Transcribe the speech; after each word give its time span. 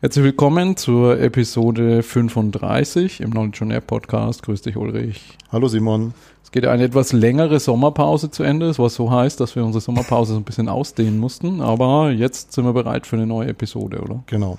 Herzlich 0.00 0.26
willkommen 0.26 0.76
zur 0.76 1.18
Episode 1.18 2.04
35 2.04 3.20
im 3.20 3.32
Knowledge 3.32 3.64
on 3.64 3.72
Air 3.72 3.80
Podcast. 3.80 4.44
Grüß 4.44 4.62
dich, 4.62 4.76
Ulrich. 4.76 5.36
Hallo, 5.50 5.66
Simon. 5.66 6.14
Es 6.44 6.52
geht 6.52 6.66
eine 6.66 6.84
etwas 6.84 7.12
längere 7.12 7.58
Sommerpause 7.58 8.30
zu 8.30 8.44
Ende. 8.44 8.68
Es 8.68 8.78
war 8.78 8.90
so 8.90 9.10
heiß, 9.10 9.34
dass 9.34 9.56
wir 9.56 9.64
unsere 9.64 9.82
Sommerpause 9.82 10.34
so 10.34 10.38
ein 10.38 10.44
bisschen 10.44 10.68
ausdehnen 10.68 11.18
mussten. 11.18 11.60
Aber 11.60 12.12
jetzt 12.12 12.52
sind 12.52 12.64
wir 12.64 12.72
bereit 12.74 13.08
für 13.08 13.16
eine 13.16 13.26
neue 13.26 13.48
Episode, 13.48 14.00
oder? 14.00 14.22
Genau. 14.26 14.58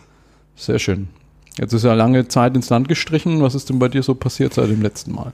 Sehr 0.57 0.78
schön. 0.78 1.07
Jetzt 1.58 1.71
ist 1.71 1.85
ja 1.85 1.94
lange 1.94 2.28
Zeit 2.28 2.53
ins 2.58 2.69
Land 2.69 2.90
gestrichen. 2.90 3.42
Was 3.42 3.56
ist 3.56 3.69
denn 3.69 3.79
bei 3.79 3.87
dir 3.87 4.03
so 4.03 4.15
passiert 4.15 4.53
seit 4.53 4.69
dem 4.69 4.81
letzten 4.81 5.13
Mal? 5.13 5.31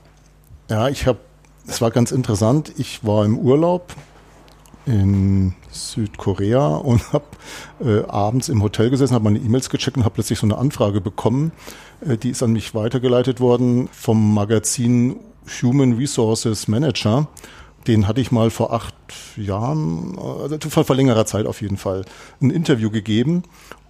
Ja, 0.70 0.88
ich 0.88 1.08
habe, 1.08 1.18
es 1.66 1.80
war 1.80 1.90
ganz 1.90 2.12
interessant. 2.12 2.72
Ich 2.78 3.04
war 3.04 3.24
im 3.24 3.36
Urlaub 3.36 3.92
in 4.86 5.54
Südkorea 5.70 6.76
und 6.76 7.02
habe 7.12 7.24
äh, 7.84 8.04
abends 8.08 8.48
im 8.48 8.62
Hotel 8.62 8.90
gesessen, 8.90 9.14
habe 9.14 9.24
meine 9.24 9.38
E-Mails 9.38 9.68
gecheckt 9.68 9.96
und 9.96 10.04
habe 10.04 10.14
plötzlich 10.14 10.38
so 10.38 10.46
eine 10.46 10.56
Anfrage 10.56 11.00
bekommen. 11.00 11.52
Äh, 12.06 12.16
die 12.16 12.30
ist 12.30 12.42
an 12.42 12.52
mich 12.52 12.74
weitergeleitet 12.74 13.40
worden 13.40 13.88
vom 13.92 14.32
Magazin 14.32 15.16
Human 15.62 15.94
Resources 15.94 16.68
Manager. 16.68 17.28
Den 17.86 18.08
hatte 18.08 18.20
ich 18.20 18.32
mal 18.32 18.50
vor 18.50 18.72
acht 18.72 18.94
Jahren, 19.36 20.18
also 20.18 20.58
vor, 20.68 20.96
längerer 20.96 21.26
Zeit 21.26 21.46
auf 21.46 21.62
jeden 21.62 21.76
Fall, 21.76 22.04
ein 22.40 22.50
Interview 22.50 22.90
gegeben. 22.90 23.44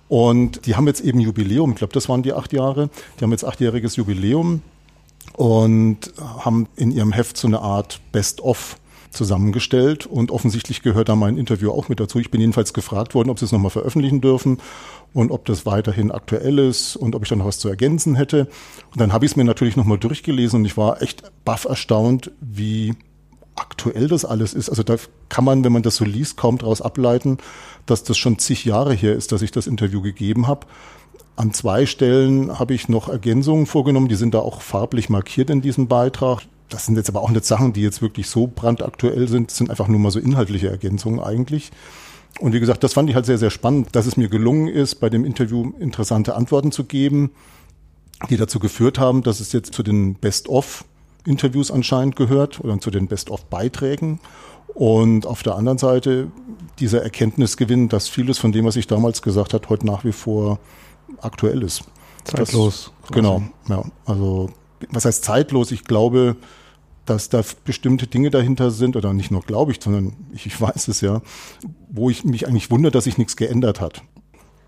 Und 0.09 0.67
die 0.67 0.77
haben 0.77 0.87
jetzt 0.87 1.01
eben 1.01 1.19
Jubiläum, 1.19 1.71
ich 1.73 1.77
glaube, 1.79 1.93
das 1.93 2.09
waren 2.09 2.23
die 2.23 2.33
acht 2.33 2.53
Jahre. 2.53 2.91
Die 3.19 3.25
haben 3.25 3.33
jetzt 3.33 3.45
achtjähriges 3.45 3.97
Jubiläum 3.97 4.63
und 5.33 6.13
haben 6.39 6.69
in 6.77 6.91
ihrem 6.91 7.13
Heft 7.13 7.37
so 7.37 7.49
eine 7.49 7.61
Art 7.61 8.01
Best-of 8.13 8.77
zusammengestellt 9.17 10.07
und 10.07 10.31
offensichtlich 10.31 10.83
gehört 10.83 11.09
da 11.09 11.17
mein 11.17 11.37
Interview 11.37 11.71
auch 11.71 11.89
mit 11.89 11.99
dazu. 11.99 12.21
Ich 12.21 12.31
bin 12.31 12.41
jedenfalls 12.41 12.73
gefragt 12.73 13.15
worden, 13.15 13.31
ob 13.31 13.39
sie 13.39 13.45
es 13.45 13.53
nochmal 13.53 13.71
veröffentlichen 13.71 14.21
dürfen 14.21 14.59
und 15.13 15.31
ob 15.31 15.45
das 15.47 15.67
weiterhin 15.67 16.13
aktuell 16.13 16.59
ist 16.59 16.95
und 16.97 17.15
ob 17.15 17.23
ich 17.23 17.29
da 17.29 17.37
noch 17.37 17.47
was 17.47 17.59
zu 17.59 17.69
ergänzen 17.69 18.15
hätte. 18.15 18.49
Und 18.93 19.01
dann 19.01 19.13
habe 19.13 19.25
ich 19.25 19.33
es 19.33 19.37
mir 19.37 19.45
natürlich 19.45 19.77
nochmal 19.77 19.99
durchgelesen 19.99 20.61
und 20.61 20.65
ich 20.67 20.77
war 20.77 21.03
echt 21.03 21.25
baff 21.45 21.65
erstaunt, 21.65 22.31
wie 22.41 22.95
aktuell 23.57 24.09
das 24.09 24.25
alles 24.25 24.55
ist. 24.55 24.69
Also 24.69 24.83
da 24.83 24.97
kann 25.29 25.45
man, 25.45 25.65
wenn 25.65 25.73
man 25.73 25.83
das 25.83 25.97
so 25.97 26.05
liest, 26.05 26.37
kaum 26.37 26.59
daraus 26.59 26.83
ableiten, 26.83 27.39
dass 27.87 28.05
das 28.05 28.19
schon 28.19 28.39
zig 28.39 28.65
Jahre 28.65 28.95
her 28.95 29.15
ist, 29.15 29.33
dass 29.33 29.43
ich 29.43 29.51
das 29.51 29.67
Interview 29.67 30.03
gegeben 30.03 30.47
habe. 30.47 30.67
An 31.37 31.53
zwei 31.53 31.87
Stellen 31.87 32.59
habe 32.59 32.75
ich 32.75 32.89
noch 32.89 33.09
Ergänzungen 33.09 33.67
vorgenommen, 33.67 34.09
die 34.09 34.15
sind 34.15 34.35
da 34.35 34.39
auch 34.39 34.63
farblich 34.63 35.09
markiert 35.09 35.51
in 35.51 35.61
diesem 35.61 35.89
Beitrag. 35.89 36.43
Das 36.69 36.87
sind 36.87 36.97
jetzt 36.97 37.09
aber 37.09 37.23
auch 37.23 37.31
nicht 37.31 37.45
Sachen, 37.45 37.73
die 37.73 37.83
jetzt 37.83 38.03
wirklich 38.03 38.29
so 38.29 38.47
brandaktuell 38.47 39.29
sind, 39.29 39.51
das 39.51 39.59
sind 39.59 39.71
einfach 39.71 39.89
nur 39.89 40.01
mal 40.01 40.11
so 40.11 40.19
inhaltliche 40.19 40.69
Ergänzungen 40.69 41.21
eigentlich. 41.21 41.71
Und 42.41 42.53
wie 42.53 42.61
gesagt, 42.61 42.85
das 42.85 42.93
fand 42.93 43.09
ich 43.09 43.15
halt 43.15 43.27
sehr, 43.27 43.39
sehr 43.39 43.51
spannend, 43.51 43.89
dass 43.93 44.07
es 44.07 44.17
mir 44.17 44.29
gelungen 44.29 44.69
ist, 44.69 44.97
bei 44.97 45.09
dem 45.09 45.25
Interview 45.25 45.73
interessante 45.79 46.35
Antworten 46.35 46.73
zu 46.73 46.85
geben, 46.85 47.31
die 48.29 48.37
dazu 48.37 48.59
geführt 48.59 48.99
haben, 48.99 49.23
dass 49.23 49.41
es 49.41 49.53
jetzt 49.53 49.73
zu 49.73 49.83
den 49.83 50.15
Best-of-Interviews 50.15 51.71
anscheinend 51.71 52.17
gehört 52.17 52.61
oder 52.61 52.79
zu 52.79 52.91
den 52.91 53.07
Best-of-Beiträgen. 53.09 54.21
Und 54.75 55.25
auf 55.25 55.43
der 55.43 55.55
anderen 55.55 55.79
Seite 55.79 56.31
dieser 56.79 57.03
Erkenntnisgewinn, 57.03 57.89
dass 57.89 58.09
vieles 58.09 58.39
von 58.39 58.53
dem, 58.53 58.67
was 58.67 58.77
ich 58.77 58.87
damals 58.87 59.23
gesagt 59.23 59.55
habe, 59.55 59.69
heute 59.71 59.87
nach 59.87 60.05
wie 60.05 60.13
vor 60.13 60.59
aktuell 61.21 61.63
ist. 61.63 61.85
Zeitlos. 62.25 62.93
Das, 63.03 63.13
genau, 63.13 63.43
ja. 63.69 63.85
Also 64.05 64.51
was 64.91 65.05
heißt 65.05 65.25
zeitlos? 65.25 65.73
Ich 65.73 65.85
glaube, 65.85 66.37
dass 67.05 67.29
da 67.29 67.43
bestimmte 67.65 68.07
Dinge 68.07 68.31
dahinter 68.31 68.71
sind, 68.71 68.97
oder 68.97 69.13
nicht 69.13 69.31
nur 69.31 69.43
glaube 69.43 69.73
ich, 69.73 69.79
sondern 69.81 70.15
ich, 70.33 70.47
ich 70.47 70.61
weiß 70.61 70.89
es 70.89 71.01
ja, 71.01 71.23
wo 71.89 72.11
ich 72.11 72.25
mich 72.25 72.47
eigentlich 72.47 72.71
wundere, 72.71 72.91
dass 72.91 73.05
sich 73.05 73.19
nichts 73.19 73.37
geändert 73.37 73.81
hat. 73.81 74.03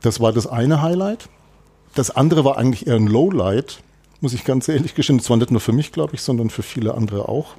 Das 0.00 0.20
war 0.20 0.33
das 0.33 0.47
eine 0.47 0.81
Highlight. 0.81 1.28
Das 1.95 2.11
andere 2.11 2.45
war 2.45 2.56
eigentlich 2.56 2.87
eher 2.87 2.95
ein 2.95 3.09
Lowlight, 3.09 3.83
muss 4.20 4.33
ich 4.33 4.45
ganz 4.45 4.69
ehrlich 4.69 4.95
gestehen. 4.95 5.19
Das 5.19 5.28
war 5.31 5.37
nicht 5.37 5.50
nur 5.50 5.61
für 5.61 5.73
mich, 5.73 5.91
glaube 5.91 6.15
ich, 6.15 6.22
sondern 6.22 6.50
für 6.50 6.62
viele 6.62 6.95
andere 6.95 7.28
auch. 7.28 7.55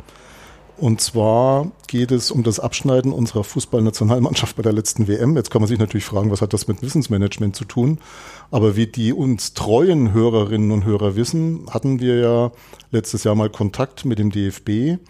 Und 0.79 1.01
zwar 1.01 1.71
geht 1.87 2.11
es 2.11 2.31
um 2.31 2.43
das 2.43 2.59
Abschneiden 2.59 3.11
unserer 3.11 3.43
Fußballnationalmannschaft 3.43 4.55
bei 4.55 4.63
der 4.63 4.71
letzten 4.71 5.09
WM. 5.09 5.35
Jetzt 5.35 5.51
kann 5.51 5.61
man 5.61 5.67
sich 5.67 5.77
natürlich 5.77 6.05
fragen, 6.05 6.31
was 6.31 6.41
hat 6.41 6.53
das 6.53 6.69
mit 6.69 6.81
Wissensmanagement 6.81 7.53
zu 7.53 7.65
tun? 7.65 7.99
Aber 8.49 8.77
wie 8.77 8.87
die 8.87 9.11
uns 9.11 9.53
treuen 9.53 10.13
Hörerinnen 10.13 10.71
und 10.71 10.85
Hörer 10.85 11.17
wissen, 11.17 11.65
hatten 11.69 11.99
wir 11.99 12.15
ja 12.15 12.51
letztes 12.91 13.25
Jahr 13.25 13.35
mal 13.35 13.49
Kontakt 13.49 14.05
mit 14.05 14.19
dem 14.19 14.31
DFB. 14.31 15.01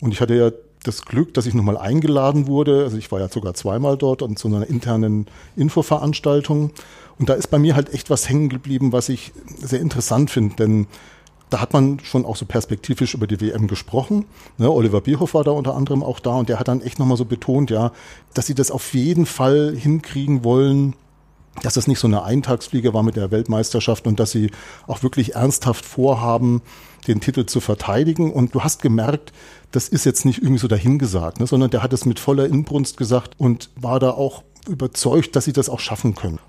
Und 0.00 0.12
ich 0.12 0.20
hatte 0.20 0.36
ja 0.36 0.52
das 0.84 1.02
Glück, 1.02 1.34
dass 1.34 1.46
ich 1.46 1.54
nochmal 1.54 1.76
eingeladen 1.76 2.46
wurde. 2.46 2.84
Also 2.84 2.96
ich 2.96 3.10
war 3.10 3.18
ja 3.18 3.28
sogar 3.28 3.54
zweimal 3.54 3.96
dort 3.96 4.22
und 4.22 4.38
zu 4.38 4.46
einer 4.46 4.68
internen 4.68 5.26
Infoveranstaltung. 5.56 6.70
Und 7.18 7.28
da 7.28 7.34
ist 7.34 7.50
bei 7.50 7.58
mir 7.58 7.74
halt 7.74 7.92
echt 7.92 8.10
was 8.10 8.28
hängen 8.28 8.48
geblieben, 8.48 8.92
was 8.92 9.08
ich 9.08 9.32
sehr 9.58 9.80
interessant 9.80 10.30
finde. 10.30 10.54
Denn 10.54 10.86
da 11.50 11.60
hat 11.60 11.72
man 11.72 12.00
schon 12.00 12.24
auch 12.24 12.36
so 12.36 12.44
perspektivisch 12.44 13.14
über 13.14 13.26
die 13.26 13.40
WM 13.40 13.68
gesprochen. 13.68 14.24
Ne, 14.58 14.70
Oliver 14.70 15.00
Bierhoff 15.00 15.34
war 15.34 15.44
da 15.44 15.52
unter 15.52 15.74
anderem 15.74 16.02
auch 16.02 16.20
da 16.20 16.34
und 16.34 16.48
der 16.48 16.58
hat 16.58 16.68
dann 16.68 16.80
echt 16.80 16.98
nochmal 16.98 17.16
so 17.16 17.24
betont, 17.24 17.70
ja, 17.70 17.92
dass 18.34 18.46
sie 18.46 18.54
das 18.54 18.70
auf 18.70 18.94
jeden 18.94 19.26
Fall 19.26 19.74
hinkriegen 19.76 20.44
wollen, 20.44 20.94
dass 21.62 21.74
das 21.74 21.86
nicht 21.86 21.98
so 21.98 22.08
eine 22.08 22.22
Eintagsfliege 22.24 22.92
war 22.94 23.02
mit 23.02 23.16
der 23.16 23.30
Weltmeisterschaft 23.30 24.06
und 24.06 24.20
dass 24.20 24.30
sie 24.30 24.50
auch 24.86 25.02
wirklich 25.02 25.34
ernsthaft 25.34 25.84
vorhaben, 25.84 26.62
den 27.06 27.20
Titel 27.20 27.46
zu 27.46 27.60
verteidigen. 27.60 28.32
Und 28.32 28.54
du 28.54 28.62
hast 28.62 28.82
gemerkt, 28.82 29.32
das 29.70 29.88
ist 29.88 30.04
jetzt 30.04 30.24
nicht 30.24 30.42
irgendwie 30.42 30.58
so 30.58 30.68
dahingesagt, 30.68 31.40
ne, 31.40 31.46
sondern 31.46 31.70
der 31.70 31.82
hat 31.82 31.92
es 31.92 32.04
mit 32.04 32.18
voller 32.18 32.46
Inbrunst 32.46 32.96
gesagt 32.96 33.34
und 33.38 33.70
war 33.76 34.00
da 34.00 34.10
auch 34.10 34.42
überzeugt, 34.68 35.36
dass 35.36 35.44
sie 35.44 35.52
das 35.52 35.68
auch 35.68 35.80
schaffen 35.80 36.14
können. 36.14 36.40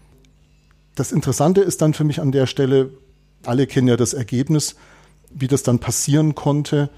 Das 0.96 1.12
Interessante 1.12 1.62
ist 1.62 1.82
dann 1.82 1.94
für 1.94 2.04
mich 2.04 2.20
an 2.20 2.32
der 2.32 2.48
Stelle, 2.48 2.90
alle 3.46 3.68
kennen 3.68 3.88
ja 3.88 3.98
das 3.98 4.14
Ergebnis, 4.14 4.76
wie 5.30 5.48
das 5.48 5.64
dann 5.64 5.80
passieren 5.80 6.36
konnte, 6.36 6.90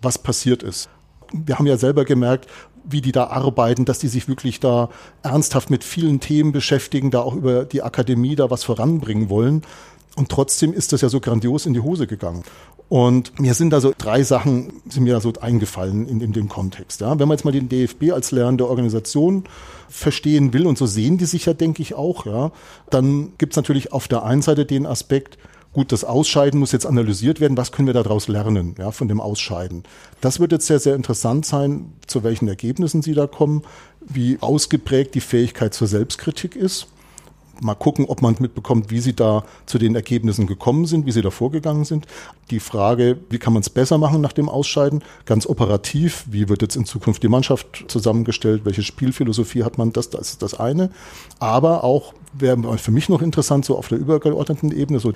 was 0.00 0.18
passiert 0.18 0.62
ist. 0.62 0.88
Wir 1.32 1.58
haben 1.58 1.66
ja 1.66 1.76
selber 1.76 2.04
gemerkt, 2.04 2.48
wie 2.84 3.00
die 3.00 3.12
da 3.12 3.28
arbeiten, 3.28 3.84
dass 3.84 3.98
die 3.98 4.08
sich 4.08 4.28
wirklich 4.28 4.60
da 4.60 4.90
ernsthaft 5.22 5.70
mit 5.70 5.84
vielen 5.84 6.20
Themen 6.20 6.52
beschäftigen, 6.52 7.10
da 7.10 7.20
auch 7.20 7.34
über 7.34 7.64
die 7.64 7.82
Akademie 7.82 8.34
da 8.34 8.50
was 8.50 8.64
voranbringen 8.64 9.30
wollen. 9.30 9.62
Und 10.16 10.28
trotzdem 10.28 10.72
ist 10.74 10.92
das 10.92 11.00
ja 11.00 11.08
so 11.08 11.20
grandios 11.20 11.64
in 11.64 11.72
die 11.72 11.80
Hose 11.80 12.06
gegangen. 12.06 12.42
Und 12.88 13.40
mir 13.40 13.54
sind 13.54 13.70
da 13.70 13.80
so 13.80 13.94
drei 13.96 14.22
Sachen, 14.22 14.82
sind 14.86 15.04
mir 15.04 15.18
so 15.20 15.32
eingefallen 15.40 16.06
in, 16.06 16.20
in 16.20 16.34
dem 16.34 16.50
Kontext. 16.50 17.00
Ja. 17.00 17.18
Wenn 17.18 17.28
man 17.28 17.38
jetzt 17.38 17.44
mal 17.44 17.50
den 17.52 17.70
DFB 17.70 18.12
als 18.12 18.32
lernende 18.32 18.68
Organisation 18.68 19.44
verstehen 19.88 20.52
will, 20.52 20.66
und 20.66 20.76
so 20.76 20.84
sehen 20.84 21.16
die 21.16 21.24
sich 21.24 21.46
ja, 21.46 21.54
denke 21.54 21.80
ich, 21.80 21.94
auch, 21.94 22.26
ja, 22.26 22.52
dann 22.90 23.32
gibt's 23.38 23.56
natürlich 23.56 23.92
auf 23.92 24.08
der 24.08 24.24
einen 24.24 24.42
Seite 24.42 24.66
den 24.66 24.84
Aspekt, 24.84 25.38
Gut, 25.72 25.90
das 25.90 26.04
Ausscheiden 26.04 26.60
muss 26.60 26.72
jetzt 26.72 26.84
analysiert 26.84 27.40
werden. 27.40 27.56
Was 27.56 27.72
können 27.72 27.86
wir 27.86 27.94
daraus 27.94 28.28
lernen, 28.28 28.74
ja, 28.78 28.90
von 28.90 29.08
dem 29.08 29.20
Ausscheiden? 29.20 29.84
Das 30.20 30.38
wird 30.38 30.52
jetzt 30.52 30.66
sehr, 30.66 30.78
sehr 30.78 30.94
interessant 30.94 31.46
sein, 31.46 31.94
zu 32.06 32.22
welchen 32.22 32.46
Ergebnissen 32.46 33.00
Sie 33.00 33.14
da 33.14 33.26
kommen, 33.26 33.62
wie 34.00 34.36
ausgeprägt 34.40 35.14
die 35.14 35.20
Fähigkeit 35.20 35.72
zur 35.72 35.86
Selbstkritik 35.86 36.56
ist 36.56 36.88
mal 37.62 37.74
gucken, 37.74 38.06
ob 38.06 38.22
man 38.22 38.36
mitbekommt, 38.38 38.90
wie 38.90 39.00
sie 39.00 39.14
da 39.14 39.44
zu 39.66 39.78
den 39.78 39.94
Ergebnissen 39.94 40.46
gekommen 40.46 40.86
sind, 40.86 41.06
wie 41.06 41.12
sie 41.12 41.22
da 41.22 41.30
vorgegangen 41.30 41.84
sind. 41.84 42.06
Die 42.50 42.60
Frage, 42.60 43.18
wie 43.30 43.38
kann 43.38 43.52
man 43.52 43.60
es 43.60 43.70
besser 43.70 43.98
machen 43.98 44.20
nach 44.20 44.32
dem 44.32 44.48
Ausscheiden? 44.48 45.02
Ganz 45.26 45.46
operativ, 45.46 46.24
wie 46.28 46.48
wird 46.48 46.62
jetzt 46.62 46.76
in 46.76 46.84
Zukunft 46.84 47.22
die 47.22 47.28
Mannschaft 47.28 47.84
zusammengestellt? 47.88 48.64
Welche 48.64 48.82
Spielphilosophie 48.82 49.64
hat 49.64 49.78
man? 49.78 49.92
Das, 49.92 50.10
das 50.10 50.30
ist 50.30 50.42
das 50.42 50.58
eine. 50.58 50.90
Aber 51.38 51.84
auch 51.84 52.14
wäre 52.32 52.78
für 52.78 52.90
mich 52.90 53.08
noch 53.08 53.22
interessant, 53.22 53.64
so 53.64 53.76
auf 53.76 53.88
der 53.88 53.98
übergeordneten 53.98 54.72
Ebene, 54.72 54.98
so 54.98 55.12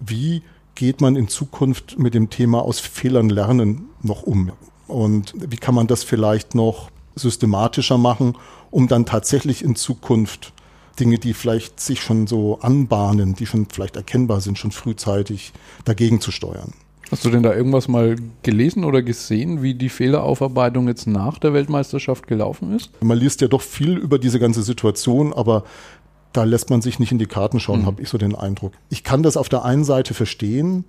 wie 0.00 0.42
geht 0.74 1.00
man 1.00 1.16
in 1.16 1.28
Zukunft 1.28 1.98
mit 1.98 2.14
dem 2.14 2.30
Thema 2.30 2.62
aus 2.62 2.80
Fehlern 2.80 3.28
lernen 3.28 3.88
noch 4.02 4.22
um? 4.22 4.52
Und 4.88 5.34
wie 5.36 5.56
kann 5.56 5.74
man 5.74 5.86
das 5.86 6.02
vielleicht 6.02 6.54
noch 6.54 6.90
systematischer 7.14 7.98
machen, 7.98 8.36
um 8.70 8.88
dann 8.88 9.06
tatsächlich 9.06 9.62
in 9.62 9.76
Zukunft 9.76 10.52
Dinge, 10.98 11.18
die 11.18 11.34
vielleicht 11.34 11.80
sich 11.80 12.00
schon 12.00 12.26
so 12.26 12.58
anbahnen, 12.60 13.34
die 13.34 13.46
schon 13.46 13.66
vielleicht 13.72 13.96
erkennbar 13.96 14.40
sind, 14.40 14.58
schon 14.58 14.70
frühzeitig 14.70 15.52
dagegen 15.84 16.20
zu 16.20 16.30
steuern. 16.30 16.72
Hast 17.10 17.24
du 17.24 17.30
denn 17.30 17.42
da 17.42 17.52
irgendwas 17.52 17.88
mal 17.88 18.14
gelesen 18.42 18.84
oder 18.84 19.02
gesehen, 19.02 19.62
wie 19.62 19.74
die 19.74 19.88
Fehleraufarbeitung 19.88 20.86
jetzt 20.86 21.08
nach 21.08 21.38
der 21.38 21.52
Weltmeisterschaft 21.52 22.28
gelaufen 22.28 22.76
ist? 22.76 22.90
Man 23.02 23.18
liest 23.18 23.40
ja 23.40 23.48
doch 23.48 23.62
viel 23.62 23.96
über 23.96 24.18
diese 24.18 24.38
ganze 24.38 24.62
Situation, 24.62 25.32
aber 25.32 25.64
da 26.32 26.44
lässt 26.44 26.70
man 26.70 26.82
sich 26.82 26.98
nicht 26.98 27.12
in 27.12 27.18
die 27.18 27.26
Karten 27.26 27.60
schauen, 27.60 27.82
mhm. 27.82 27.86
habe 27.86 28.02
ich 28.02 28.08
so 28.08 28.18
den 28.18 28.34
Eindruck. 28.34 28.72
Ich 28.88 29.04
kann 29.04 29.22
das 29.22 29.36
auf 29.36 29.48
der 29.48 29.64
einen 29.64 29.84
Seite 29.84 30.14
verstehen. 30.14 30.84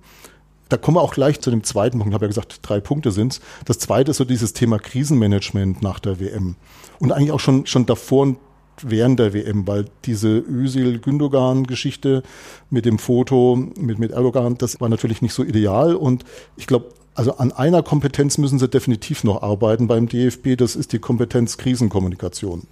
Da 0.68 0.76
kommen 0.76 0.96
wir 0.96 1.02
auch 1.02 1.14
gleich 1.14 1.40
zu 1.40 1.50
dem 1.50 1.64
zweiten 1.64 1.98
Punkt. 1.98 2.12
Ich 2.12 2.14
habe 2.14 2.24
ja 2.24 2.28
gesagt, 2.28 2.60
drei 2.62 2.80
Punkte 2.80 3.10
sind's. 3.10 3.40
Das 3.66 3.78
zweite 3.78 4.12
ist 4.12 4.16
so 4.16 4.24
dieses 4.24 4.52
Thema 4.52 4.78
Krisenmanagement 4.78 5.82
nach 5.82 5.98
der 5.98 6.18
WM. 6.18 6.56
Und 6.98 7.12
eigentlich 7.12 7.32
auch 7.32 7.40
schon, 7.40 7.66
schon 7.66 7.84
davor 7.84 8.22
und 8.22 8.38
während 8.80 9.18
der 9.18 9.34
WM, 9.34 9.66
weil 9.66 9.86
diese 10.04 10.38
Özil-Gündogan-Geschichte 10.38 12.22
mit 12.70 12.86
dem 12.86 12.98
Foto 12.98 13.56
mit, 13.56 13.98
mit 13.98 14.12
Erdogan, 14.12 14.56
das 14.56 14.80
war 14.80 14.88
natürlich 14.88 15.22
nicht 15.22 15.34
so 15.34 15.44
ideal 15.44 15.94
und 15.94 16.24
ich 16.56 16.66
glaube, 16.66 16.86
also 17.14 17.36
an 17.36 17.52
einer 17.52 17.82
Kompetenz 17.82 18.38
müssen 18.38 18.58
sie 18.58 18.68
definitiv 18.68 19.24
noch 19.24 19.42
arbeiten 19.42 19.86
beim 19.86 20.08
DFB, 20.08 20.56
das 20.56 20.76
ist 20.76 20.92
die 20.92 20.98
Kompetenz 20.98 21.58
Krisenkommunikation. 21.58 22.62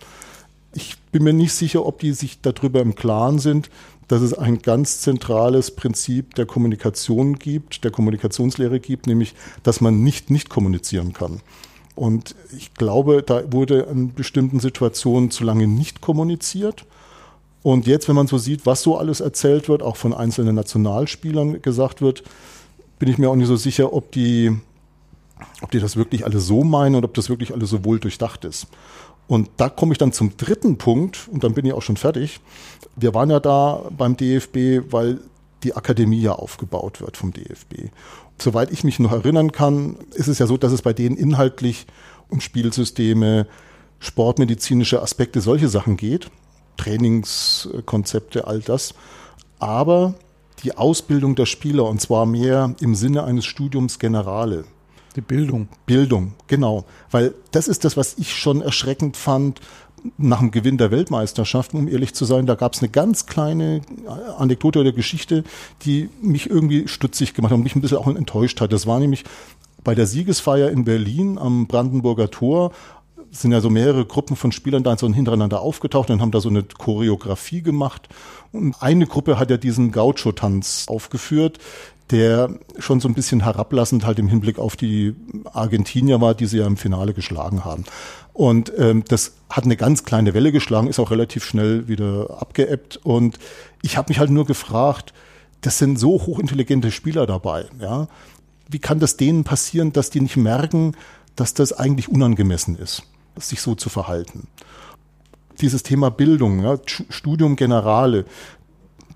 Ich 0.73 0.97
bin 1.13 1.25
mir 1.25 1.33
nicht 1.33 1.53
sicher, 1.53 1.85
ob 1.85 1.99
die 1.99 2.13
sich 2.13 2.41
darüber 2.41 2.81
im 2.81 2.95
Klaren 2.95 3.39
sind, 3.39 3.71
dass 4.09 4.23
es 4.23 4.35
ein 4.35 4.59
ganz 4.59 5.01
zentrales 5.01 5.71
Prinzip 5.71 6.35
der 6.35 6.47
Kommunikation 6.47 7.39
gibt, 7.39 7.85
der 7.85 7.91
Kommunikationslehre 7.91 8.81
gibt, 8.81 9.07
nämlich, 9.07 9.35
dass 9.63 9.81
man 9.81 10.03
nicht 10.03 10.31
nicht 10.31 10.49
kommunizieren 10.49 11.13
kann. 11.13 11.41
Und 11.95 12.35
ich 12.57 12.75
glaube, 12.75 13.23
da 13.23 13.53
wurde 13.53 13.81
in 13.83 14.15
bestimmten 14.15 14.59
Situationen 14.59 15.31
zu 15.31 15.45
lange 15.45 15.67
nicht 15.67 16.01
kommuniziert. 16.01 16.87
Und 17.63 17.87
jetzt, 17.87 18.09
wenn 18.09 18.17
man 18.17 18.27
so 18.27 18.39
sieht, 18.39 18.65
was 18.65 18.83
so 18.83 18.97
alles 18.97 19.21
erzählt 19.21 19.69
wird, 19.69 19.83
auch 19.83 19.97
von 19.97 20.15
einzelnen 20.15 20.55
Nationalspielern 20.55 21.61
gesagt 21.63 22.01
wird, 22.01 22.23
bin 22.99 23.09
ich 23.09 23.19
mir 23.19 23.29
auch 23.29 23.37
nicht 23.37 23.49
so 23.49 23.57
sicher, 23.57 23.93
ob 23.93 24.13
die, 24.13 24.57
ob 25.61 25.71
die 25.71 25.79
das 25.79 25.97
wirklich 25.97 26.25
alle 26.25 26.41
so 26.41 26.65
meinen 26.65 26.95
und 26.95 27.05
ob 27.05 27.15
das 27.15 27.29
wirklich 27.29 27.53
alles 27.53 27.71
so 27.71 27.85
wohl 27.85 28.01
durchdacht 28.01 28.45
ist. 28.45 28.67
Und 29.31 29.49
da 29.59 29.69
komme 29.69 29.93
ich 29.93 29.99
dann 29.99 30.11
zum 30.11 30.37
dritten 30.37 30.77
Punkt 30.77 31.29
und 31.31 31.45
dann 31.45 31.55
bin 31.55 31.65
ich 31.65 31.73
auch 31.73 31.83
schon 31.83 31.97
fertig. 31.97 32.41
Wir 32.97 33.15
waren 33.15 33.31
ja 33.31 33.39
da 33.39 33.85
beim 33.97 34.17
DFB, 34.17 34.93
weil 34.93 35.21
die 35.63 35.77
Akademie 35.77 36.21
ja 36.21 36.33
aufgebaut 36.33 37.01
wird 37.01 37.17
vom 37.17 37.33
DFB. 37.33 37.93
Soweit 38.39 38.73
ich 38.73 38.83
mich 38.83 38.99
noch 38.99 39.13
erinnern 39.13 39.53
kann, 39.53 39.95
ist 40.15 40.27
es 40.27 40.41
ja 40.41 40.49
so, 40.49 40.57
dass 40.57 40.73
es 40.73 40.83
bei 40.83 40.93
denen 40.93 41.17
inhaltlich 41.17 41.87
um 42.29 42.41
Spielsysteme, 42.41 43.47
sportmedizinische 44.01 45.01
Aspekte, 45.01 45.41
solche 45.41 45.69
Sachen 45.69 45.97
geht, 45.97 46.29
Trainingskonzepte, 46.77 48.49
all 48.49 48.59
das. 48.59 48.95
Aber 49.61 50.15
die 50.65 50.77
Ausbildung 50.77 51.37
der 51.37 51.47
Spieler, 51.47 51.85
und 51.85 52.01
zwar 52.01 52.27
mehr 52.27 52.75
im 52.81 52.97
Sinne 52.97 53.23
eines 53.23 53.47
Studiums 53.47 54.01
Generale, 54.01 54.65
die 55.17 55.21
Bildung. 55.21 55.69
Bildung, 55.87 56.35
genau. 56.47 56.85
Weil 57.11 57.35
das 57.51 57.69
ist 57.69 57.85
das, 57.85 57.97
was 57.97 58.17
ich 58.19 58.35
schon 58.35 58.63
erschreckend 58.63 59.17
fand 59.17 59.61
nach 60.17 60.39
dem 60.39 60.51
Gewinn 60.51 60.79
der 60.79 60.91
Weltmeisterschaften, 60.91 61.79
um 61.79 61.89
ehrlich 61.89 62.15
zu 62.15 62.25
sein. 62.25 62.47
Da 62.47 62.55
gab 62.55 62.75
es 62.75 62.81
eine 62.81 62.89
ganz 62.89 63.27
kleine 63.27 63.83
Anekdote 64.39 64.81
oder 64.81 64.93
Geschichte, 64.93 65.45
die 65.83 66.09
mich 66.23 66.49
irgendwie 66.49 66.89
stutzig 66.89 67.35
gemacht 67.35 67.53
hat 67.53 67.59
und 67.59 67.65
mich 67.65 67.77
ein 67.77 67.83
bisschen 67.83 67.99
auch 67.99 68.07
enttäuscht 68.07 68.61
hat. 68.61 68.73
Das 68.73 68.87
war 68.87 68.99
nämlich 68.99 69.25
bei 69.85 69.95
der 69.95 70.07
Siegesfeier 70.07 70.71
in 70.71 70.85
Berlin 70.85 71.39
am 71.39 71.67
Brandenburger 71.67 72.31
Tor 72.31 72.73
sind 73.31 73.53
ja 73.53 73.61
so 73.61 73.71
mehrere 73.71 74.05
Gruppen 74.05 74.37
von 74.37 74.51
Spielern 74.53 74.83
da 74.83 74.97
so 74.97 75.09
hintereinander 75.09 75.61
aufgetaucht 75.61 76.11
und 76.11 76.21
haben 76.21 76.33
da 76.33 76.41
so 76.41 76.49
eine 76.49 76.65
Choreografie 76.65 77.63
gemacht. 77.63 78.09
Und 78.53 78.75
eine 78.81 79.07
Gruppe 79.07 79.39
hat 79.39 79.51
ja 79.51 79.57
diesen 79.57 79.93
Gaucho-Tanz 79.93 80.87
aufgeführt, 80.89 81.59
der 82.11 82.59
schon 82.79 83.01
so 83.01 83.09
ein 83.09 83.15
bisschen 83.15 83.43
herablassend 83.43 84.05
halt 84.05 84.19
im 84.19 84.29
Hinblick 84.29 84.59
auf 84.59 84.77
die 84.77 85.15
Argentinier 85.53 86.21
war, 86.21 86.35
die 86.35 86.47
sie 86.47 86.59
ja 86.59 86.67
im 86.67 86.77
Finale 86.77 87.15
geschlagen 87.15 87.65
haben. 87.65 87.85
Und 88.33 88.73
ähm, 88.79 89.05
das 89.07 89.35
hat 89.49 89.65
eine 89.65 89.77
ganz 89.77 90.05
kleine 90.05 90.35
Welle 90.35 90.53
geschlagen, 90.53 90.89
ist 90.89 90.99
auch 90.99 91.11
relativ 91.11 91.45
schnell 91.45 91.89
wieder 91.89 92.41
abgeebbt. 92.41 92.99
Und 93.03 93.39
ich 93.83 93.97
habe 93.97 94.11
mich 94.11 94.19
halt 94.19 94.31
nur 94.31 94.47
gefragt, 94.47 95.13
das 95.61 95.79
sind 95.79 95.99
so 95.99 96.13
hochintelligente 96.27 96.91
Spieler 96.91 97.27
dabei, 97.27 97.67
ja. 97.81 98.09
Wie 98.69 98.79
kann 98.79 99.01
das 99.01 99.17
denen 99.17 99.43
passieren, 99.43 99.93
dass 99.93 100.11
die 100.11 100.21
nicht 100.21 100.37
merken, 100.37 100.97
dass 101.35 101.55
das 101.55 101.73
eigentlich 101.73 102.09
unangemessen 102.09 102.79
ist, 102.79 103.03
sich 103.37 103.61
so 103.61 103.75
zu 103.75 103.89
verhalten? 103.89 104.47
Dieses 105.61 105.83
Thema 105.83 106.11
Bildung, 106.11 106.63
ja, 106.63 106.79
Studium 106.87 107.57
Generale, 107.57 108.25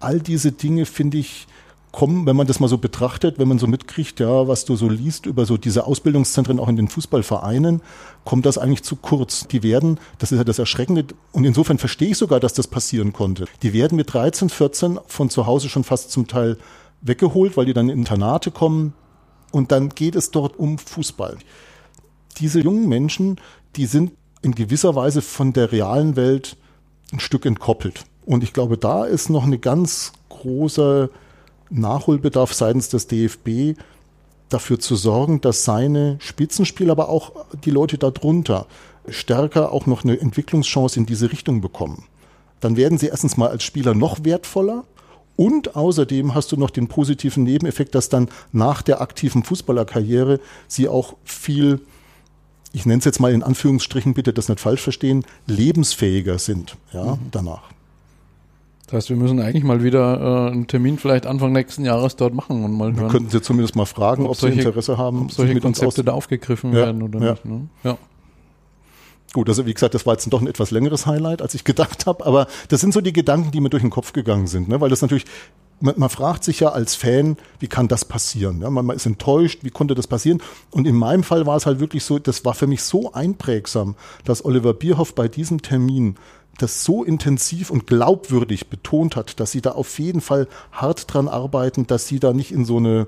all 0.01 0.21
diese 0.21 0.53
Dinge 0.53 0.87
finde 0.87 1.19
ich, 1.19 1.47
kommen, 1.95 2.27
wenn 2.27 2.35
man 2.35 2.49
das 2.49 2.59
mal 2.59 2.67
so 2.67 2.77
betrachtet, 2.77 3.39
wenn 3.39 3.47
man 3.47 3.61
so 3.61 3.69
mitkriegt, 3.69 4.19
ja, 4.19 4.49
was 4.49 4.65
du 4.65 4.75
so 4.75 4.89
liest 4.89 5.27
über 5.27 5.47
so 5.47 5.57
diese 5.57 5.87
Ausbildungszentren 5.87 6.59
auch 6.59 6.69
in 6.69 6.75
den 6.75 6.89
Fußballvereinen, 6.89 7.83
kommt 8.25 8.47
das 8.47 8.59
eigentlich 8.59 8.83
zu 8.83 8.97
kurz. 8.97 9.47
Die 9.47 9.63
werden, 9.63 10.01
das 10.19 10.33
ist 10.33 10.39
ja 10.39 10.45
das 10.45 10.59
Erschreckende, 10.59 11.07
und 11.31 11.45
insofern 11.45 11.79
verstehe 11.79 12.09
ich 12.09 12.19
sogar, 12.19 12.41
dass 12.41 12.53
das 12.53 12.67
passieren 12.67 13.13
konnte. 13.13 13.45
Die 13.63 13.73
werden 13.73 13.95
mit 13.95 14.13
13, 14.13 14.49
14 14.49 14.99
von 15.07 15.31
zu 15.31 15.47
Hause 15.47 15.69
schon 15.69 15.85
fast 15.85 16.11
zum 16.11 16.27
Teil 16.27 16.59
weggeholt, 17.01 17.57
weil 17.57 17.67
die 17.67 17.75
dann 17.75 17.89
in 17.89 18.01
Internate 18.01 18.51
kommen 18.51 18.95
und 19.53 19.71
dann 19.71 19.91
geht 19.91 20.17
es 20.17 20.33
dort 20.33 20.59
um 20.59 20.79
Fußball. 20.79 21.39
Diese 22.39 22.61
jungen 22.61 22.89
Menschen, 22.89 23.41
die 23.77 23.87
sind 23.87 24.11
in 24.43 24.57
gewisser 24.57 24.97
Weise 24.97 25.23
von 25.23 25.53
der 25.53 25.71
realen 25.71 26.17
Welt 26.17 26.57
ein 27.13 27.21
Stück 27.21 27.47
entkoppelt. 27.47 28.05
Und 28.27 28.43
ich 28.43 28.53
glaube, 28.53 28.79
da 28.79 29.05
ist 29.05 29.31
noch 29.31 29.45
eine 29.45 29.59
ganz 29.59 30.13
große 30.29 31.11
Nachholbedarf 31.75 32.53
seitens 32.53 32.89
des 32.89 33.07
DFB, 33.07 33.79
dafür 34.49 34.79
zu 34.79 34.97
sorgen, 34.97 35.41
dass 35.41 35.65
seine 35.65 36.17
Spitzenspieler, 36.21 36.93
aber 36.93 37.09
auch 37.09 37.33
die 37.65 37.71
Leute 37.71 37.99
darunter 37.99 38.67
stärker 39.09 39.73
auch 39.73 39.87
noch 39.87 40.05
eine 40.05 40.19
Entwicklungschance 40.19 40.99
in 40.99 41.07
diese 41.07 41.31
Richtung 41.31 41.61
bekommen. 41.61 42.05
Dann 42.61 42.77
werden 42.77 42.97
sie 42.99 43.09
erstens 43.09 43.37
mal 43.37 43.49
als 43.49 43.63
Spieler 43.63 43.95
noch 43.95 44.25
wertvoller 44.25 44.85
und 45.37 45.77
außerdem 45.77 46.35
hast 46.35 46.53
du 46.53 46.57
noch 46.57 46.71
den 46.71 46.89
positiven 46.89 47.43
Nebeneffekt, 47.43 47.95
dass 47.95 48.09
dann 48.09 48.29
nach 48.53 48.83
der 48.83 49.01
aktiven 49.01 49.43
Fußballerkarriere 49.43 50.41
sie 50.69 50.89
auch 50.89 51.17
viel, 51.25 51.81
ich 52.73 52.87
nenne 52.87 53.01
es 53.01 53.05
jetzt 53.05 53.21
mal 53.21 53.33
in 53.33 53.43
Anführungsstrichen, 53.43 54.15
bitte 54.15 54.33
das 54.33 54.49
nicht 54.49 54.61
falsch 54.61 54.81
verstehen, 54.81 55.25
lebensfähiger 55.47 56.39
sind, 56.39 56.77
ja, 56.93 57.17
mhm. 57.17 57.19
danach. 57.33 57.74
Das 58.87 58.93
heißt, 58.93 59.11
wir 59.11 59.17
müssen 59.17 59.41
eigentlich 59.41 59.65
mal 59.65 59.83
wieder 59.83 60.49
äh, 60.49 60.53
einen 60.53 60.67
Termin 60.67 60.99
vielleicht 60.99 61.27
Anfang 61.27 61.53
nächsten 61.53 61.85
Jahres 61.85 62.17
dort 62.17 62.35
machen 62.35 62.65
und 62.65 62.73
mal 62.73 62.93
hören. 62.93 63.05
Wir 63.05 63.09
könnten 63.09 63.31
Sie 63.31 63.41
zumindest 63.41 63.77
mal 63.77 63.87
fragen, 63.87 64.25
ob, 64.25 64.33
ob 64.33 64.37
solche, 64.37 64.61
Sie 64.61 64.69
Interesse 64.69 64.99
haben, 64.99 65.23
ob 65.23 65.33
solche 65.33 65.59
Konzepte 65.61 66.05
da 66.05 66.13
aufgegriffen 66.13 66.73
ja, 66.73 66.81
werden 66.81 67.03
oder 67.03 67.21
ja. 67.21 67.31
nicht. 67.31 67.45
Ne? 67.47 67.69
Ja. 67.83 67.97
Gut, 69.33 69.49
also 69.49 69.67
wie 69.67 69.75
gesagt, 69.75 69.95
das 69.95 70.07
war 70.07 70.15
jetzt 70.15 70.33
doch 70.33 70.41
ein 70.41 70.47
etwas 70.47 70.71
längeres 70.71 71.07
Highlight, 71.07 71.43
als 71.43 71.55
ich 71.55 71.65
gedacht 71.65 72.07
habe, 72.07 72.25
aber 72.25 72.47
das 72.69 72.81
sind 72.81 72.95
so 72.95 73.01
die 73.01 73.13
Gedanken, 73.13 73.51
die 73.51 73.61
mir 73.61 73.69
durch 73.69 73.83
den 73.83 73.91
Kopf 73.91 74.13
gegangen 74.13 74.47
sind, 74.47 74.69
ne? 74.69 74.81
weil 74.81 74.91
das 74.91 75.03
natürlich, 75.03 75.25
man, 75.81 75.95
man 75.97 76.09
fragt 76.09 76.45
sich 76.45 76.61
ja 76.61 76.69
als 76.69 76.95
Fan, 76.95 77.37
wie 77.59 77.67
kann 77.67 77.89
das 77.89 78.05
passieren? 78.05 78.61
Ja? 78.61 78.71
Man, 78.71 78.87
man 78.87 78.95
ist 78.95 79.07
enttäuscht, 79.07 79.61
wie 79.63 79.71
konnte 79.71 79.97
das 79.97 80.07
passieren? 80.07 80.41
Und 80.71 80.87
in 80.87 80.95
meinem 80.95 81.25
Fall 81.25 81.47
war 81.47 81.57
es 81.57 81.67
halt 81.67 81.81
wirklich 81.81 82.05
so, 82.05 82.21
das 82.21 82.45
war 82.45 82.55
für 82.55 82.69
mich 82.69 82.85
so 82.85 83.13
einprägsam, 83.13 83.97
dass 84.25 84.45
Oliver 84.45 84.73
Bierhoff 84.73 85.17
bei 85.17 85.27
diesem 85.27 85.63
Termin 85.63 86.15
das 86.59 86.85
so 86.85 87.05
intensiv 87.05 87.71
und 87.71 87.87
glaubwürdig 87.87 88.69
betont 88.69 89.17
hat, 89.17 89.41
dass 89.41 89.53
sie 89.53 89.61
da 89.61 89.73
auf 89.73 89.99
jeden 89.99 90.21
Fall 90.21 90.49
hart 90.73 91.13
dran 91.13 91.29
arbeiten, 91.29 91.87
dass 91.87 92.07
sie 92.07 92.21
da 92.21 92.33
nicht 92.33 92.53
in 92.53 92.65
so 92.65 92.77
eine 92.79 93.07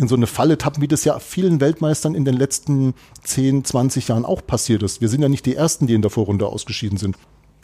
in 0.00 0.06
so 0.06 0.14
eine 0.14 0.28
Falle 0.28 0.58
tappen, 0.58 0.80
wie 0.80 0.86
das 0.86 1.04
ja 1.04 1.18
vielen 1.18 1.60
Weltmeistern 1.60 2.14
in 2.14 2.24
den 2.24 2.36
letzten 2.36 2.94
10, 3.24 3.64
20 3.64 4.06
Jahren 4.06 4.24
auch 4.24 4.46
passiert 4.46 4.84
ist. 4.84 5.00
Wir 5.00 5.08
sind 5.08 5.22
ja 5.22 5.28
nicht 5.28 5.44
die 5.44 5.56
Ersten, 5.56 5.88
die 5.88 5.94
in 5.94 6.02
der 6.02 6.10
Vorrunde 6.12 6.46
ausgeschieden 6.46 6.98
sind. 6.98 7.16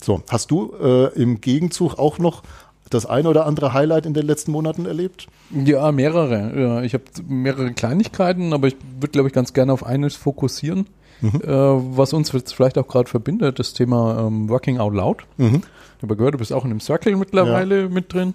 So, 0.03 0.21
hast 0.29 0.51
du 0.51 0.73
äh, 0.83 1.15
im 1.15 1.41
Gegenzug 1.41 1.97
auch 1.97 2.19
noch 2.19 2.43
das 2.91 3.07
eine 3.07 3.29
oder 3.29 3.47
andere 3.47 3.73
Highlight 3.73 4.05
in 4.05 4.15
den 4.15 4.27
letzten 4.27 4.51
Monaten 4.51 4.85
erlebt? 4.85 5.29
Ja, 5.53 5.93
mehrere. 5.93 6.61
Ja, 6.61 6.83
ich 6.83 6.95
habe 6.95 7.05
mehrere 7.29 7.73
Kleinigkeiten, 7.73 8.53
aber 8.53 8.67
ich 8.67 8.77
würde, 8.99 9.13
glaube 9.13 9.29
ich, 9.29 9.33
ganz 9.33 9.53
gerne 9.53 9.73
auf 9.73 9.87
eines 9.87 10.17
fokussieren 10.17 10.89
mhm. 11.33 11.41
äh, 11.43 11.97
was 11.97 12.13
uns 12.13 12.33
jetzt 12.33 12.55
vielleicht 12.55 12.79
auch 12.79 12.87
gerade 12.87 13.09
verbindet, 13.09 13.59
das 13.59 13.73
Thema 13.73 14.27
ähm, 14.27 14.49
Working 14.49 14.79
Out 14.79 14.95
Loud. 14.95 15.25
Mhm. 15.37 15.63
Ich 15.97 16.03
habe 16.03 16.17
gehört, 16.17 16.35
du 16.35 16.39
bist 16.39 16.53
auch 16.53 16.65
in 16.65 16.71
einem 16.71 16.81
Circle 16.81 17.17
mittlerweile 17.17 17.83
ja. 17.83 17.89
mit 17.89 18.13
drin. 18.13 18.35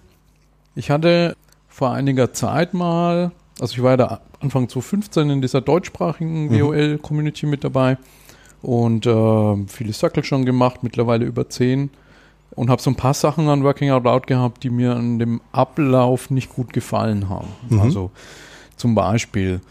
Ich 0.75 0.89
hatte 0.89 1.36
vor 1.67 1.91
einiger 1.91 2.34
Zeit 2.34 2.74
mal, 2.74 3.31
also 3.60 3.74
ich 3.74 3.84
war 3.84 3.91
ja 3.91 3.98
da 3.98 4.22
Anfang 4.39 4.69
2015 4.69 5.29
in 5.29 5.41
dieser 5.41 5.62
deutschsprachigen 5.62 6.48
mhm. 6.48 6.60
WOL-Community 6.60 7.46
mit 7.46 7.63
dabei 7.63 7.98
und 8.62 9.05
äh, 9.05 9.67
viele 9.67 9.93
Circle 9.93 10.24
schon 10.24 10.46
gemacht, 10.46 10.84
mittlerweile 10.84 11.25
über 11.25 11.50
zehn 11.50 11.89
und 12.51 12.69
habe 12.69 12.81
so 12.81 12.89
ein 12.89 12.96
paar 12.96 13.13
Sachen 13.13 13.48
an 13.50 13.63
Working 13.63 13.91
Out 13.91 14.03
Loud 14.03 14.27
gehabt, 14.27 14.63
die 14.63 14.69
mir 14.69 14.96
an 14.96 15.19
dem 15.19 15.41
Ablauf 15.51 16.29
nicht 16.29 16.50
gut 16.50 16.74
gefallen 16.74 17.29
haben. 17.29 17.48
Mhm. 17.69 17.81
Also 17.81 18.12
zum 18.75 18.96
Beispiel 18.96 19.62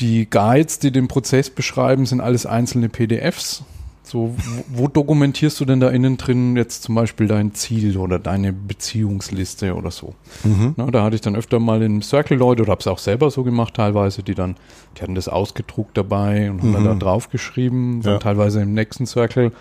die 0.00 0.28
Guides, 0.28 0.78
die 0.78 0.90
den 0.90 1.08
Prozess 1.08 1.50
beschreiben, 1.50 2.06
sind 2.06 2.20
alles 2.20 2.46
einzelne 2.46 2.88
PDFs. 2.88 3.64
So, 4.04 4.34
wo, 4.68 4.88
dokumentierst 4.88 5.60
du 5.60 5.64
denn 5.64 5.78
da 5.78 5.88
innen 5.88 6.16
drin 6.16 6.56
jetzt 6.56 6.82
zum 6.82 6.96
Beispiel 6.96 7.28
dein 7.28 7.54
Ziel 7.54 7.96
oder 7.96 8.18
deine 8.18 8.52
Beziehungsliste 8.52 9.74
oder 9.74 9.90
so? 9.92 10.14
Mhm. 10.42 10.74
Na, 10.76 10.90
da 10.90 11.04
hatte 11.04 11.14
ich 11.14 11.20
dann 11.20 11.36
öfter 11.36 11.60
mal 11.60 11.80
in 11.82 12.02
Circle 12.02 12.36
Leute 12.36 12.62
oder 12.62 12.72
habe 12.72 12.80
es 12.80 12.88
auch 12.88 12.98
selber 12.98 13.30
so 13.30 13.44
gemacht 13.44 13.74
teilweise, 13.74 14.22
die 14.22 14.34
dann, 14.34 14.56
die 14.96 15.02
hatten 15.02 15.14
das 15.14 15.28
ausgedruckt 15.28 15.96
dabei 15.96 16.50
und 16.50 16.60
haben 16.60 16.70
mhm. 16.70 16.74
dann 16.74 16.84
da 16.84 16.94
draufgeschrieben. 16.94 18.02
Ja. 18.02 18.18
Teilweise 18.18 18.60
im 18.60 18.74
nächsten 18.74 19.06
Circle 19.06 19.52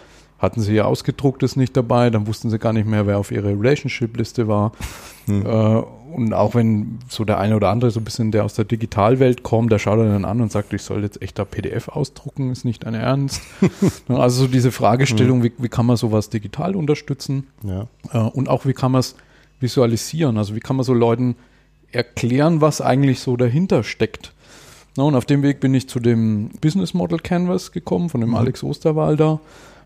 hatten 0.42 0.60
sie 0.60 0.76
ihr 0.76 0.88
ausgedrucktes 0.88 1.56
nicht 1.56 1.78
dabei, 1.78 2.10
dann 2.10 2.26
wussten 2.26 2.50
sie 2.50 2.58
gar 2.58 2.74
nicht 2.74 2.88
mehr, 2.88 3.06
wer 3.06 3.20
auf 3.20 3.32
ihrer 3.32 3.50
Relationship-Liste 3.50 4.48
war. 4.48 4.72
Mhm. 5.28 5.46
Äh, 5.46 5.84
und 6.14 6.34
auch 6.34 6.56
wenn 6.56 7.00
so 7.08 7.24
der 7.24 7.38
eine 7.38 7.56
oder 7.56 7.70
andere 7.70 7.92
so 7.92 8.00
ein 8.00 8.04
bisschen 8.04 8.32
der 8.32 8.44
aus 8.44 8.56
der 8.56 8.66
Digitalwelt 8.66 9.44
kommt, 9.44 9.72
der 9.72 9.80
schaut 9.80 10.00
dann 10.00 10.26
an 10.26 10.42
und 10.42 10.52
sagt, 10.52 10.74
ich 10.74 10.82
soll 10.82 11.04
jetzt 11.04 11.22
echt 11.22 11.38
da 11.38 11.46
PDF 11.46 11.88
ausdrucken, 11.90 12.52
ist 12.52 12.66
nicht 12.66 12.86
dein 12.86 12.96
Ernst. 12.96 13.42
also 14.08 14.44
so 14.44 14.48
diese 14.48 14.72
Fragestellung, 14.72 15.40
mhm. 15.40 15.44
wie, 15.44 15.54
wie 15.60 15.70
kann 15.70 15.86
man 15.86 15.96
sowas 15.96 16.30
digital 16.30 16.76
unterstützen? 16.76 17.48
Ja. 17.64 17.88
Äh, 18.12 18.18
und 18.30 18.50
auch 18.50 18.66
wie 18.66 18.74
kann 18.74 18.92
man 18.92 19.00
es 19.00 19.16
visualisieren? 19.60 20.38
Also 20.38 20.56
wie 20.56 20.60
kann 20.60 20.76
man 20.76 20.86
so 20.86 20.94
Leuten 20.94 21.36
erklären, 21.92 22.62
was 22.62 22.82
eigentlich 22.82 23.20
so 23.20 23.38
dahinter 23.38 23.84
steckt? 23.84 24.34
Na, 24.98 25.04
und 25.04 25.16
auf 25.16 25.26
dem 25.26 25.44
Weg 25.44 25.60
bin 25.60 25.74
ich 25.74 25.88
zu 25.88 26.00
dem 26.00 26.50
Business 26.60 26.94
Model 26.94 27.20
Canvas 27.20 27.72
gekommen, 27.72 28.10
von 28.10 28.22
dem 28.22 28.32
mhm. 28.32 28.36
Alex 28.36 28.64
Osterwalder 28.64 29.40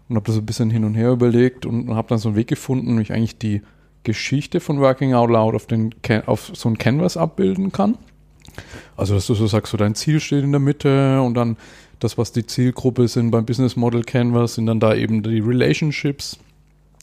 und 0.07 0.15
habe 0.15 0.27
das 0.27 0.37
ein 0.37 0.45
bisschen 0.45 0.69
hin 0.69 0.83
und 0.83 0.95
her 0.95 1.11
überlegt 1.11 1.65
und 1.65 1.93
habe 1.95 2.07
dann 2.09 2.17
so 2.17 2.29
einen 2.29 2.35
Weg 2.35 2.47
gefunden, 2.47 2.97
wie 2.97 3.01
ich 3.01 3.13
eigentlich 3.13 3.37
die 3.37 3.61
Geschichte 4.03 4.59
von 4.59 4.79
Working 4.79 5.13
Out 5.13 5.29
Loud 5.29 5.55
auf, 5.55 5.65
den, 5.65 5.93
auf 6.25 6.51
so 6.53 6.69
ein 6.69 6.77
Canvas 6.77 7.17
abbilden 7.17 7.71
kann. 7.71 7.97
Also, 8.95 9.15
dass 9.15 9.27
du 9.27 9.33
so 9.33 9.47
sagst, 9.47 9.71
so 9.71 9.77
dein 9.77 9.95
Ziel 9.95 10.19
steht 10.19 10.43
in 10.43 10.51
der 10.51 10.61
Mitte 10.61 11.21
und 11.21 11.33
dann 11.33 11.57
das, 11.99 12.17
was 12.17 12.31
die 12.31 12.45
Zielgruppe 12.45 13.07
sind 13.07 13.31
beim 13.31 13.45
Business 13.45 13.75
Model 13.75 14.03
Canvas, 14.03 14.55
sind 14.55 14.67
dann 14.67 14.79
da 14.79 14.93
eben 14.93 15.23
die 15.23 15.39
Relationships 15.39 16.37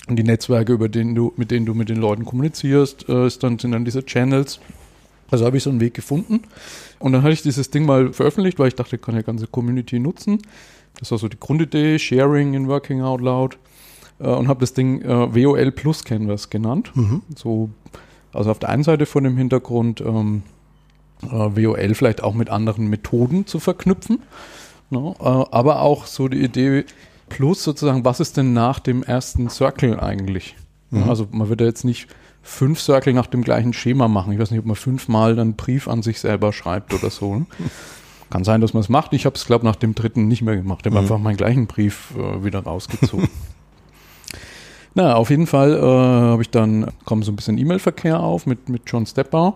und 0.09 0.16
die 0.16 0.25
Netzwerke, 0.25 0.73
über 0.73 0.88
denen 0.88 1.14
du, 1.14 1.32
mit 1.37 1.50
denen 1.50 1.66
du 1.66 1.75
mit 1.75 1.88
den 1.88 1.99
Leuten 1.99 2.25
kommunizierst, 2.25 3.09
äh, 3.09 3.28
sind 3.28 3.64
dann 3.64 3.85
diese 3.85 4.04
Channels. 4.04 4.61
Also 5.32 5.46
habe 5.46 5.56
ich 5.56 5.62
so 5.62 5.70
einen 5.70 5.80
Weg 5.80 5.94
gefunden. 5.94 6.42
Und 6.98 7.12
dann 7.12 7.22
hatte 7.22 7.32
ich 7.32 7.42
dieses 7.42 7.70
Ding 7.70 7.86
mal 7.86 8.12
veröffentlicht, 8.12 8.58
weil 8.58 8.68
ich 8.68 8.74
dachte, 8.74 8.96
ich 8.96 9.02
kann 9.02 9.14
ja 9.14 9.22
ganze 9.22 9.46
Community 9.46 9.98
nutzen. 9.98 10.42
Das 11.00 11.10
war 11.10 11.16
so 11.16 11.26
die 11.26 11.40
Grundidee, 11.40 11.98
Sharing 11.98 12.52
in 12.52 12.68
Working 12.68 13.00
Out 13.00 13.22
Loud. 13.22 13.58
Äh, 14.20 14.28
und 14.28 14.46
habe 14.46 14.60
das 14.60 14.74
Ding 14.74 15.00
äh, 15.00 15.34
WOL 15.34 15.72
Plus 15.72 16.04
Canvas 16.04 16.50
genannt. 16.50 16.92
Mhm. 16.94 17.22
So, 17.34 17.70
also 18.34 18.50
auf 18.50 18.58
der 18.58 18.68
einen 18.68 18.82
Seite 18.84 19.06
von 19.06 19.24
dem 19.24 19.38
Hintergrund 19.38 20.02
ähm, 20.02 20.42
äh, 21.22 21.28
WOL 21.28 21.94
vielleicht 21.94 22.22
auch 22.22 22.34
mit 22.34 22.50
anderen 22.50 22.88
Methoden 22.88 23.46
zu 23.46 23.58
verknüpfen. 23.58 24.20
No, 24.90 25.16
ne? 25.18 25.46
aber 25.50 25.80
auch 25.80 26.04
so 26.04 26.28
die 26.28 26.42
Idee, 26.42 26.84
plus 27.30 27.64
sozusagen, 27.64 28.04
was 28.04 28.20
ist 28.20 28.36
denn 28.36 28.52
nach 28.52 28.80
dem 28.80 29.02
ersten 29.02 29.48
Circle 29.48 29.98
eigentlich? 29.98 30.56
Mhm. 30.90 31.04
Also 31.04 31.26
man 31.30 31.48
würde 31.48 31.64
jetzt 31.64 31.86
nicht 31.86 32.08
fünf 32.42 32.80
Circle 32.80 33.12
nach 33.12 33.26
dem 33.26 33.42
gleichen 33.42 33.72
Schema 33.72 34.08
machen. 34.08 34.32
Ich 34.32 34.38
weiß 34.38 34.50
nicht, 34.50 34.61
ob 34.61 34.66
man 34.66 34.76
fünfmal 34.76 35.38
einen 35.38 35.54
Brief 35.54 35.88
an 35.88 36.02
sich 36.02 36.20
selber 36.20 36.52
schreibt 36.52 36.92
oder 36.92 37.11
so. 37.11 37.37
Ne? 37.37 37.46
Kann 38.30 38.44
sein, 38.44 38.61
dass 38.61 38.72
man 38.72 38.80
es 38.80 38.88
macht. 38.88 39.12
Ich 39.12 39.26
habe 39.26 39.37
es, 39.37 39.44
glaube 39.44 39.64
nach 39.64 39.76
dem 39.76 39.94
dritten 39.94 40.26
nicht 40.26 40.42
mehr 40.42 40.56
gemacht. 40.56 40.80
Ich 40.80 40.87
habe 40.87 40.96
mhm. 40.96 41.02
einfach 41.02 41.18
meinen 41.18 41.37
gleichen 41.37 41.66
Brief 41.66 42.14
äh, 42.16 42.44
wieder 42.44 42.61
rausgezogen. 42.61 43.28
Na, 44.94 45.14
auf 45.14 45.30
jeden 45.30 45.46
Fall 45.46 45.75
äh, 45.75 45.80
habe 45.80 46.42
ich 46.42 46.50
dann, 46.50 46.90
kommt 47.04 47.25
so 47.25 47.32
ein 47.32 47.37
bisschen 47.37 47.58
E-Mail-Verkehr 47.58 48.20
auf 48.20 48.46
mit, 48.46 48.68
mit 48.68 48.82
John 48.87 49.06
Stepper. 49.06 49.54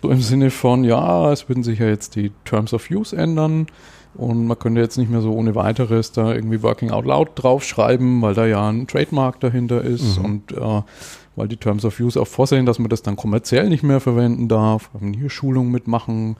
So 0.00 0.10
im 0.10 0.20
Sinne 0.20 0.50
von, 0.50 0.82
ja, 0.82 1.30
es 1.30 1.48
würden 1.48 1.62
sich 1.62 1.78
ja 1.78 1.86
jetzt 1.86 2.16
die 2.16 2.32
Terms 2.44 2.72
of 2.74 2.90
Use 2.90 3.16
ändern. 3.16 3.66
Und 4.14 4.46
man 4.46 4.58
könnte 4.58 4.80
jetzt 4.80 4.98
nicht 4.98 5.10
mehr 5.10 5.20
so 5.20 5.32
ohne 5.32 5.54
weiteres 5.54 6.12
da 6.12 6.34
irgendwie 6.34 6.62
Working 6.62 6.90
Out 6.90 7.06
Loud 7.06 7.30
draufschreiben, 7.34 8.20
weil 8.20 8.34
da 8.34 8.46
ja 8.46 8.68
ein 8.68 8.86
Trademark 8.86 9.40
dahinter 9.40 9.80
ist 9.82 10.18
mhm. 10.18 10.24
und 10.24 10.52
äh, 10.52 10.82
weil 11.36 11.48
die 11.48 11.56
Terms 11.56 11.84
of 11.84 11.98
Use 11.98 12.20
auch 12.20 12.26
vorsehen, 12.26 12.66
dass 12.66 12.78
man 12.78 12.88
das 12.88 13.02
dann 13.02 13.16
kommerziell 13.16 13.68
nicht 13.68 13.82
mehr 13.82 14.00
verwenden 14.00 14.48
darf, 14.48 14.90
hier 15.00 15.30
Schulungen 15.30 15.70
mitmachen, 15.70 16.36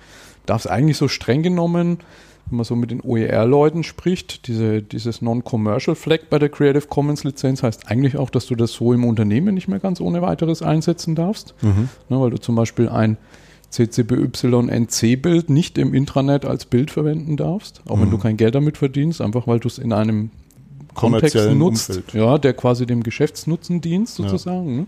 darf 0.46 0.64
es 0.64 0.66
eigentlich 0.66 0.96
so 0.96 1.08
streng 1.08 1.42
genommen, 1.42 1.98
wenn 2.46 2.56
man 2.56 2.64
so 2.64 2.76
mit 2.76 2.90
den 2.90 3.00
OER-Leuten 3.00 3.84
spricht, 3.84 4.46
diese, 4.48 4.82
dieses 4.82 5.22
Non-Commercial 5.22 5.94
Flag 5.94 6.20
bei 6.28 6.38
der 6.38 6.48
Creative 6.48 6.86
Commons 6.86 7.24
Lizenz 7.24 7.62
heißt 7.62 7.88
eigentlich 7.88 8.16
auch, 8.16 8.30
dass 8.30 8.46
du 8.46 8.56
das 8.56 8.72
so 8.72 8.92
im 8.92 9.04
Unternehmen 9.04 9.54
nicht 9.54 9.68
mehr 9.68 9.78
ganz 9.78 10.00
ohne 10.00 10.22
weiteres 10.22 10.62
einsetzen 10.62 11.14
darfst, 11.14 11.54
mhm. 11.62 11.88
ne, 12.08 12.20
weil 12.20 12.30
du 12.30 12.38
zum 12.38 12.56
Beispiel 12.56 12.88
ein 12.88 13.16
CCBY-NC-Bild 13.70 15.48
nicht 15.48 15.78
im 15.78 15.94
Intranet 15.94 16.44
als 16.44 16.66
Bild 16.66 16.90
verwenden 16.90 17.36
darfst, 17.36 17.80
auch 17.88 17.96
mhm. 17.96 18.02
wenn 18.02 18.10
du 18.10 18.18
kein 18.18 18.36
Geld 18.36 18.54
damit 18.54 18.76
verdienst, 18.76 19.20
einfach 19.20 19.46
weil 19.46 19.60
du 19.60 19.68
es 19.68 19.78
in 19.78 19.92
einem 19.92 20.30
Kontext 20.94 21.34
nutzt, 21.52 21.90
Umfeld. 21.90 22.14
ja, 22.14 22.38
der 22.38 22.54
quasi 22.54 22.86
dem 22.86 23.02
Geschäftsnutzen 23.02 23.80
dient 23.80 24.08
sozusagen. 24.08 24.70
Ja. 24.70 24.80
Ne? 24.80 24.86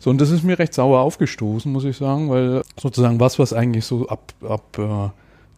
So, 0.00 0.10
und 0.10 0.20
das 0.20 0.30
ist 0.30 0.44
mir 0.44 0.58
recht 0.58 0.74
sauer 0.74 1.00
aufgestoßen, 1.00 1.70
muss 1.70 1.84
ich 1.84 1.96
sagen, 1.96 2.30
weil 2.30 2.62
sozusagen 2.80 3.18
was, 3.18 3.38
was 3.38 3.52
eigentlich 3.52 3.84
so 3.84 4.08
ab, 4.08 4.32
ab 4.42 4.78
äh, 4.78 5.08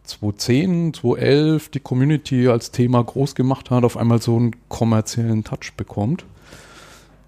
2010, 0.03 0.95
2011 0.95 1.69
die 1.69 1.79
Community 1.79 2.47
als 2.47 2.71
Thema 2.71 3.03
groß 3.03 3.35
gemacht 3.35 3.69
hat, 3.69 3.83
auf 3.83 3.97
einmal 3.97 4.21
so 4.21 4.35
einen 4.37 4.55
kommerziellen 4.67 5.43
Touch 5.43 5.73
bekommt. 5.77 6.25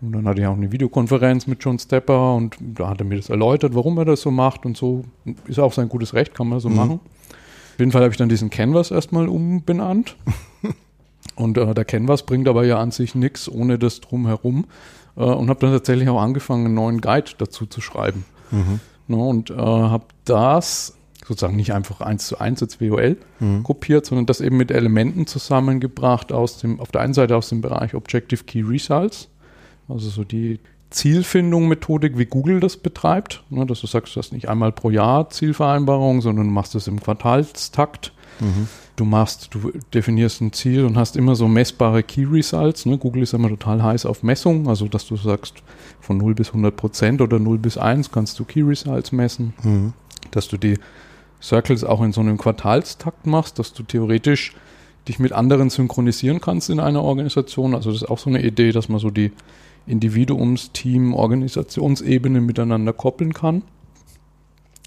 Und 0.02 0.12
dann 0.12 0.28
hatte 0.28 0.42
ich 0.42 0.48
auch 0.48 0.58
eine 0.58 0.72
Videokonferenz 0.72 1.48
mit 1.48 1.64
John 1.64 1.80
Stepper 1.80 2.36
und 2.36 2.58
da 2.60 2.90
hat 2.90 3.00
er 3.00 3.06
mir 3.06 3.16
das 3.16 3.30
erläutert, 3.30 3.74
warum 3.74 3.98
er 3.98 4.06
das 4.06 4.22
so 4.22 4.32
macht 4.32 4.66
und 4.66 4.76
so. 4.76 5.06
Ist 5.48 5.60
auch 5.60 5.72
sein 5.72 5.88
gutes 5.88 6.14
Recht, 6.14 6.34
kann 6.36 6.50
man 6.50 6.60
so 6.60 6.68
mhm. 6.68 6.76
machen. 6.76 7.00
Auf 7.74 7.80
jeden 7.80 7.92
Fall 7.92 8.02
habe 8.02 8.12
ich 8.12 8.18
dann 8.18 8.28
diesen 8.28 8.50
Canvas 8.50 8.92
erstmal 8.92 9.30
umbenannt. 9.30 10.18
und 11.36 11.58
äh, 11.58 11.74
der 11.74 11.86
Canvas 11.86 12.24
bringt 12.24 12.48
aber 12.48 12.66
ja 12.66 12.80
an 12.80 12.92
sich 12.92 13.16
nichts 13.16 13.50
ohne 13.50 13.80
das 13.80 14.02
drumherum. 14.02 14.66
Äh, 15.16 15.22
und 15.22 15.50
habe 15.50 15.60
dann 15.60 15.72
tatsächlich 15.72 16.10
auch 16.10 16.22
angefangen, 16.22 16.66
einen 16.66 16.76
neuen 16.76 17.02
Guide 17.02 17.32
dazu 17.38 17.66
zu 17.66 17.82
schreiben. 17.82 18.26
Mhm. 18.52 18.80
Ne, 19.08 19.18
und 19.18 19.50
äh, 19.50 19.56
habe 19.56 20.06
das 20.26 20.96
sozusagen 21.26 21.56
nicht 21.56 21.74
einfach 21.74 22.02
eins 22.02 22.28
zu 22.28 22.40
eins 22.40 22.62
als 22.62 22.82
WOL 22.82 23.18
mhm. 23.40 23.64
kopiert, 23.64 24.06
sondern 24.06 24.26
das 24.26 24.42
eben 24.42 24.58
mit 24.58 24.72
Elementen 24.72 25.26
zusammengebracht 25.28 26.32
aus 26.32 26.58
dem, 26.58 26.80
auf 26.80 26.92
der 26.92 27.02
einen 27.02 27.14
Seite 27.14 27.36
aus 27.36 27.50
dem 27.50 27.62
Bereich 27.62 27.96
Objective 27.96 28.44
Key 28.44 28.62
Results 28.62 29.30
also 29.88 30.10
so 30.10 30.24
die 30.24 30.60
Zielfindung 30.90 31.68
Methodik, 31.68 32.18
wie 32.18 32.26
Google 32.26 32.60
das 32.60 32.78
betreibt. 32.78 33.44
Ne, 33.50 33.66
dass 33.66 33.82
du 33.82 33.88
sagst, 33.88 34.16
du 34.16 34.20
hast 34.20 34.32
nicht 34.32 34.50
einmal 34.50 34.72
pro 34.72 34.90
Jahr 34.90 35.30
Zielvereinbarung, 35.30 36.22
sondern 36.22 36.48
du 36.48 36.52
machst 36.52 36.76
es 36.76 36.88
im 36.88 37.02
Quartalstakt. 37.02 38.14
Mhm. 38.40 38.68
Du 38.96 39.06
machst, 39.06 39.50
du 39.52 39.72
definierst 39.94 40.42
ein 40.42 40.54
Ziel 40.54 40.86
und 40.86 40.98
hast 40.98 41.16
immer 41.16 41.36
so 41.36 41.48
messbare 41.48 42.04
Key 42.04 42.26
Results. 42.26 42.86
Ne? 42.86 42.98
Google 42.98 43.24
ist 43.24 43.34
immer 43.34 43.50
total 43.50 43.82
heiß 43.82 44.06
auf 44.06 44.22
Messung, 44.22 44.68
also 44.68 44.88
dass 44.88 45.08
du 45.08 45.16
sagst, 45.16 45.64
von 46.00 46.18
0 46.18 46.36
bis 46.36 46.50
100 46.50 46.76
Prozent 46.76 47.22
oder 47.22 47.40
0 47.40 47.58
bis 47.58 47.78
1 47.78 48.12
kannst 48.12 48.40
du 48.40 48.46
Key 48.46 48.62
Results 48.62 49.12
messen. 49.12 49.54
Mhm. 49.64 49.94
Dass 50.30 50.48
du 50.48 50.58
die 50.58 50.78
Circles 51.42 51.84
auch 51.84 52.02
in 52.04 52.12
so 52.12 52.22
einem 52.22 52.38
Quartalstakt 52.38 53.26
machst, 53.26 53.58
dass 53.58 53.74
du 53.74 53.84
theoretisch 53.84 54.54
dich 55.08 55.20
mit 55.20 55.34
anderen 55.34 55.70
synchronisieren 55.70 56.40
kannst 56.40 56.70
in 56.70 56.80
einer 56.80 57.04
Organisation. 57.04 57.76
Also 57.76 57.92
das 57.92 58.04
ist 58.04 58.10
auch 58.10 58.20
so 58.20 58.30
eine 58.30 58.44
Idee, 58.44 58.72
dass 58.72 58.90
man 58.90 59.00
so 59.00 59.10
die 59.10 59.32
Individuums-, 59.88 60.72
Team-, 60.72 61.14
Organisationsebene 61.14 62.42
miteinander 62.42 62.94
koppeln 62.94 63.34
kann. 63.34 63.64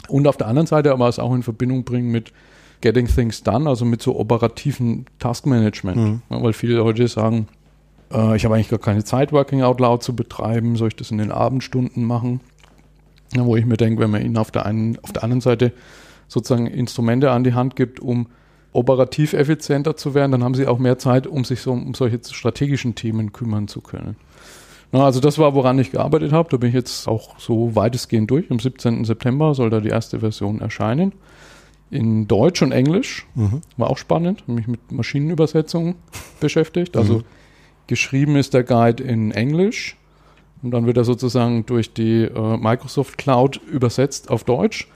Und 0.09 0.27
auf 0.27 0.37
der 0.37 0.47
anderen 0.47 0.67
Seite 0.67 0.93
aber 0.93 1.09
es 1.09 1.19
auch 1.19 1.35
in 1.35 1.43
Verbindung 1.43 1.85
bringen 1.85 2.11
mit 2.11 2.33
Getting 2.81 3.07
Things 3.07 3.43
Done, 3.43 3.69
also 3.69 3.85
mit 3.85 4.03
so 4.03 4.19
operativen 4.19 5.07
Taskmanagement. 5.19 5.97
Mhm. 5.97 6.23
Ja, 6.31 6.43
weil 6.43 6.53
viele 6.53 6.75
Leute 6.75 7.09
sagen, 7.09 7.49
äh, 8.13 8.37
ich 8.37 8.45
habe 8.45 8.55
eigentlich 8.55 8.69
gar 8.69 8.79
keine 8.79 9.05
Zeit, 9.05 9.33
Working 9.33 9.63
Out 9.63 9.81
Loud 9.81 10.03
zu 10.03 10.15
betreiben, 10.15 10.77
soll 10.77 10.89
ich 10.89 10.97
das 10.97 11.11
in 11.11 11.19
den 11.19 11.33
Abendstunden 11.33 12.05
machen? 12.05 12.41
Ja, 13.35 13.45
wo 13.45 13.57
ich 13.57 13.67
mir 13.67 13.77
denke, 13.77 14.01
wenn 14.01 14.11
man 14.11 14.23
ihnen 14.23 14.37
auf 14.37 14.51
der, 14.51 14.67
einen, 14.67 14.99
auf 15.03 15.13
der 15.13 15.25
anderen 15.25 15.41
Seite 15.41 15.73
sozusagen 16.29 16.67
Instrumente 16.67 17.31
an 17.31 17.45
die 17.45 17.55
Hand 17.55 17.77
gibt, 17.77 18.01
um 18.01 18.29
operativ 18.73 19.33
effizienter 19.33 19.97
zu 19.97 20.15
werden, 20.15 20.33
dann 20.33 20.45
haben 20.45 20.55
sie 20.55 20.67
auch 20.67 20.79
mehr 20.79 20.99
Zeit, 20.99 21.27
um 21.27 21.45
sich 21.45 21.61
so 21.61 21.73
um 21.73 21.95
solche 21.95 22.21
strategischen 22.23 22.95
Themen 22.95 23.33
kümmern 23.33 23.69
zu 23.69 23.81
können. 23.81 24.17
Na, 24.93 25.05
also 25.05 25.21
das 25.21 25.39
war, 25.39 25.55
woran 25.55 25.79
ich 25.79 25.91
gearbeitet 25.91 26.33
habe. 26.33 26.49
Da 26.51 26.57
bin 26.59 26.69
ich 26.69 26.75
jetzt 26.75 27.09
auch 27.09 27.39
so 27.39 27.75
weitestgehend 27.75 28.31
durch. 28.31 28.51
Am 28.51 28.61
17. 28.61 29.05
September 29.05 29.55
soll 29.55 29.71
da 29.71 29.81
die 29.81 29.89
erste 29.89 30.21
Version 30.21 30.61
erscheinen. 30.61 31.13
In 31.91 32.27
Deutsch 32.27 32.63
und 32.63 32.73
Englisch. 32.73 33.27
Mhm. 33.35 33.63
War 33.77 33.91
auch 33.91 33.99
spannend. 33.99 34.43
Habe 34.43 34.53
mich 34.53 34.67
mit 34.67 34.93
Maschinenübersetzungen 34.93 35.95
beschäftigt. 36.41 36.97
Also 36.97 37.19
mhm. 37.19 37.25
geschrieben 37.87 38.37
ist 38.37 38.55
der 38.55 38.65
Guide 38.65 39.03
in 39.03 39.31
Englisch. 39.31 39.97
Und 40.63 40.71
dann 40.73 40.87
wird 40.87 40.97
er 40.97 41.05
sozusagen 41.05 41.65
durch 41.67 41.93
die 41.93 42.23
äh, 42.23 42.57
Microsoft 42.57 43.19
Cloud 43.19 43.61
übersetzt 43.71 44.31
auf 44.31 44.45
Deutsch. 44.45 44.89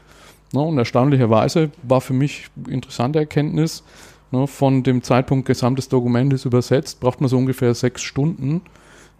Na, 0.52 0.62
und 0.62 0.78
erstaunlicherweise 0.78 1.70
war 1.82 2.00
für 2.00 2.14
mich 2.14 2.46
interessante 2.68 3.20
Erkenntnis, 3.20 3.84
na, 4.32 4.46
von 4.46 4.82
dem 4.82 5.02
Zeitpunkt 5.02 5.46
gesamtes 5.46 5.88
Dokument 5.88 6.32
ist 6.32 6.44
übersetzt, 6.44 6.98
braucht 6.98 7.20
man 7.20 7.28
so 7.28 7.38
ungefähr 7.38 7.72
sechs 7.74 8.02
Stunden 8.02 8.62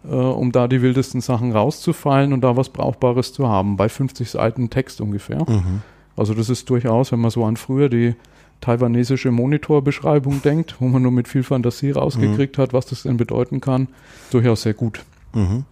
äh, 0.03 0.07
um 0.13 0.51
da 0.51 0.67
die 0.67 0.81
wildesten 0.81 1.21
Sachen 1.21 1.51
rauszufallen 1.51 2.33
und 2.33 2.41
da 2.41 2.57
was 2.57 2.69
Brauchbares 2.69 3.33
zu 3.33 3.47
haben, 3.47 3.77
bei 3.77 3.89
50 3.89 4.29
Seiten 4.29 4.69
Text 4.69 5.01
ungefähr. 5.01 5.45
Mhm. 5.47 5.81
Also 6.15 6.33
das 6.33 6.49
ist 6.49 6.69
durchaus, 6.69 7.11
wenn 7.11 7.19
man 7.19 7.31
so 7.31 7.45
an 7.45 7.57
früher 7.57 7.89
die 7.89 8.15
taiwanesische 8.61 9.31
Monitorbeschreibung 9.31 10.41
denkt, 10.43 10.75
wo 10.79 10.87
man 10.87 11.01
nur 11.01 11.11
mit 11.11 11.27
viel 11.27 11.43
Fantasie 11.43 11.91
rausgekriegt 11.91 12.57
mhm. 12.57 12.61
hat, 12.61 12.73
was 12.73 12.85
das 12.85 13.03
denn 13.03 13.17
bedeuten 13.17 13.61
kann, 13.61 13.87
durchaus 14.31 14.61
sehr 14.63 14.73
gut. 14.73 15.03
Mhm. 15.33 15.65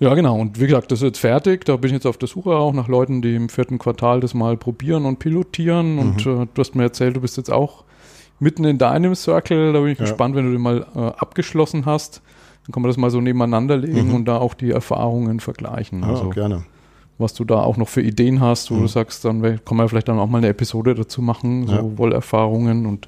Ja, 0.00 0.14
genau. 0.14 0.38
Und 0.40 0.58
wie 0.58 0.66
gesagt, 0.66 0.90
das 0.90 1.00
ist 1.00 1.04
jetzt 1.04 1.18
fertig. 1.18 1.66
Da 1.66 1.76
bin 1.76 1.88
ich 1.88 1.92
jetzt 1.92 2.06
auf 2.06 2.16
der 2.16 2.26
Suche 2.26 2.52
auch 2.52 2.72
nach 2.72 2.88
Leuten, 2.88 3.20
die 3.20 3.36
im 3.36 3.50
vierten 3.50 3.78
Quartal 3.78 4.20
das 4.20 4.32
mal 4.32 4.56
probieren 4.56 5.04
und 5.04 5.18
pilotieren. 5.18 5.98
Und 5.98 6.24
mhm. 6.24 6.42
äh, 6.42 6.46
du 6.52 6.60
hast 6.60 6.74
mir 6.74 6.84
erzählt, 6.84 7.16
du 7.16 7.20
bist 7.20 7.36
jetzt 7.36 7.52
auch 7.52 7.84
mitten 8.38 8.64
in 8.64 8.78
deinem 8.78 9.14
Circle. 9.14 9.74
Da 9.74 9.80
bin 9.80 9.90
ich 9.90 9.98
ja. 9.98 10.06
gespannt, 10.06 10.34
wenn 10.34 10.46
du 10.46 10.52
den 10.52 10.62
mal 10.62 10.86
äh, 10.96 10.98
abgeschlossen 10.98 11.84
hast. 11.84 12.22
Dann 12.64 12.72
kann 12.72 12.82
man 12.82 12.88
das 12.88 12.96
mal 12.96 13.10
so 13.10 13.20
nebeneinander 13.20 13.76
legen 13.76 14.08
mhm. 14.08 14.14
und 14.14 14.24
da 14.24 14.38
auch 14.38 14.54
die 14.54 14.70
Erfahrungen 14.70 15.38
vergleichen. 15.38 16.00
Ja, 16.00 16.08
also, 16.08 16.30
gerne. 16.30 16.64
Was 17.20 17.34
du 17.34 17.44
da 17.44 17.60
auch 17.60 17.76
noch 17.76 17.88
für 17.88 18.02
Ideen 18.02 18.40
hast, 18.40 18.70
wo 18.70 18.74
mhm. 18.74 18.82
du 18.82 18.86
sagst, 18.88 19.24
dann 19.24 19.42
kann 19.64 19.76
man 19.76 19.88
vielleicht 19.88 20.08
dann 20.08 20.18
auch 20.18 20.28
mal 20.28 20.38
eine 20.38 20.48
Episode 20.48 20.94
dazu 20.94 21.22
machen, 21.22 21.66
so 21.66 21.74
ja. 21.74 21.98
Wollerfahrungen 21.98 22.86
und 22.86 23.06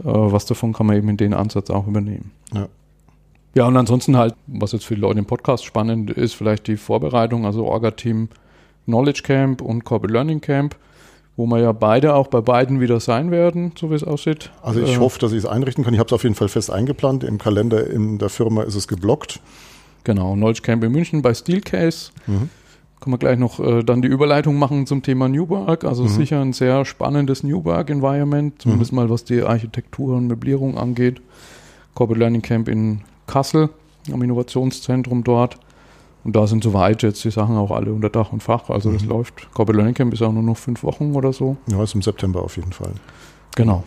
äh, 0.00 0.04
was 0.04 0.46
davon 0.46 0.72
kann 0.72 0.86
man 0.86 0.96
eben 0.96 1.08
in 1.08 1.16
den 1.16 1.34
Ansatz 1.34 1.70
auch 1.70 1.86
übernehmen. 1.86 2.32
Ja. 2.54 2.68
Ja, 3.54 3.66
und 3.66 3.76
ansonsten 3.78 4.18
halt, 4.18 4.34
was 4.46 4.72
jetzt 4.72 4.84
für 4.84 4.96
die 4.96 5.00
Leute 5.00 5.18
im 5.18 5.24
Podcast 5.24 5.64
spannend 5.64 6.10
ist, 6.10 6.34
vielleicht 6.34 6.66
die 6.66 6.76
Vorbereitung, 6.76 7.46
also 7.46 7.64
Orga-Team 7.64 8.28
Knowledge 8.84 9.22
Camp 9.22 9.62
und 9.62 9.84
Corporate 9.84 10.12
Learning 10.12 10.42
Camp 10.42 10.76
wo 11.36 11.46
wir 11.46 11.60
ja 11.60 11.72
beide 11.72 12.14
auch 12.14 12.28
bei 12.28 12.40
beiden 12.40 12.80
wieder 12.80 12.98
sein 12.98 13.30
werden, 13.30 13.72
so 13.78 13.90
wie 13.90 13.94
es 13.94 14.04
aussieht. 14.04 14.50
Also 14.62 14.80
ich 14.80 14.94
äh, 14.94 14.96
hoffe, 14.96 15.18
dass 15.18 15.32
ich 15.32 15.38
es 15.38 15.46
einrichten 15.46 15.84
kann. 15.84 15.92
Ich 15.92 16.00
habe 16.00 16.06
es 16.06 16.12
auf 16.12 16.22
jeden 16.22 16.34
Fall 16.34 16.48
fest 16.48 16.70
eingeplant. 16.70 17.24
Im 17.24 17.38
Kalender 17.38 17.86
in 17.86 18.18
der 18.18 18.30
Firma 18.30 18.62
ist 18.62 18.74
es 18.74 18.88
geblockt. 18.88 19.40
Genau, 20.04 20.34
Knowledge 20.34 20.62
Camp 20.62 20.82
in 20.82 20.92
München 20.92 21.22
bei 21.22 21.34
Steelcase. 21.34 22.10
Mhm. 22.26 22.48
Können 23.00 23.12
wir 23.14 23.18
gleich 23.18 23.38
noch 23.38 23.60
äh, 23.60 23.82
dann 23.84 24.00
die 24.02 24.08
Überleitung 24.08 24.56
machen 24.58 24.86
zum 24.86 25.02
Thema 25.02 25.28
New 25.28 25.48
Work. 25.48 25.84
Also 25.84 26.04
Mhm. 26.04 26.08
sicher 26.08 26.40
ein 26.40 26.52
sehr 26.52 26.84
spannendes 26.84 27.42
New 27.42 27.64
Work 27.64 27.90
Environment, 27.90 28.54
zumindest 28.60 28.92
mal 28.92 29.10
was 29.10 29.24
die 29.24 29.42
Architektur 29.42 30.16
und 30.16 30.26
Möblierung 30.26 30.78
angeht. 30.78 31.20
Corporate 31.94 32.18
Learning 32.20 32.42
Camp 32.42 32.68
in 32.68 33.00
Kassel, 33.26 33.68
am 34.12 34.22
Innovationszentrum 34.22 35.24
dort. 35.24 35.58
Und 36.24 36.34
da 36.34 36.46
sind 36.48 36.64
soweit 36.64 37.02
jetzt 37.04 37.22
die 37.24 37.30
Sachen 37.30 37.56
auch 37.56 37.70
alle 37.70 37.92
unter 37.92 38.08
Dach 38.10 38.32
und 38.32 38.42
Fach. 38.42 38.68
Also 38.70 38.90
das 38.90 39.02
Mhm. 39.04 39.10
läuft. 39.10 39.48
Corporate 39.54 39.76
Learning 39.76 39.94
Camp 39.94 40.12
ist 40.12 40.22
auch 40.22 40.32
nur 40.32 40.42
noch 40.42 40.56
fünf 40.56 40.82
Wochen 40.82 41.14
oder 41.14 41.32
so. 41.32 41.56
Ja, 41.70 41.82
ist 41.82 41.94
im 41.94 42.02
September 42.02 42.42
auf 42.42 42.56
jeden 42.56 42.72
Fall. 42.72 42.92
Genau. 43.54 43.84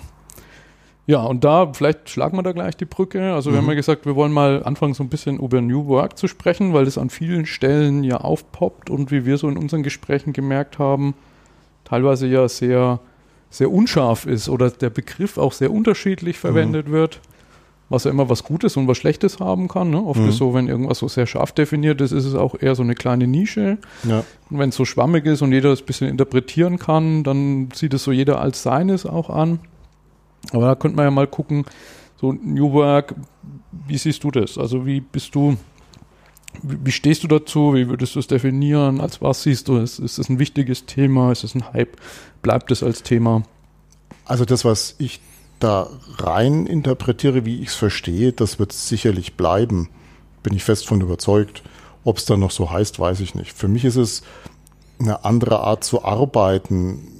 Ja, 1.09 1.23
und 1.23 1.43
da, 1.43 1.73
vielleicht 1.73 2.07
schlagen 2.07 2.37
wir 2.37 2.43
da 2.43 2.51
gleich 2.51 2.77
die 2.77 2.85
Brücke. 2.85 3.33
Also 3.33 3.49
wir 3.49 3.57
haben 3.57 3.63
Mhm. 3.65 3.71
ja 3.71 3.75
gesagt, 3.77 4.05
wir 4.05 4.15
wollen 4.15 4.31
mal 4.31 4.61
anfangen, 4.63 4.93
so 4.93 5.01
ein 5.03 5.09
bisschen 5.09 5.39
über 5.39 5.59
New 5.59 5.87
Work 5.87 6.19
zu 6.19 6.27
sprechen, 6.27 6.71
weil 6.73 6.85
das 6.85 6.99
an 6.99 7.09
vielen 7.09 7.47
Stellen 7.47 8.03
ja 8.03 8.17
aufpoppt 8.17 8.91
und 8.91 9.09
wie 9.09 9.25
wir 9.25 9.39
so 9.39 9.49
in 9.49 9.57
unseren 9.57 9.81
Gesprächen 9.81 10.33
gemerkt 10.33 10.77
haben, 10.77 11.15
teilweise 11.83 12.27
ja 12.27 12.47
sehr, 12.47 12.99
sehr 13.49 13.71
unscharf 13.71 14.27
ist 14.27 14.49
oder 14.49 14.69
der 14.69 14.91
Begriff 14.91 15.39
auch 15.39 15.53
sehr 15.53 15.71
unterschiedlich 15.71 16.37
verwendet 16.37 16.91
wird, 16.91 17.21
was 17.89 18.03
ja 18.03 18.11
immer 18.11 18.29
was 18.29 18.43
Gutes 18.43 18.77
und 18.77 18.87
was 18.87 18.99
Schlechtes 18.99 19.39
haben 19.39 19.67
kann. 19.67 19.89
Ne? 19.89 20.03
Oft 20.05 20.19
Mhm. 20.19 20.29
ist 20.29 20.37
so, 20.37 20.53
wenn 20.53 20.67
irgendwas 20.67 20.99
so 20.99 21.07
sehr 21.07 21.25
scharf 21.25 21.53
definiert 21.53 22.01
ist, 22.01 22.11
ist 22.11 22.25
es 22.25 22.35
auch 22.35 22.53
eher 22.61 22.75
so 22.75 22.83
eine 22.83 22.93
kleine 22.93 23.25
Nische. 23.25 23.79
Ja. 24.03 24.23
Und 24.51 24.59
wenn 24.59 24.69
es 24.69 24.75
so 24.75 24.85
schwammig 24.85 25.25
ist 25.25 25.41
und 25.41 25.53
jeder 25.53 25.71
das 25.71 25.79
ein 25.81 25.85
bisschen 25.87 26.07
interpretieren 26.07 26.77
kann, 26.77 27.23
dann 27.23 27.69
sieht 27.73 27.95
es 27.95 28.03
so 28.03 28.11
jeder 28.11 28.39
als 28.39 28.61
seines 28.61 29.07
auch 29.07 29.31
an. 29.31 29.57
Aber 30.51 30.67
da 30.67 30.75
könnte 30.75 30.95
man 30.95 31.05
ja 31.05 31.11
mal 31.11 31.27
gucken, 31.27 31.65
so 32.19 32.33
New 32.33 32.71
Work, 32.73 33.15
wie 33.87 33.97
siehst 33.97 34.23
du 34.23 34.31
das? 34.31 34.57
Also 34.57 34.85
wie 34.85 34.99
bist 34.99 35.35
du, 35.35 35.57
wie, 36.61 36.91
stehst 36.91 37.23
du 37.23 37.27
dazu? 37.27 37.73
Wie 37.73 37.87
würdest 37.87 38.15
du 38.15 38.19
es 38.19 38.27
definieren? 38.27 38.99
Als 38.99 39.21
was 39.21 39.43
siehst 39.43 39.67
du 39.67 39.77
es? 39.77 39.99
Ist 39.99 40.17
es 40.17 40.29
ein 40.29 40.39
wichtiges 40.39 40.85
Thema? 40.85 41.31
Ist 41.31 41.43
es 41.43 41.55
ein 41.55 41.71
Hype? 41.73 41.97
Bleibt 42.41 42.71
es 42.71 42.83
als 42.83 43.03
Thema? 43.03 43.43
Also 44.25 44.45
das, 44.45 44.65
was 44.65 44.95
ich 44.97 45.21
da 45.59 45.89
rein 46.17 46.65
interpretiere, 46.65 47.45
wie 47.45 47.61
ich 47.61 47.69
es 47.69 47.75
verstehe, 47.75 48.31
das 48.33 48.59
wird 48.59 48.73
sicherlich 48.73 49.35
bleiben. 49.35 49.89
Bin 50.43 50.53
ich 50.53 50.63
fest 50.63 50.87
von 50.87 51.01
überzeugt. 51.01 51.63
Ob 52.03 52.17
es 52.17 52.25
dann 52.25 52.39
noch 52.39 52.51
so 52.51 52.71
heißt, 52.71 52.99
weiß 52.99 53.19
ich 53.19 53.35
nicht. 53.35 53.53
Für 53.53 53.67
mich 53.67 53.85
ist 53.85 53.97
es 53.97 54.23
eine 54.99 55.25
andere 55.25 55.59
Art 55.61 55.83
zu 55.83 56.03
arbeiten. 56.03 57.18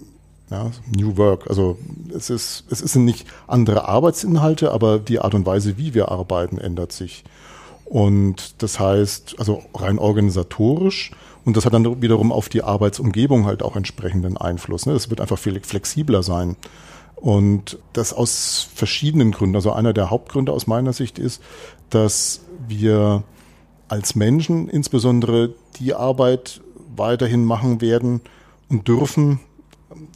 Ja, 0.49 0.71
New 0.95 1.17
Work. 1.17 1.47
Also 1.47 1.77
es 2.15 2.29
ist, 2.29 2.65
es 2.71 2.79
sind 2.79 3.05
nicht 3.05 3.27
andere 3.47 3.87
Arbeitsinhalte, 3.87 4.71
aber 4.71 4.97
die 4.99 5.19
Art 5.19 5.35
und 5.35 5.45
Weise, 5.45 5.77
wie 5.77 5.93
wir 5.93 6.09
arbeiten, 6.09 6.57
ändert 6.57 6.91
sich. 6.91 7.23
Und 7.85 8.61
das 8.61 8.79
heißt, 8.79 9.35
also 9.37 9.63
rein 9.75 9.99
organisatorisch, 9.99 11.11
und 11.45 11.57
das 11.57 11.65
hat 11.65 11.73
dann 11.73 12.01
wiederum 12.01 12.31
auf 12.31 12.49
die 12.49 12.63
Arbeitsumgebung 12.63 13.45
halt 13.45 13.63
auch 13.63 13.75
entsprechenden 13.75 14.37
Einfluss. 14.37 14.85
Ne? 14.85 14.93
Es 14.93 15.09
wird 15.09 15.21
einfach 15.21 15.39
viel 15.39 15.59
flexibler 15.61 16.21
sein. 16.21 16.55
Und 17.15 17.79
das 17.93 18.13
aus 18.13 18.67
verschiedenen 18.73 19.31
Gründen. 19.31 19.55
Also 19.55 19.71
einer 19.71 19.93
der 19.93 20.09
Hauptgründe 20.09 20.51
aus 20.51 20.67
meiner 20.67 20.93
Sicht 20.93 21.19
ist, 21.19 21.41
dass 21.89 22.41
wir 22.67 23.23
als 23.87 24.15
Menschen 24.15 24.69
insbesondere 24.69 25.53
die 25.79 25.93
Arbeit 25.93 26.61
weiterhin 26.95 27.43
machen 27.45 27.81
werden 27.81 28.21
und 28.69 28.87
dürfen, 28.87 29.39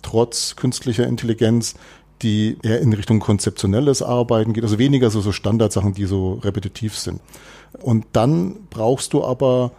trotz 0.02 0.56
künstlicher 0.56 1.08
Intelligenz, 1.08 1.76
die 2.22 2.58
eher 2.64 2.80
in 2.80 2.94
Richtung 2.94 3.20
konzeptionelles 3.20 4.02
Arbeiten 4.02 4.54
geht, 4.54 4.64
also 4.64 4.80
weniger 4.80 5.10
so, 5.10 5.22
so 5.22 5.32
Standardsachen, 5.32 5.94
die 5.94 6.06
so 6.06 6.36
repetitiv 6.44 6.98
sind. 6.98 7.20
Und 7.82 8.06
dann 8.14 8.56
brauchst 8.70 9.14
du 9.14 9.24
aber, 9.24 9.72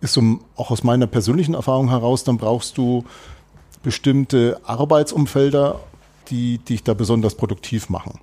ist 0.00 0.14
so 0.14 0.38
auch 0.56 0.70
aus 0.70 0.82
meiner 0.82 1.06
persönlichen 1.06 1.54
Erfahrung 1.54 1.90
heraus, 1.90 2.24
dann 2.24 2.38
brauchst 2.38 2.78
du 2.78 3.04
bestimmte 3.82 4.60
Arbeitsumfelder, 4.64 5.80
die 6.30 6.58
dich 6.58 6.82
da 6.82 6.94
besonders 6.94 7.34
produktiv 7.34 7.90
machen. 7.90 8.18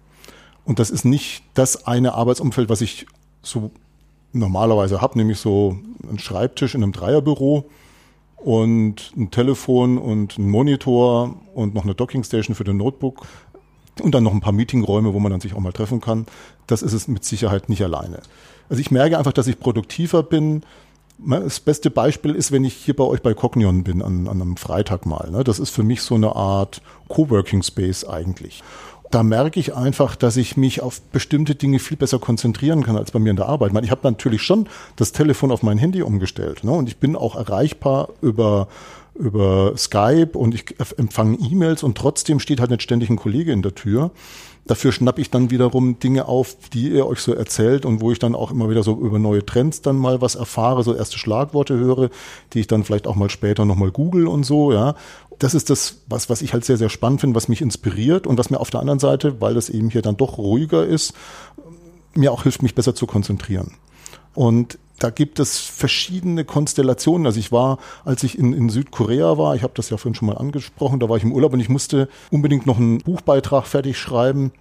Und 0.66 0.80
das 0.80 0.90
ist 0.90 1.06
nicht 1.06 1.44
das 1.54 1.86
eine 1.86 2.14
Arbeitsumfeld, 2.14 2.70
was 2.70 2.82
ich 2.82 3.06
so 3.44 3.72
normalerweise 4.34 5.02
habe, 5.02 5.18
nämlich 5.18 5.40
so 5.40 5.78
einen 6.08 6.20
Schreibtisch 6.20 6.74
in 6.74 6.84
einem 6.84 6.94
Dreierbüro 6.94 7.70
und 8.44 9.14
ein 9.16 9.32
Telefon 9.32 9.98
und 9.98 10.38
ein 10.38 10.50
Monitor 10.50 11.36
und 11.54 11.74
noch 11.74 11.84
eine 11.84 11.96
Dockingstation 11.96 12.56
für 12.56 12.64
den 12.64 12.78
Notebook 12.78 13.26
und 14.02 14.16
dann 14.16 14.24
noch 14.24 14.34
ein 14.34 14.42
paar 14.42 14.54
Meetingräume, 14.54 15.14
wo 15.14 15.20
man 15.20 15.32
dann 15.32 15.42
sich 15.42 15.54
auch 15.54 15.60
mal 15.60 15.74
treffen 15.74 16.02
kann. 16.02 16.26
Das 16.68 16.82
ist 16.82 16.94
es 16.94 17.08
mit 17.08 17.24
Sicherheit 17.24 17.70
nicht 17.70 17.84
alleine. 17.84 18.22
Also 18.70 18.82
ich 18.82 18.92
merke 18.92 19.18
einfach, 19.18 19.34
dass 19.34 19.48
ich 19.48 19.60
produktiver 19.60 20.24
bin. 20.24 20.64
Das 21.20 21.60
beste 21.60 21.92
Beispiel 21.92 22.34
ist, 22.34 22.52
wenn 22.52 22.64
ich 22.64 22.74
hier 22.74 22.96
bei 22.96 23.04
euch 23.04 23.22
bei 23.22 23.34
Cognion 23.34 23.84
bin, 23.84 24.02
an, 24.02 24.28
an 24.28 24.42
einem 24.42 24.58
Freitag 24.58 25.06
mal. 25.06 25.30
Ne? 25.30 25.44
Das 25.44 25.60
ist 25.60 25.70
für 25.70 25.84
mich 25.84 26.02
so 26.02 26.16
eine 26.16 26.36
Art 26.36 26.82
Coworking 27.10 27.62
Space 27.62 28.06
eigentlich. 28.06 28.64
Da 29.12 29.24
merke 29.24 29.60
ich 29.60 29.76
einfach, 29.76 30.16
dass 30.16 30.38
ich 30.38 30.56
mich 30.56 30.82
auf 30.82 31.02
bestimmte 31.02 31.56
Dinge 31.56 31.80
viel 31.80 31.98
besser 31.98 32.18
konzentrieren 32.18 32.84
kann 32.84 32.96
als 32.96 33.12
bei 33.12 33.20
mir 33.20 33.32
in 33.32 33.36
der 33.36 33.48
Arbeit. 33.48 33.70
Ich, 33.70 33.74
meine, 33.74 33.86
ich 33.86 33.92
habe 33.92 34.02
natürlich 34.04 34.42
schon 34.42 34.68
das 34.96 35.12
Telefon 35.12 35.52
auf 35.52 35.64
mein 35.64 35.78
Handy 35.78 36.02
umgestellt 36.02 36.64
ne? 36.64 36.72
und 36.72 36.88
ich 36.88 36.98
bin 36.98 37.18
auch 37.18 37.36
erreichbar 37.36 38.10
über 38.22 38.70
über 39.16 39.74
Skype 39.78 40.32
und 40.34 40.56
ich 40.56 40.76
empfange 40.98 41.38
E-Mails 41.38 41.84
und 41.84 41.98
trotzdem 41.98 42.40
steht 42.40 42.60
halt 42.60 42.72
nicht 42.72 42.82
ständig 42.82 43.10
ein 43.10 43.18
Kollege 43.18 43.52
in 43.52 43.62
der 43.62 43.76
Tür. 43.76 44.12
Dafür 44.66 44.92
schnappe 44.92 45.22
ich 45.22 45.32
dann 45.32 45.50
wiederum 45.50 46.00
Dinge 46.00 46.28
auf, 46.28 46.56
die 46.72 46.90
ihr 46.90 47.08
euch 47.08 47.20
so 47.20 47.34
erzählt 47.34 47.86
und 47.86 48.00
wo 48.00 48.12
ich 48.12 48.20
dann 48.20 48.36
auch 48.36 48.52
immer 48.52 48.70
wieder 48.70 48.84
so 48.84 48.98
über 49.00 49.18
neue 49.18 49.46
Trends 49.46 49.82
dann 49.82 49.98
mal 49.98 50.22
was 50.22 50.36
erfahre, 50.36 50.84
so 50.84 50.94
erste 50.94 51.18
Schlagworte 51.18 51.76
höre, 51.78 52.10
die 52.54 52.60
ich 52.60 52.68
dann 52.68 52.84
vielleicht 52.84 53.08
auch 53.08 53.16
mal 53.16 53.30
später 53.30 53.66
nochmal 53.66 53.92
google 53.92 54.28
und 54.28 54.44
so, 54.44 54.72
ja. 54.72 54.96
Das 55.40 55.56
ist 55.56 55.72
das, 55.72 56.02
was, 56.08 56.30
was 56.30 56.44
ich 56.44 56.54
halt 56.54 56.64
sehr, 56.64 56.78
sehr 56.78 56.90
spannend 56.90 57.22
finde, 57.22 57.36
was 57.36 57.48
mich 57.48 57.62
inspiriert 57.62 58.28
und 58.28 58.38
was 58.38 58.52
mir 58.52 58.60
auf 58.60 58.70
der 58.70 58.80
anderen 58.80 59.00
Seite, 59.00 59.42
weil 59.42 59.56
das 59.56 59.70
eben 59.70 59.90
hier 59.90 60.04
dann 60.04 60.16
doch 60.18 60.38
ruhiger 60.38 60.86
ist, 60.86 61.14
mir 62.14 62.32
auch 62.32 62.44
hilft, 62.44 62.62
mich 62.62 62.76
besser 62.76 62.94
zu 62.94 63.08
konzentrieren. 63.08 63.72
Und 64.36 64.78
da 65.04 65.10
gibt 65.10 65.40
es 65.40 65.58
verschiedene 65.58 66.46
Konstellationen. 66.46 67.26
Also 67.26 67.40
ich 67.40 67.52
war, 67.52 67.80
als 68.06 68.24
ich 68.24 68.38
in, 68.38 68.54
in 68.54 68.70
Südkorea 68.70 69.38
war, 69.38 69.56
ich 69.56 69.64
habe 69.64 69.74
das 69.76 69.90
ja 69.90 69.98
vorhin 69.98 70.16
schon 70.16 70.28
mal 70.28 70.38
angesprochen, 70.38 71.00
da 71.00 71.10
war 71.10 71.18
ich 71.18 71.24
im 71.24 71.32
Urlaub 71.32 71.54
und 71.54 71.60
ich 71.60 71.70
musste 71.70 72.08
unbedingt 72.30 72.68
noch 72.68 72.78
einen 72.78 73.00
Buchbeitrag 73.00 73.66
fertig 73.66 73.98
schreiben. 73.98 74.52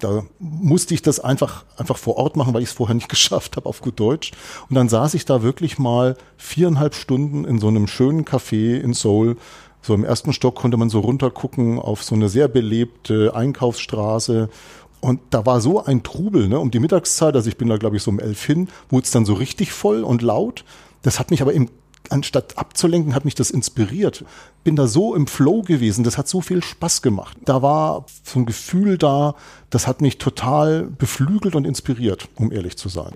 Da 0.00 0.24
musste 0.38 0.94
ich 0.94 1.00
das 1.02 1.20
einfach, 1.20 1.64
einfach 1.76 1.96
vor 1.96 2.18
Ort 2.18 2.36
machen, 2.36 2.52
weil 2.52 2.62
ich 2.62 2.68
es 2.68 2.74
vorher 2.74 2.94
nicht 2.94 3.08
geschafft 3.08 3.56
habe 3.56 3.66
auf 3.66 3.80
gut 3.80 3.98
Deutsch. 3.98 4.32
Und 4.68 4.76
dann 4.76 4.90
saß 4.90 5.14
ich 5.14 5.24
da 5.24 5.42
wirklich 5.42 5.78
mal 5.78 6.16
viereinhalb 6.36 6.94
Stunden 6.94 7.46
in 7.46 7.58
so 7.58 7.68
einem 7.68 7.86
schönen 7.86 8.24
Café 8.24 8.78
in 8.78 8.92
Seoul. 8.92 9.36
So 9.80 9.94
im 9.94 10.04
ersten 10.04 10.34
Stock 10.34 10.56
konnte 10.56 10.76
man 10.76 10.90
so 10.90 11.00
runtergucken 11.00 11.78
auf 11.78 12.02
so 12.02 12.14
eine 12.14 12.28
sehr 12.28 12.48
belebte 12.48 13.34
Einkaufsstraße 13.34 14.50
und 15.00 15.20
da 15.30 15.46
war 15.46 15.60
so 15.60 15.84
ein 15.84 16.02
Trubel, 16.02 16.48
ne, 16.48 16.58
um 16.58 16.70
die 16.70 16.80
Mittagszeit, 16.80 17.34
also 17.34 17.48
ich 17.48 17.56
bin 17.56 17.68
da 17.68 17.76
glaube 17.76 17.96
ich 17.96 18.02
so 18.02 18.10
um 18.10 18.18
elf 18.18 18.44
hin, 18.44 18.68
wurde 18.88 19.04
es 19.04 19.10
dann 19.10 19.24
so 19.24 19.34
richtig 19.34 19.72
voll 19.72 20.02
und 20.02 20.22
laut. 20.22 20.64
Das 21.02 21.18
hat 21.18 21.30
mich 21.30 21.40
aber 21.42 21.52
im, 21.52 21.70
anstatt 22.10 22.58
abzulenken, 22.58 23.14
hat 23.14 23.24
mich 23.24 23.34
das 23.34 23.50
inspiriert. 23.50 24.24
Bin 24.64 24.76
da 24.76 24.86
so 24.86 25.14
im 25.14 25.26
Flow 25.26 25.62
gewesen, 25.62 26.04
das 26.04 26.18
hat 26.18 26.28
so 26.28 26.40
viel 26.40 26.62
Spaß 26.62 27.02
gemacht. 27.02 27.36
Da 27.44 27.62
war 27.62 28.06
so 28.24 28.40
ein 28.40 28.46
Gefühl 28.46 28.98
da, 28.98 29.34
das 29.70 29.86
hat 29.86 30.00
mich 30.00 30.18
total 30.18 30.84
beflügelt 30.84 31.54
und 31.54 31.66
inspiriert, 31.66 32.28
um 32.34 32.50
ehrlich 32.50 32.76
zu 32.76 32.88
sein. 32.88 33.12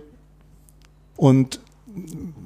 Und 1.16 1.61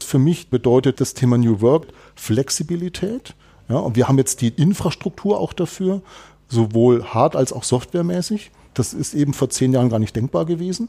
für 0.05 0.18
mich 0.18 0.51
bedeutet 0.51 1.01
das 1.01 1.14
Thema 1.14 1.38
New 1.38 1.61
Work 1.61 1.88
Flexibilität. 2.14 3.35
Ja, 3.68 3.79
und 3.79 3.96
wir 3.96 4.09
haben 4.09 4.18
jetzt 4.18 4.40
die 4.40 4.49
Infrastruktur 4.49 5.40
auch 5.40 5.53
dafür, 5.53 6.03
sowohl 6.49 7.05
hard 7.05 7.37
als 7.37 7.53
auch 7.53 7.64
softwaremäßig. 7.64 8.51
Das 8.79 8.93
ist 8.93 9.15
eben 9.15 9.33
vor 9.33 9.49
zehn 9.49 9.73
Jahren 9.73 9.89
gar 9.89 9.99
nicht 9.99 10.15
denkbar 10.15 10.45
gewesen. 10.45 10.89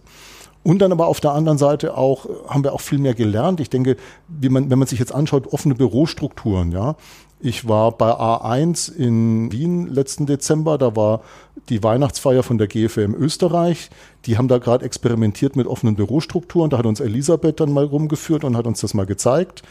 Und 0.63 0.79
dann 0.79 0.91
aber 0.91 1.07
auf 1.07 1.21
der 1.21 1.31
anderen 1.31 1.57
Seite 1.57 1.95
auch, 1.95 2.27
haben 2.47 2.63
wir 2.63 2.73
auch 2.73 2.81
viel 2.81 2.99
mehr 2.99 3.13
gelernt. 3.13 3.61
Ich 3.61 3.69
denke, 3.69 3.95
wie 4.27 4.49
man, 4.49 4.69
wenn 4.69 4.77
man 4.77 4.87
sich 4.87 4.99
jetzt 4.99 5.13
anschaut, 5.13 5.47
offene 5.53 5.75
Bürostrukturen, 5.75 6.71
ja. 6.71 6.95
Ich 7.39 7.67
war 7.67 7.91
bei 7.91 8.11
A1 8.11 8.91
in 8.91 9.51
Wien 9.51 9.87
letzten 9.87 10.25
Dezember, 10.25 10.79
da 10.79 10.95
war 10.95 11.21
die 11.69 11.83
Weihnachtsfeier 11.83 12.41
von 12.41 12.57
der 12.57 12.65
GFM 12.65 13.13
Österreich. 13.13 13.91
Die 14.25 14.39
haben 14.39 14.47
da 14.47 14.57
gerade 14.57 14.83
experimentiert 14.83 15.55
mit 15.55 15.67
offenen 15.67 15.95
Bürostrukturen. 15.95 16.71
Da 16.71 16.79
hat 16.79 16.87
uns 16.87 16.99
Elisabeth 16.99 17.59
dann 17.59 17.71
mal 17.71 17.85
rumgeführt 17.85 18.43
und 18.43 18.57
hat 18.57 18.65
uns 18.65 18.81
das 18.81 18.95
mal 18.95 19.05
gezeigt. 19.05 19.61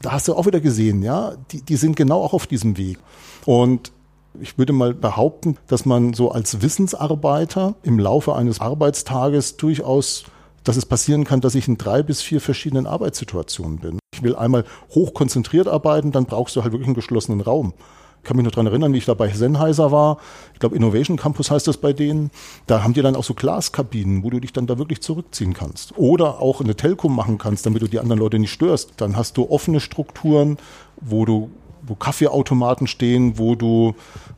Da 0.00 0.12
hast 0.12 0.26
du 0.26 0.34
auch 0.34 0.46
wieder 0.46 0.60
gesehen, 0.60 1.02
ja, 1.02 1.34
die, 1.52 1.62
die 1.62 1.76
sind 1.76 1.94
genau 1.94 2.22
auch 2.22 2.32
auf 2.32 2.48
diesem 2.48 2.76
Weg. 2.76 2.98
Und 3.46 3.92
ich 4.40 4.58
würde 4.58 4.72
mal 4.72 4.94
behaupten, 4.94 5.56
dass 5.66 5.84
man 5.84 6.14
so 6.14 6.30
als 6.30 6.62
Wissensarbeiter 6.62 7.74
im 7.82 7.98
Laufe 7.98 8.34
eines 8.34 8.60
Arbeitstages 8.60 9.56
durchaus, 9.56 10.24
dass 10.64 10.76
es 10.76 10.86
passieren 10.86 11.24
kann, 11.24 11.40
dass 11.40 11.54
ich 11.54 11.68
in 11.68 11.76
drei 11.76 12.02
bis 12.02 12.22
vier 12.22 12.40
verschiedenen 12.40 12.86
Arbeitssituationen 12.86 13.78
bin. 13.78 13.98
Ich 14.14 14.22
will 14.22 14.36
einmal 14.36 14.64
hochkonzentriert 14.94 15.68
arbeiten, 15.68 16.12
dann 16.12 16.26
brauchst 16.26 16.56
du 16.56 16.62
halt 16.62 16.72
wirklich 16.72 16.88
einen 16.88 16.94
geschlossenen 16.94 17.40
Raum. 17.40 17.74
Ich 18.22 18.28
kann 18.28 18.36
mich 18.36 18.44
noch 18.44 18.52
dran 18.52 18.68
erinnern, 18.68 18.92
wie 18.92 18.98
ich 18.98 19.04
da 19.04 19.14
bei 19.14 19.28
Sennheiser 19.30 19.90
war. 19.90 20.18
Ich 20.52 20.60
glaube, 20.60 20.76
Innovation 20.76 21.16
Campus 21.16 21.50
heißt 21.50 21.66
das 21.66 21.78
bei 21.78 21.92
denen. 21.92 22.30
Da 22.68 22.84
haben 22.84 22.94
die 22.94 23.02
dann 23.02 23.16
auch 23.16 23.24
so 23.24 23.34
Glaskabinen, 23.34 24.22
wo 24.22 24.30
du 24.30 24.38
dich 24.38 24.52
dann 24.52 24.68
da 24.68 24.78
wirklich 24.78 25.02
zurückziehen 25.02 25.54
kannst. 25.54 25.98
Oder 25.98 26.40
auch 26.40 26.60
eine 26.60 26.76
Telco 26.76 27.08
machen 27.08 27.36
kannst, 27.36 27.66
damit 27.66 27.82
du 27.82 27.88
die 27.88 27.98
anderen 27.98 28.20
Leute 28.20 28.38
nicht 28.38 28.52
störst. 28.52 28.92
Dann 28.98 29.16
hast 29.16 29.38
du 29.38 29.50
offene 29.50 29.80
Strukturen, 29.80 30.58
wo 31.00 31.24
du 31.24 31.50
wo 31.82 31.94
Kaffeeautomaten 31.94 32.86
stehen, 32.86 33.38
wo 33.38 33.54
du 33.54 33.94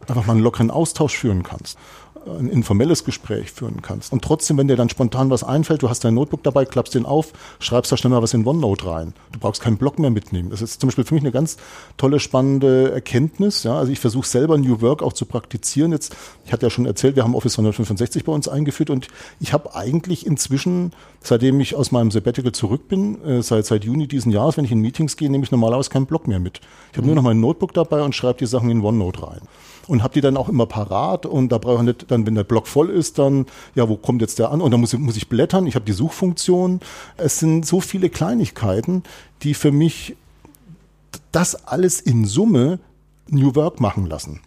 einfach 0.09 0.27
mal 0.27 0.33
einen 0.33 0.43
lockeren 0.43 0.71
Austausch 0.71 1.17
führen 1.17 1.43
kannst 1.43 1.79
ein 2.27 2.49
informelles 2.49 3.05
Gespräch 3.05 3.53
führen 3.53 3.83
kannst. 3.83 4.13
Und 4.13 4.23
trotzdem, 4.23 4.59
wenn 4.59 4.69
dir 4.69 4.77
dann 4.77 4.89
spontan 4.89 5.31
was 5.31 5.45
einfällt, 5.45 5.83
du 5.83 5.89
hast 5.89 6.05
dein 6.05 6.15
Notebook 6.15 6.43
dabei, 6.43 6.65
klappst 6.65 6.95
den 6.95 7.07
auf, 7.07 7.33
schreibst 7.59 7.93
da 7.93 7.97
schnell 7.97 8.11
mal 8.11 8.23
was 8.23 8.35
in 8.35 8.47
OneNote 8.47 8.87
rein. 8.87 9.15
Du 9.33 9.39
brauchst 9.39 9.61
keinen 9.61 9.77
Block 9.77 9.99
mehr 9.99 10.11
mitnehmen. 10.11 10.51
Das 10.51 10.63
ist 10.63 10.81
zum 10.81 10.89
Beispiel 10.89 11.05
für 11.05 11.15
mich 11.15 11.23
eine 11.23 11.33
ganz 11.33 11.57
tolle, 11.97 12.21
spannende 12.21 12.93
Erkenntnis. 12.93 13.63
Ja, 13.63 13.77
also 13.79 13.93
ich 13.93 14.01
versuche 14.01 14.27
selber 14.27 14.59
New 14.59 14.81
Work 14.81 15.03
auch 15.03 15.13
zu 15.13 15.27
praktizieren. 15.27 15.93
Jetzt, 15.93 16.17
ich 16.45 16.53
hatte 16.53 16.67
ja 16.67 16.71
schon 16.71 16.87
erzählt, 16.87 17.17
wir 17.17 17.25
haben 17.25 17.35
Office 17.35 17.55
165 17.55 18.25
bei 18.25 18.33
uns 18.33 18.49
eingeführt 18.49 18.91
und 18.91 19.09
ich 19.41 19.53
habe 19.53 19.75
eigentlich 19.75 20.27
inzwischen, 20.27 20.93
seitdem 21.23 21.61
ich 21.61 21.75
aus 21.75 21.93
meinem 21.93 22.11
Sabbatical 22.11 22.53
zurück 22.53 22.89
bin, 22.89 23.23
äh, 23.25 23.43
seit, 23.43 23.67
seit 23.67 23.85
Juni 23.85 24.07
diesen 24.07 24.33
Jahres, 24.33 24.57
wenn 24.57 24.65
ich 24.65 24.73
in 24.73 24.81
Meetings 24.81 25.17
gehe, 25.17 25.31
nehme 25.31 25.45
ich 25.45 25.51
normalerweise 25.51 25.91
keinen 25.91 26.07
Block 26.07 26.27
mehr 26.27 26.39
mit. 26.39 26.61
Ich 26.93 26.97
habe 26.97 27.03
mhm. 27.03 27.07
nur 27.07 27.17
noch 27.17 27.23
mein 27.23 27.41
Notebook 27.41 27.75
dabei 27.75 28.03
und 28.03 28.15
schreibe 28.15 28.39
die 28.39 28.47
Sachen 28.47 28.71
in 28.71 28.83
OneNote 28.83 29.27
rein 29.27 29.41
und 29.89 30.03
habe 30.03 30.15
die 30.15 30.21
dann 30.21 30.37
auch 30.37 30.49
immer 30.49 30.67
parat 30.67 31.27
und 31.27 31.51
da 31.51 31.59
brauche 31.59 31.79
ich 31.79 31.83
nicht, 31.83 32.11
dann, 32.15 32.27
wenn 32.27 32.35
der 32.35 32.45
Block 32.45 32.67
voll 32.67 32.91
ist, 32.91 33.19
dann, 33.19 33.47
ja, 33.75 33.89
wo 33.89 33.97
kommt 33.97 34.23
jetzt 34.23 34.39
der 34.39 34.51
an? 34.51 34.61
Und 34.61 34.71
dann 34.71 34.81
muss, 34.81 34.93
muss 34.95 35.17
ich 35.17 35.29
blättern, 35.29 35.67
ich 35.67 35.75
habe 35.75 35.85
die 35.85 35.93
Suchfunktion. 35.93 36.81
Es 37.17 37.39
sind 37.39 37.67
so 37.67 37.81
viele 37.81 38.09
Kleinigkeiten, 38.09 39.03
die 39.43 39.55
für 39.55 39.73
mich 39.73 40.17
das 41.33 41.67
alles 41.67 42.01
in 42.01 42.25
Summe 42.25 42.79
New 43.29 43.55
Work 43.55 43.81
machen 43.81 44.07
lassen. 44.07 44.41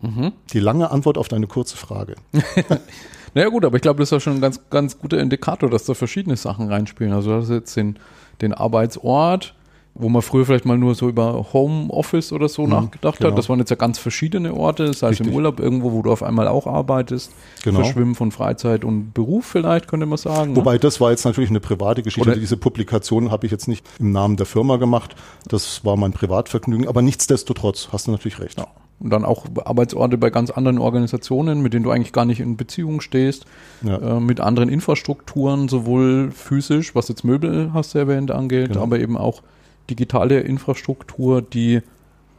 Mhm. 0.00 0.32
Die 0.52 0.60
lange 0.60 0.90
Antwort 0.90 1.18
auf 1.18 1.28
deine 1.28 1.46
kurze 1.46 1.76
Frage. 1.76 2.16
naja 3.34 3.48
gut, 3.48 3.64
aber 3.64 3.76
ich 3.76 3.82
glaube, 3.82 3.98
das 3.98 4.08
ist 4.08 4.12
ja 4.12 4.20
schon 4.20 4.34
ein 4.34 4.40
ganz, 4.40 4.60
ganz 4.70 4.98
guter 4.98 5.18
Indikator, 5.18 5.68
dass 5.68 5.84
da 5.84 5.94
verschiedene 5.94 6.36
Sachen 6.36 6.68
reinspielen. 6.68 7.12
Also 7.12 7.30
du 7.30 7.36
hast 7.36 7.50
jetzt 7.50 7.76
den, 7.76 7.98
den 8.40 8.54
Arbeitsort, 8.54 9.54
wo 9.94 10.08
man 10.08 10.22
früher 10.22 10.46
vielleicht 10.46 10.64
mal 10.64 10.78
nur 10.78 10.94
so 10.94 11.08
über 11.08 11.52
Homeoffice 11.52 12.32
oder 12.32 12.48
so 12.48 12.62
mhm, 12.62 12.70
nachgedacht 12.70 13.18
genau. 13.18 13.30
hat. 13.30 13.38
Das 13.38 13.48
waren 13.48 13.58
jetzt 13.58 13.68
ja 13.70 13.76
ganz 13.76 13.98
verschiedene 13.98 14.54
Orte, 14.54 14.92
sei 14.94 15.10
es 15.10 15.20
im 15.20 15.28
Urlaub 15.28 15.60
irgendwo, 15.60 15.92
wo 15.92 16.02
du 16.02 16.10
auf 16.10 16.22
einmal 16.22 16.48
auch 16.48 16.66
arbeitest. 16.66 17.30
Genau. 17.62 17.80
Verschwimmen 17.80 18.14
von 18.14 18.32
Freizeit 18.32 18.84
und 18.84 19.12
Beruf 19.12 19.44
vielleicht, 19.44 19.88
könnte 19.88 20.06
man 20.06 20.16
sagen. 20.16 20.52
Ne? 20.52 20.56
Wobei 20.56 20.74
ne? 20.74 20.78
das 20.78 21.00
war 21.00 21.10
jetzt 21.10 21.24
natürlich 21.24 21.50
eine 21.50 21.60
private 21.60 22.02
Geschichte. 22.02 22.30
Oder 22.30 22.38
Diese 22.38 22.56
Publikation 22.56 23.30
habe 23.30 23.44
ich 23.46 23.52
jetzt 23.52 23.68
nicht 23.68 23.84
im 23.98 24.12
Namen 24.12 24.36
der 24.36 24.46
Firma 24.46 24.76
gemacht. 24.76 25.14
Das 25.46 25.84
war 25.84 25.96
mein 25.96 26.12
Privatvergnügen. 26.12 26.88
Aber 26.88 27.02
nichtsdestotrotz 27.02 27.88
hast 27.92 28.06
du 28.06 28.12
natürlich 28.12 28.40
recht. 28.40 28.58
Ja. 28.58 28.68
Und 28.98 29.10
dann 29.10 29.24
auch 29.24 29.46
Arbeitsorte 29.64 30.16
bei 30.16 30.30
ganz 30.30 30.50
anderen 30.50 30.78
Organisationen, 30.78 31.60
mit 31.60 31.74
denen 31.74 31.82
du 31.82 31.90
eigentlich 31.90 32.12
gar 32.12 32.24
nicht 32.24 32.40
in 32.40 32.56
Beziehung 32.56 33.00
stehst, 33.00 33.46
ja. 33.82 33.96
äh, 33.98 34.20
mit 34.20 34.40
anderen 34.40 34.68
Infrastrukturen, 34.68 35.68
sowohl 35.68 36.30
physisch, 36.30 36.94
was 36.94 37.08
jetzt 37.08 37.24
Möbel 37.24 37.72
hast 37.74 37.94
du 37.94 37.98
erwähnt 37.98 38.30
angeht, 38.30 38.68
genau. 38.68 38.82
aber 38.84 39.00
eben 39.00 39.18
auch 39.18 39.42
digitale 39.90 40.40
Infrastruktur, 40.40 41.42
die 41.42 41.82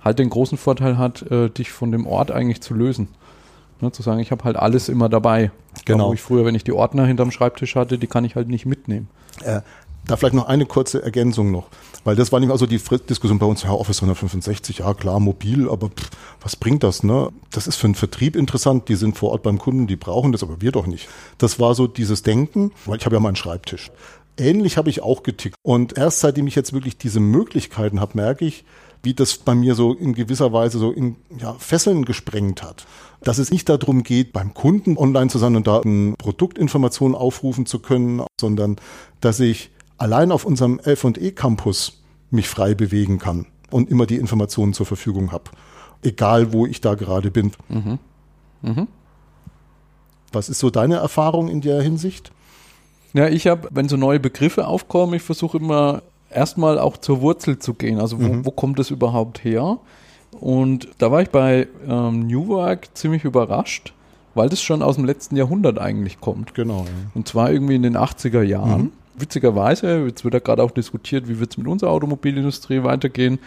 halt 0.04 0.20
den 0.20 0.30
großen 0.30 0.58
Vorteil 0.58 0.98
hat, 0.98 1.24
äh, 1.32 1.50
dich 1.50 1.72
von 1.72 1.92
dem 1.92 2.06
Ort 2.06 2.32
eigentlich 2.32 2.62
zu 2.62 2.74
lösen. 2.74 3.08
Ne, 3.82 3.92
zu 3.92 4.04
sagen, 4.04 4.20
ich 4.20 4.32
habe 4.32 4.44
halt 4.44 4.56
alles 4.56 4.90
immer 4.90 5.10
dabei. 5.10 5.52
Genau. 5.86 6.10
Wo 6.10 6.14
ich 6.14 6.22
früher, 6.22 6.46
wenn 6.46 6.56
ich 6.56 6.64
die 6.64 6.72
Ordner 6.72 7.06
hinterm 7.06 7.32
Schreibtisch 7.32 7.76
hatte, 7.76 7.98
die 7.98 8.08
kann 8.08 8.26
ich 8.26 8.36
halt 8.36 8.48
nicht 8.48 8.66
mitnehmen. 8.66 9.10
Äh, 9.44 9.62
da 10.06 10.18
vielleicht 10.18 10.36
noch 10.36 10.48
eine 10.48 10.66
kurze 10.66 11.02
Ergänzung 11.02 11.52
noch, 11.52 11.68
weil 12.04 12.18
das 12.18 12.32
war 12.34 12.42
nicht 12.42 12.50
mal 12.50 12.58
so 12.58 12.66
die 12.66 12.78
Diskussion 12.78 13.40
bei 13.40 13.46
uns, 13.46 13.64
ja, 13.64 13.72
Office 13.72 14.00
165, 14.00 14.80
ja 14.80 14.94
klar, 14.94 15.20
mobil, 15.22 15.70
aber 15.70 15.90
pff, 15.90 16.10
was 16.42 16.58
bringt 16.58 16.84
das, 16.84 17.04
ne? 17.04 17.30
Das 17.52 17.68
ist 17.68 17.78
für 17.78 17.86
einen 17.86 17.96
Vertrieb 17.96 18.36
interessant, 18.36 18.90
die 18.90 18.96
sind 18.96 19.18
vor 19.18 19.32
Ort 19.32 19.44
beim 19.44 19.60
Kunden, 19.60 19.88
die 19.88 19.96
brauchen 19.96 20.34
das, 20.34 20.44
aber 20.44 20.60
wir 20.60 20.74
doch 20.74 20.88
nicht. 20.88 21.08
Das 21.38 21.60
war 21.62 21.74
so 21.74 21.88
dieses 21.88 22.22
Denken, 22.22 22.74
weil 22.86 22.98
ich 22.98 23.06
habe 23.06 23.16
ja 23.16 23.22
meinen 23.22 23.38
Schreibtisch. 23.38 23.92
Ähnlich 24.38 24.78
habe 24.78 24.90
ich 24.90 25.02
auch 25.02 25.24
getickt. 25.24 25.56
Und 25.62 25.98
erst 25.98 26.22
seitdem 26.22 26.48
ich 26.48 26.56
jetzt 26.56 26.74
wirklich 26.74 26.98
diese 26.98 27.20
Möglichkeiten 27.20 28.00
habe, 28.00 28.14
merke 28.16 28.46
ich, 28.46 28.66
wie 29.04 29.14
das 29.14 29.38
bei 29.38 29.54
mir 29.54 29.76
so 29.76 29.94
in 29.94 30.14
gewisser 30.14 30.54
Weise 30.54 30.80
so 30.80 30.92
in 30.92 31.18
ja, 31.38 31.54
Fesseln 31.56 32.06
gesprengt 32.06 32.64
hat. 32.64 32.86
Dass 33.22 33.38
es 33.38 33.52
nicht 33.52 33.68
darum 33.70 34.04
geht, 34.04 34.34
beim 34.34 34.54
Kunden 34.54 34.98
online 34.98 35.30
zu 35.30 35.38
sein 35.38 35.56
und 35.56 35.68
da 35.68 35.82
Produktinformationen 36.18 37.16
aufrufen 37.16 37.66
zu 37.66 37.80
können, 37.80 38.24
sondern 38.40 38.78
dass 39.20 39.40
ich 39.40 39.72
allein 39.98 40.32
auf 40.32 40.46
unserem 40.46 40.80
F&E 40.80 41.32
Campus 41.32 42.02
mich 42.32 42.48
frei 42.48 42.74
bewegen 42.74 43.20
kann 43.20 43.46
und 43.70 43.90
immer 43.90 44.06
die 44.06 44.18
Informationen 44.18 44.74
zur 44.74 44.86
Verfügung 44.86 45.32
habe. 45.32 45.52
Egal, 46.02 46.54
wo 46.54 46.66
ich 46.66 46.82
da 46.82 46.96
gerade 46.96 47.30
bin. 47.30 47.52
Mhm. 47.70 48.00
Mhm. 48.62 48.88
Was 50.32 50.50
ist 50.50 50.60
so 50.60 50.70
deine 50.70 50.96
Erfahrung 50.96 51.48
in 51.50 51.62
der 51.62 51.82
Hinsicht? 51.82 52.32
Ja, 53.14 53.28
ich 53.28 53.48
habe, 53.48 53.70
wenn 53.72 53.88
so 53.88 53.98
neue 53.98 54.20
Begriffe 54.20 54.68
aufkommen, 54.68 55.14
ich 55.14 55.22
versuche 55.22 55.58
immer 55.58 56.02
erstmal 56.32 56.80
auch 56.80 56.98
zur 56.98 57.22
Wurzel 57.22 57.60
zu 57.60 57.74
gehen. 57.76 58.00
Also 58.00 58.20
wo, 58.20 58.28
mhm. 58.28 58.46
wo 58.46 58.52
kommt 58.52 58.80
es 58.80 58.92
überhaupt 58.92 59.44
her? 59.44 59.78
Und 60.40 60.90
da 60.98 61.12
war 61.12 61.22
ich 61.22 61.30
bei 61.30 61.68
ähm, 61.88 62.28
New 62.28 62.48
Work 62.48 62.90
ziemlich 62.96 63.24
überrascht, 63.24 63.94
weil 64.34 64.50
das 64.50 64.62
schon 64.62 64.82
aus 64.82 64.96
dem 64.96 65.06
letzten 65.06 65.36
Jahrhundert 65.36 65.80
eigentlich 65.80 66.20
kommt. 66.20 66.56
Genau. 66.56 66.82
Ja. 66.82 66.92
Und 67.14 67.28
zwar 67.28 67.52
irgendwie 67.52 67.76
in 67.76 67.84
den 67.84 67.98
80er 67.98 68.42
Jahren. 68.42 68.82
Mhm. 68.82 68.92
Witzigerweise, 69.16 70.06
jetzt 70.08 70.24
wird 70.24 70.34
ja 70.34 70.40
gerade 70.40 70.64
auch 70.64 70.72
diskutiert, 70.72 71.28
wie 71.28 71.40
wird 71.40 71.52
es 71.52 71.58
mit 71.58 71.68
unserer 71.68 71.92
Automobilindustrie 71.92 72.84
weitergehen. 72.84 73.38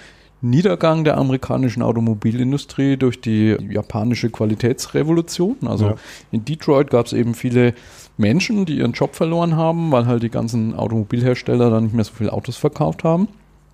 Niedergang 0.42 1.02
der 1.02 1.16
amerikanischen 1.16 1.82
Automobilindustrie 1.82 2.96
durch 2.96 3.20
die 3.20 3.56
japanische 3.68 4.30
Qualitätsrevolution. 4.30 5.56
Also 5.64 5.86
ja. 5.86 5.94
in 6.30 6.44
Detroit 6.44 6.90
gab 6.90 7.06
es 7.06 7.14
eben 7.14 7.34
viele 7.34 7.74
Menschen, 8.16 8.64
die 8.64 8.78
ihren 8.78 8.92
Job 8.92 9.14
verloren 9.14 9.56
haben, 9.56 9.92
weil 9.92 10.06
halt 10.06 10.22
die 10.22 10.30
ganzen 10.30 10.74
Automobilhersteller 10.74 11.70
dann 11.70 11.84
nicht 11.84 11.94
mehr 11.94 12.04
so 12.04 12.14
viele 12.14 12.32
Autos 12.32 12.56
verkauft 12.56 13.04
haben. 13.04 13.28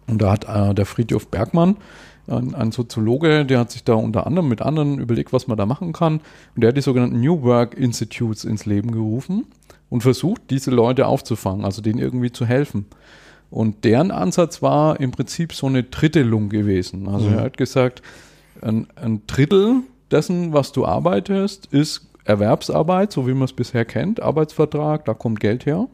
Und 0.08 0.20
da 0.20 0.32
hat 0.32 0.44
äh, 0.48 0.74
der 0.74 0.86
Friedhof 0.86 1.28
Bergmann, 1.28 1.76
ein, 2.26 2.54
ein, 2.54 2.72
Soziologe, 2.72 3.44
der 3.44 3.58
hat 3.58 3.70
sich 3.70 3.84
da 3.84 3.94
unter 3.94 4.26
anderem 4.26 4.48
mit 4.48 4.62
anderen 4.62 4.98
überlegt, 4.98 5.32
was 5.32 5.46
man 5.46 5.58
da 5.58 5.66
machen 5.66 5.92
kann. 5.92 6.20
Und 6.54 6.62
der 6.62 6.68
hat 6.68 6.76
die 6.76 6.82
sogenannten 6.82 7.20
New 7.20 7.42
Work 7.42 7.74
Institutes 7.74 8.44
ins 8.44 8.66
Leben 8.66 8.92
gerufen 8.92 9.46
und 9.90 10.02
versucht, 10.02 10.42
diese 10.50 10.70
Leute 10.70 11.06
aufzufangen, 11.06 11.64
also 11.64 11.82
denen 11.82 11.98
irgendwie 11.98 12.32
zu 12.32 12.46
helfen. 12.46 12.86
Und 13.50 13.84
deren 13.84 14.10
Ansatz 14.10 14.62
war 14.62 14.98
im 15.00 15.10
Prinzip 15.10 15.52
so 15.52 15.66
eine 15.66 15.82
Drittelung 15.82 16.48
gewesen. 16.48 17.08
Also 17.08 17.28
mhm. 17.28 17.34
er 17.34 17.40
hat 17.42 17.56
gesagt, 17.56 18.02
ein, 18.60 18.86
ein 18.96 19.22
Drittel 19.26 19.82
dessen, 20.10 20.52
was 20.52 20.72
du 20.72 20.86
arbeitest, 20.86 21.66
ist 21.66 22.08
Erwerbsarbeit, 22.24 23.12
so 23.12 23.26
wie 23.26 23.34
man 23.34 23.44
es 23.44 23.52
bisher 23.52 23.84
kennt, 23.84 24.22
Arbeitsvertrag, 24.22 25.04
da 25.04 25.14
kommt 25.14 25.40
Geld 25.40 25.66
her. 25.66 25.88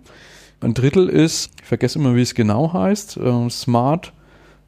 Ein 0.61 0.75
Drittel 0.75 1.09
ist, 1.09 1.53
ich 1.61 1.67
vergesse 1.67 1.99
immer, 1.99 2.17
wie 2.17 2.23
es 2.23 2.35
genau 2.35 2.73
heißt, 2.73 3.17
äh, 3.17 3.51
Smart, 3.51 4.13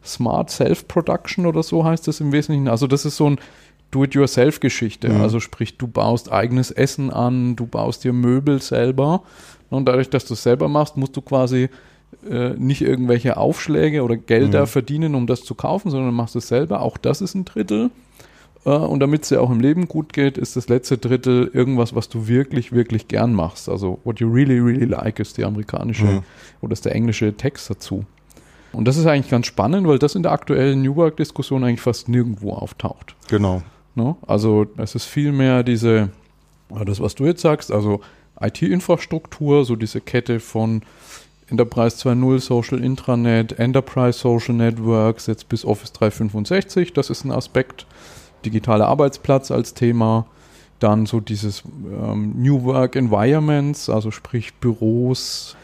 Smart 0.05 0.51
Self-Production 0.51 1.47
oder 1.47 1.63
so 1.63 1.85
heißt 1.85 2.09
es 2.09 2.21
im 2.21 2.33
Wesentlichen. 2.33 2.69
Also 2.69 2.87
das 2.87 3.05
ist 3.05 3.17
so 3.17 3.29
ein 3.29 3.39
Do-it-yourself-Geschichte. 3.91 5.09
Mhm. 5.09 5.21
Also 5.21 5.41
sprich, 5.41 5.77
du 5.79 5.89
baust 5.89 6.31
eigenes 6.31 6.71
Essen 6.71 7.11
an, 7.11 7.57
du 7.57 7.67
baust 7.67 8.05
dir 8.05 8.13
Möbel 8.13 8.63
selber. 8.63 9.23
Und 9.69 9.87
dadurch, 9.87 10.11
dass 10.11 10.25
du 10.25 10.35
es 10.35 10.43
selber 10.43 10.69
machst, 10.69 10.97
musst 10.97 11.17
du 11.17 11.23
quasi 11.23 11.69
äh, 12.29 12.51
nicht 12.51 12.83
irgendwelche 12.83 13.37
Aufschläge 13.37 14.03
oder 14.03 14.17
Gelder 14.17 14.63
mhm. 14.63 14.67
verdienen, 14.67 15.15
um 15.15 15.27
das 15.27 15.43
zu 15.43 15.55
kaufen, 15.55 15.91
sondern 15.91 16.15
machst 16.15 16.37
es 16.37 16.49
selber. 16.49 16.83
Auch 16.83 16.99
das 16.99 17.21
ist 17.21 17.35
ein 17.35 17.45
Drittel. 17.45 17.91
Und 18.65 19.01
damit 19.01 19.23
es 19.23 19.31
dir 19.31 19.41
auch 19.41 19.51
im 19.51 19.61
Leben 19.61 19.89
gut 19.89 20.13
geht, 20.13 20.37
ist 20.37 20.55
das 20.55 20.69
letzte 20.69 20.99
Drittel 20.99 21.51
irgendwas, 21.53 21.95
was 21.95 22.11
du 22.11 22.29
wirklich, 22.29 22.73
wirklich 22.73 23.09
gern 23.09 23.33
machst. 23.33 23.69
Also 23.71 23.99
what 24.05 24.21
you 24.21 24.31
really, 24.31 24.59
really 24.59 24.85
like 24.85 25.19
ist 25.19 25.39
die 25.39 25.45
amerikanische 25.45 26.05
mhm. 26.05 26.23
oder 26.61 26.73
ist 26.75 26.85
der 26.85 26.95
englische 26.95 27.35
Text 27.35 27.71
dazu. 27.71 28.05
Und 28.73 28.87
das 28.87 28.97
ist 28.99 29.07
eigentlich 29.07 29.31
ganz 29.31 29.47
spannend, 29.47 29.89
weil 29.89 29.99
das 29.99 30.15
in 30.15 30.23
der 30.23 30.33
aktuellen 30.33 30.83
New 30.83 30.95
Work-Diskussion 30.97 31.65
eigentlich 31.65 31.81
fast 31.81 32.09
nirgendwo 32.09 32.53
auftaucht. 32.53 33.17
Genau. 33.29 33.63
No? 33.95 34.19
Also 34.27 34.67
es 34.77 34.95
ist 34.95 35.07
vielmehr 35.07 35.63
diese, 35.63 36.11
das 36.85 37.01
was 37.01 37.15
du 37.15 37.25
jetzt 37.25 37.41
sagst, 37.41 37.73
also 37.73 38.01
IT-Infrastruktur, 38.41 39.65
so 39.65 39.75
diese 39.75 40.01
Kette 40.01 40.39
von 40.39 40.83
Enterprise 41.49 41.97
2.0, 41.97 42.39
Social 42.39 42.85
Intranet, 42.85 43.59
Enterprise 43.59 44.19
Social 44.19 44.55
Networks, 44.55 45.27
jetzt 45.27 45.49
bis 45.49 45.65
Office 45.65 45.93
365, 45.93 46.93
das 46.93 47.11
ist 47.11 47.25
ein 47.25 47.33
Aspekt 47.33 47.87
digitaler 48.45 48.87
Arbeitsplatz 48.87 49.51
als 49.51 49.75
Thema. 49.75 50.27
Dann 50.79 51.05
so 51.07 51.21
dieses 51.21 51.63
ähm, 51.85 52.35
New 52.37 52.65
Work 52.65 52.97
Environments, 52.97 53.91
also 53.91 54.11
sprich 54.11 54.55
Büros, 54.55 55.57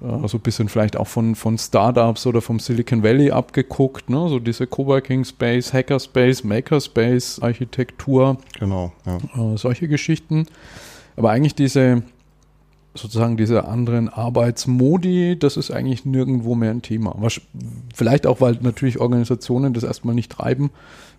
äh, 0.00 0.28
so 0.28 0.38
ein 0.38 0.40
bisschen 0.40 0.68
vielleicht 0.68 0.96
auch 0.96 1.06
von, 1.06 1.34
von 1.34 1.58
Startups 1.58 2.26
oder 2.26 2.40
vom 2.40 2.58
Silicon 2.58 3.02
Valley 3.02 3.30
abgeguckt, 3.30 4.10
ne? 4.10 4.28
so 4.28 4.38
diese 4.38 4.66
Coworking 4.66 5.24
Space, 5.24 5.72
Hackerspace, 5.72 6.44
Makerspace 6.44 7.40
Architektur. 7.40 8.36
Genau, 8.58 8.92
ja. 9.06 9.52
Äh, 9.54 9.56
solche 9.56 9.88
Geschichten. 9.88 10.46
Aber 11.16 11.30
eigentlich 11.30 11.54
diese, 11.54 12.02
sozusagen 12.94 13.36
diese 13.36 13.66
anderen 13.66 14.08
Arbeitsmodi, 14.08 15.38
das 15.38 15.56
ist 15.56 15.70
eigentlich 15.70 16.04
nirgendwo 16.04 16.54
mehr 16.54 16.70
ein 16.70 16.82
Thema. 16.82 17.14
Was, 17.18 17.40
vielleicht 17.94 18.26
auch, 18.26 18.40
weil 18.40 18.58
natürlich 18.60 18.98
Organisationen 19.00 19.72
das 19.72 19.84
erstmal 19.84 20.14
nicht 20.14 20.32
treiben, 20.32 20.70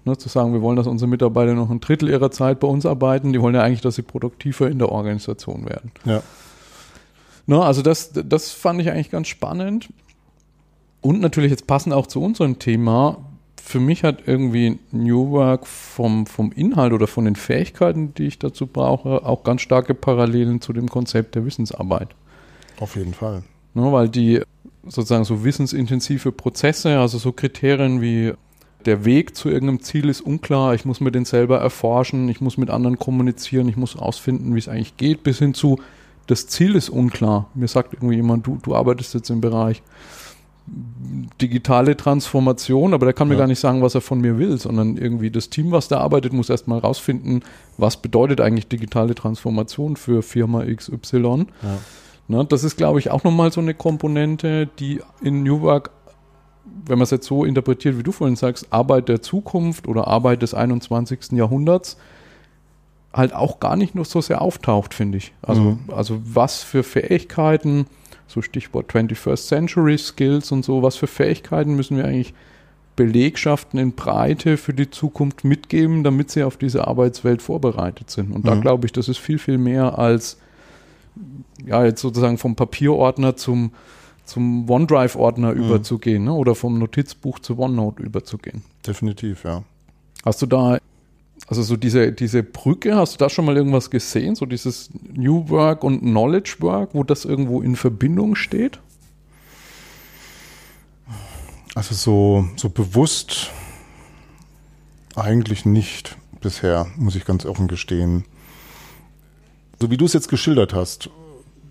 ne, 0.03 0.17
zu 0.17 0.27
sagen, 0.29 0.53
wir 0.53 0.61
wollen, 0.61 0.75
dass 0.75 0.87
unsere 0.87 1.09
Mitarbeiter 1.09 1.53
noch 1.53 1.69
ein 1.69 1.79
Drittel 1.79 2.09
ihrer 2.09 2.31
Zeit 2.31 2.59
bei 2.59 2.67
uns 2.67 2.85
arbeiten. 2.85 3.31
Die 3.33 3.41
wollen 3.41 3.55
ja 3.55 3.63
eigentlich, 3.63 3.81
dass 3.81 3.95
sie 3.95 4.01
produktiver 4.01 4.69
in 4.69 4.79
der 4.79 4.89
Organisation 4.89 5.65
werden. 5.65 5.91
Ja. 6.05 6.21
Ne, 7.47 7.61
also 7.61 7.81
das, 7.81 8.11
das 8.13 8.51
fand 8.51 8.81
ich 8.81 8.91
eigentlich 8.91 9.11
ganz 9.11 9.27
spannend. 9.27 9.89
Und 10.99 11.19
natürlich 11.19 11.51
jetzt 11.51 11.67
passend 11.67 11.93
auch 11.93 12.05
zu 12.05 12.21
unserem 12.21 12.59
Thema, 12.59 13.17
für 13.71 13.79
mich 13.79 14.03
hat 14.03 14.27
irgendwie 14.27 14.79
New 14.91 15.31
Work 15.31 15.65
vom, 15.65 16.25
vom 16.25 16.51
Inhalt 16.51 16.93
oder 16.93 17.07
von 17.07 17.25
den 17.25 17.35
Fähigkeiten, 17.35 18.13
die 18.13 18.25
ich 18.27 18.37
dazu 18.37 18.67
brauche, 18.67 19.25
auch 19.25 19.43
ganz 19.43 19.61
starke 19.61 19.93
Parallelen 19.93 20.61
zu 20.61 20.73
dem 20.73 20.89
Konzept 20.89 21.35
der 21.35 21.45
Wissensarbeit. 21.45 22.09
Auf 22.79 22.95
jeden 22.95 23.13
Fall. 23.13 23.43
Ne, 23.73 23.91
weil 23.91 24.09
die 24.09 24.41
sozusagen 24.83 25.23
so 25.23 25.43
wissensintensive 25.45 26.31
Prozesse, 26.31 26.99
also 26.99 27.17
so 27.17 27.31
Kriterien 27.31 28.01
wie 28.01 28.33
der 28.85 29.05
Weg 29.05 29.35
zu 29.35 29.49
irgendeinem 29.49 29.81
Ziel 29.81 30.09
ist 30.09 30.21
unklar, 30.21 30.73
ich 30.73 30.83
muss 30.83 30.99
mir 30.99 31.11
den 31.11 31.23
selber 31.25 31.59
erforschen, 31.59 32.27
ich 32.27 32.41
muss 32.41 32.57
mit 32.57 32.69
anderen 32.69 32.99
kommunizieren, 32.99 33.69
ich 33.69 33.77
muss 33.77 33.95
ausfinden, 33.95 34.53
wie 34.53 34.59
es 34.59 34.67
eigentlich 34.67 34.97
geht, 34.97 35.23
bis 35.23 35.39
hin 35.39 35.53
zu, 35.53 35.79
das 36.27 36.47
Ziel 36.47 36.75
ist 36.75 36.89
unklar. 36.89 37.49
Mir 37.53 37.67
sagt 37.67 37.93
irgendwie 37.93 38.15
jemand, 38.15 38.45
du, 38.47 38.57
du 38.61 38.75
arbeitest 38.75 39.13
jetzt 39.13 39.29
im 39.29 39.39
Bereich 39.39 39.81
digitale 41.41 41.97
Transformation, 41.97 42.93
aber 42.93 43.05
der 43.05 43.13
kann 43.13 43.27
mir 43.27 43.35
gar 43.35 43.47
nicht 43.47 43.59
sagen, 43.59 43.81
was 43.81 43.95
er 43.95 44.01
von 44.01 44.21
mir 44.21 44.37
will, 44.37 44.57
sondern 44.57 44.95
irgendwie 44.95 45.31
das 45.31 45.49
Team, 45.49 45.71
was 45.71 45.87
da 45.87 45.97
arbeitet, 45.97 46.33
muss 46.33 46.49
erstmal 46.49 46.79
rausfinden, 46.79 47.43
was 47.77 47.97
bedeutet 47.97 48.41
eigentlich 48.41 48.67
digitale 48.67 49.15
Transformation 49.15 49.95
für 49.95 50.21
Firma 50.21 50.63
XY. 50.63 51.17
Ja. 51.17 51.45
Ne, 52.27 52.45
das 52.45 52.63
ist, 52.63 52.77
glaube 52.77 52.99
ich, 52.99 53.11
auch 53.11 53.23
nochmal 53.23 53.51
so 53.51 53.59
eine 53.59 53.73
Komponente, 53.73 54.69
die 54.79 55.01
in 55.21 55.43
New 55.43 55.61
Work, 55.61 55.89
wenn 56.85 56.97
man 56.97 57.03
es 57.03 57.11
jetzt 57.11 57.27
so 57.27 57.43
interpretiert, 57.43 57.97
wie 57.97 58.03
du 58.03 58.11
vorhin 58.11 58.35
sagst, 58.35 58.67
Arbeit 58.71 59.09
der 59.09 59.21
Zukunft 59.21 59.87
oder 59.87 60.07
Arbeit 60.07 60.41
des 60.41 60.53
21. 60.53 61.33
Jahrhunderts, 61.33 61.97
halt 63.13 63.33
auch 63.33 63.59
gar 63.59 63.75
nicht 63.75 63.95
nur 63.95 64.05
so 64.05 64.21
sehr 64.21 64.41
auftaucht, 64.41 64.93
finde 64.93 65.17
ich. 65.17 65.33
Also, 65.41 65.61
mhm. 65.61 65.79
also 65.89 66.21
was 66.23 66.63
für 66.63 66.83
Fähigkeiten, 66.83 67.87
so 68.31 68.41
Stichwort 68.41 68.91
21st 68.91 69.47
Century 69.47 69.97
Skills 69.97 70.51
und 70.51 70.63
so, 70.63 70.81
was 70.81 70.95
für 70.95 71.07
Fähigkeiten 71.07 71.75
müssen 71.75 71.97
wir 71.97 72.05
eigentlich 72.05 72.33
Belegschaften 72.95 73.79
in 73.79 73.93
Breite 73.93 74.57
für 74.57 74.73
die 74.73 74.89
Zukunft 74.89 75.43
mitgeben, 75.43 76.03
damit 76.03 76.31
sie 76.31 76.43
auf 76.43 76.57
diese 76.57 76.87
Arbeitswelt 76.87 77.41
vorbereitet 77.41 78.09
sind. 78.09 78.31
Und 78.31 78.43
mhm. 78.43 78.47
da 78.47 78.55
glaube 78.55 78.85
ich, 78.85 78.91
das 78.91 79.07
ist 79.07 79.17
viel, 79.17 79.39
viel 79.39 79.57
mehr 79.57 79.97
als 79.97 80.37
ja, 81.65 81.83
jetzt 81.83 82.01
sozusagen 82.01 82.37
vom 82.37 82.55
Papierordner 82.55 83.35
zum, 83.35 83.71
zum 84.25 84.69
OneDrive-Ordner 84.69 85.53
mhm. 85.53 85.63
überzugehen 85.63 86.25
ne? 86.25 86.33
oder 86.33 86.55
vom 86.55 86.79
Notizbuch 86.79 87.39
zu 87.39 87.57
OneNote 87.57 88.03
überzugehen. 88.03 88.63
Definitiv, 88.85 89.43
ja. 89.43 89.63
Hast 90.23 90.41
du 90.41 90.45
da 90.45 90.77
also 91.51 91.63
so 91.63 91.75
diese, 91.75 92.13
diese 92.13 92.43
Brücke, 92.43 92.95
hast 92.95 93.15
du 93.15 93.17
da 93.17 93.29
schon 93.29 93.43
mal 93.43 93.57
irgendwas 93.57 93.89
gesehen? 93.89 94.35
So 94.35 94.45
dieses 94.45 94.89
New 95.13 95.49
Work 95.49 95.83
und 95.83 95.99
Knowledge 95.99 96.55
Work, 96.59 96.91
wo 96.93 97.03
das 97.03 97.25
irgendwo 97.25 97.61
in 97.61 97.75
Verbindung 97.75 98.35
steht? 98.35 98.79
Also 101.75 101.93
so, 101.93 102.47
so 102.55 102.69
bewusst 102.69 103.51
eigentlich 105.13 105.65
nicht 105.65 106.15
bisher, 106.39 106.87
muss 106.95 107.17
ich 107.17 107.25
ganz 107.25 107.45
offen 107.45 107.67
gestehen. 107.67 108.23
So 109.81 109.91
wie 109.91 109.97
du 109.97 110.05
es 110.05 110.13
jetzt 110.13 110.29
geschildert 110.29 110.73
hast, 110.73 111.09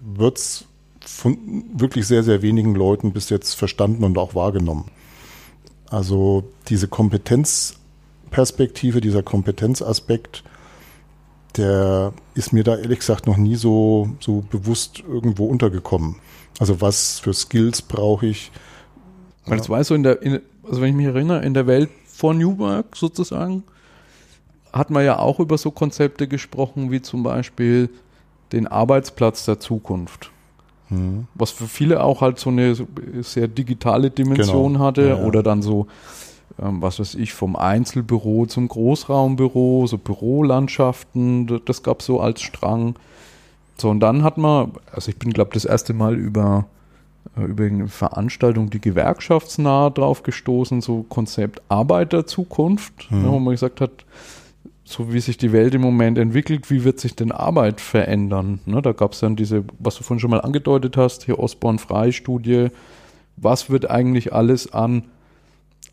wird 0.02 0.36
es 0.36 0.66
von 1.06 1.64
wirklich 1.72 2.06
sehr, 2.06 2.22
sehr 2.22 2.42
wenigen 2.42 2.74
Leuten 2.74 3.14
bis 3.14 3.30
jetzt 3.30 3.54
verstanden 3.54 4.04
und 4.04 4.18
auch 4.18 4.34
wahrgenommen. 4.34 4.90
Also 5.88 6.44
diese 6.68 6.86
Kompetenz 6.86 7.79
Perspektive, 8.30 9.00
dieser 9.00 9.22
Kompetenzaspekt, 9.22 10.42
der 11.56 12.12
ist 12.34 12.52
mir 12.52 12.64
da 12.64 12.76
ehrlich 12.76 13.00
gesagt 13.00 13.26
noch 13.26 13.36
nie 13.36 13.56
so, 13.56 14.10
so 14.20 14.44
bewusst 14.50 15.00
irgendwo 15.00 15.46
untergekommen. 15.46 16.16
Also 16.58 16.80
was 16.80 17.18
für 17.18 17.34
Skills 17.34 17.82
brauche 17.82 18.26
ich? 18.26 18.52
Weil 19.46 19.58
das 19.58 19.68
war 19.68 19.82
so 19.82 19.94
in 19.94 20.02
der, 20.02 20.22
in, 20.22 20.40
also 20.62 20.80
wenn 20.80 20.90
ich 20.90 20.94
mich 20.94 21.06
erinnere, 21.06 21.44
in 21.44 21.54
der 21.54 21.66
Welt 21.66 21.90
vor 22.06 22.34
New 22.34 22.58
Work 22.58 22.96
sozusagen, 22.96 23.64
hat 24.72 24.90
man 24.90 25.04
ja 25.04 25.18
auch 25.18 25.40
über 25.40 25.58
so 25.58 25.70
Konzepte 25.70 26.28
gesprochen, 26.28 26.90
wie 26.90 27.02
zum 27.02 27.22
Beispiel 27.22 27.88
den 28.52 28.66
Arbeitsplatz 28.66 29.44
der 29.44 29.58
Zukunft. 29.58 30.30
Hm. 30.88 31.26
Was 31.34 31.50
für 31.50 31.66
viele 31.66 32.02
auch 32.02 32.20
halt 32.20 32.38
so 32.38 32.50
eine 32.50 32.76
sehr 33.22 33.48
digitale 33.48 34.10
Dimension 34.10 34.74
genau. 34.74 34.84
hatte 34.84 35.02
ja, 35.02 35.18
ja. 35.18 35.24
oder 35.24 35.42
dann 35.42 35.62
so 35.62 35.86
was 36.62 37.00
weiß 37.00 37.14
ich, 37.14 37.32
vom 37.32 37.56
Einzelbüro 37.56 38.46
zum 38.46 38.68
Großraumbüro, 38.68 39.86
so 39.86 39.98
Bürolandschaften, 39.98 41.60
das 41.64 41.82
gab 41.82 42.02
so 42.02 42.20
als 42.20 42.42
Strang. 42.42 42.96
So, 43.76 43.88
und 43.88 44.00
dann 44.00 44.22
hat 44.22 44.36
man, 44.36 44.72
also 44.92 45.08
ich 45.10 45.18
bin, 45.18 45.32
glaube 45.32 45.52
das 45.54 45.64
erste 45.64 45.94
Mal 45.94 46.16
über, 46.16 46.66
äh, 47.36 47.44
über 47.44 47.64
eine 47.64 47.88
Veranstaltung, 47.88 48.68
die 48.68 48.80
gewerkschaftsnah 48.80 49.90
drauf 49.90 50.22
gestoßen, 50.22 50.82
so 50.82 51.04
Konzept 51.08 51.62
Arbeiterzukunft, 51.70 53.10
mhm. 53.10 53.22
ne, 53.22 53.28
wo 53.30 53.38
man 53.38 53.54
gesagt 53.54 53.80
hat, 53.80 54.04
so 54.84 55.12
wie 55.12 55.20
sich 55.20 55.38
die 55.38 55.52
Welt 55.52 55.74
im 55.74 55.80
Moment 55.80 56.18
entwickelt, 56.18 56.70
wie 56.70 56.84
wird 56.84 57.00
sich 57.00 57.14
denn 57.14 57.32
Arbeit 57.32 57.80
verändern? 57.80 58.60
Ne, 58.66 58.82
da 58.82 58.92
gab 58.92 59.12
es 59.12 59.20
dann 59.20 59.36
diese, 59.36 59.64
was 59.78 59.96
du 59.96 60.02
vorhin 60.02 60.20
schon 60.20 60.30
mal 60.30 60.40
angedeutet 60.40 60.98
hast, 60.98 61.24
hier 61.24 61.38
Osborne-Frei-Studie, 61.38 62.68
was 63.36 63.70
wird 63.70 63.88
eigentlich 63.88 64.34
alles 64.34 64.74
an 64.74 65.04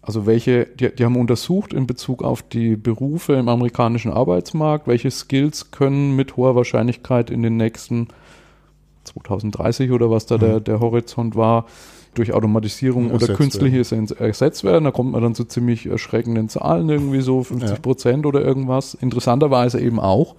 also 0.02 0.26
welche, 0.26 0.66
die, 0.66 0.94
die 0.96 1.04
haben 1.04 1.18
untersucht 1.18 1.74
in 1.74 1.86
Bezug 1.86 2.24
auf 2.24 2.42
die 2.42 2.76
Berufe 2.76 3.34
im 3.34 3.50
amerikanischen 3.50 4.12
Arbeitsmarkt, 4.12 4.88
welche 4.88 5.12
Skills 5.12 5.72
können 5.72 6.16
mit 6.16 6.38
hoher 6.38 6.56
Wahrscheinlichkeit 6.56 7.30
in 7.30 7.44
den 7.44 7.58
nächsten 7.58 8.08
2030 9.04 9.92
oder 9.92 10.10
was 10.10 10.26
da 10.26 10.36
mhm. 10.36 10.42
der, 10.42 10.60
der 10.62 10.80
Horizont 10.80 11.36
war, 11.36 11.66
durch 12.14 12.34
Automatisierung 12.34 13.12
oder 13.12 13.28
künstliches 13.28 13.92
werden. 13.92 14.08
ersetzt 14.18 14.64
werden. 14.64 14.86
Da 14.86 14.92
kommt 14.92 15.12
man 15.12 15.22
dann 15.22 15.36
zu 15.36 15.44
ziemlich 15.44 15.86
erschreckenden 15.86 16.50
Zahlen, 16.50 16.90
irgendwie 16.90 17.22
so 17.22 17.44
50 17.44 17.82
Prozent 17.82 18.24
ja. 18.24 18.30
oder 18.30 18.42
irgendwas. 18.42 18.96
Interessanterweise 18.96 19.80
eben 19.80 20.00
auch 20.00 20.36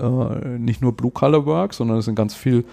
äh, 0.00 0.58
nicht 0.58 0.82
nur 0.82 0.92
Blue-Color-Work, 0.96 1.74
sondern 1.74 1.98
es 1.98 2.06
sind 2.06 2.16
ganz 2.16 2.34
viel 2.34 2.64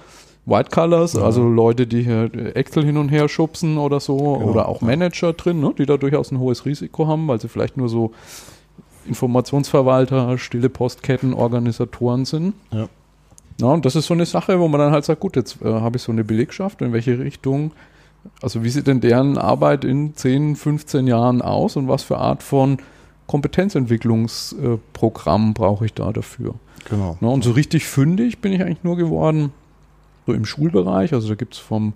White 0.46 0.72
Colors, 0.72 1.14
ja. 1.14 1.22
also 1.22 1.48
Leute, 1.48 1.88
die 1.88 2.04
hier 2.04 2.30
Excel 2.56 2.84
hin 2.84 2.98
und 2.98 3.08
her 3.10 3.30
schubsen 3.30 3.78
oder 3.78 4.02
so, 4.02 4.18
genau. 4.18 4.52
oder 4.52 4.68
auch 4.68 4.82
Manager 4.82 5.32
drin, 5.34 5.62
ne, 5.62 5.74
die 5.78 5.86
da 5.86 5.98
durchaus 5.98 6.32
ein 6.32 6.40
hohes 6.40 6.66
Risiko 6.66 7.06
haben, 7.08 7.28
weil 7.28 7.40
sie 7.40 7.48
vielleicht 7.48 7.78
nur 7.78 7.88
so 7.88 8.12
Informationsverwalter, 9.08 10.38
stille 10.38 10.70
Postketten, 10.70 11.34
Organisatoren 11.34 12.26
sind. 12.26 12.54
Ja. 12.72 12.90
Na, 13.60 13.68
und 13.68 13.86
das 13.86 13.96
ist 13.96 14.08
so 14.08 14.14
eine 14.14 14.26
Sache, 14.26 14.60
wo 14.60 14.68
man 14.68 14.82
dann 14.82 14.92
halt 14.92 15.06
sagt, 15.06 15.22
gut, 15.22 15.38
jetzt 15.38 15.62
äh, 15.62 15.72
habe 15.72 15.98
ich 15.98 16.04
so 16.04 16.12
eine 16.12 16.24
Belegschaft, 16.24 16.82
in 16.82 16.92
welche 16.92 17.20
Richtung, 17.20 17.72
also 18.42 18.64
wie 18.64 18.70
sieht 18.70 18.88
denn 18.88 19.00
deren 19.00 19.38
Arbeit 19.38 19.86
in 19.86 20.16
10, 20.16 20.56
15 20.56 21.06
Jahren 21.08 21.42
aus 21.42 21.76
und 21.76 21.88
was 21.88 22.04
für 22.04 22.18
Art 22.18 22.42
von 22.44 22.78
Kompetenzentwicklungsprogramm 23.28 25.52
äh, 25.52 25.54
brauche 25.54 25.86
ich 25.86 25.94
da 25.94 26.12
dafür? 26.12 26.56
Genau. 26.90 27.18
Na, 27.22 27.30
und 27.30 27.46
so 27.46 27.52
richtig 27.52 27.86
fündig 27.86 28.40
bin 28.40 28.52
ich 28.52 28.62
eigentlich 28.62 28.84
nur 28.84 28.98
geworden, 28.98 29.54
so 30.26 30.34
im 30.34 30.46
Schulbereich. 30.46 31.14
Also 31.14 31.30
da 31.30 31.36
gibt 31.36 31.56
es 31.56 31.60
vom 31.60 31.94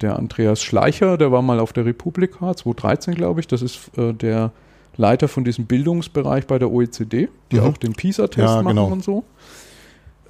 der 0.00 0.16
Andreas 0.16 0.62
Schleicher, 0.62 1.18
der 1.18 1.32
war 1.32 1.42
mal 1.42 1.60
auf 1.60 1.72
der 1.72 1.84
Republika 1.84 2.54
2013, 2.54 3.14
glaube 3.14 3.40
ich. 3.40 3.48
Das 3.48 3.62
ist 3.62 3.90
äh, 3.98 4.12
der 4.12 4.52
Leiter 4.96 5.28
von 5.28 5.44
diesem 5.44 5.66
Bildungsbereich 5.66 6.46
bei 6.46 6.58
der 6.58 6.70
OECD, 6.70 7.28
die 7.52 7.56
mhm. 7.56 7.62
auch 7.62 7.76
den 7.76 7.94
PISA-Test 7.94 8.38
ja, 8.46 8.62
machen 8.62 8.76
genau. 8.76 8.86
und 8.88 9.04
so. 9.04 9.24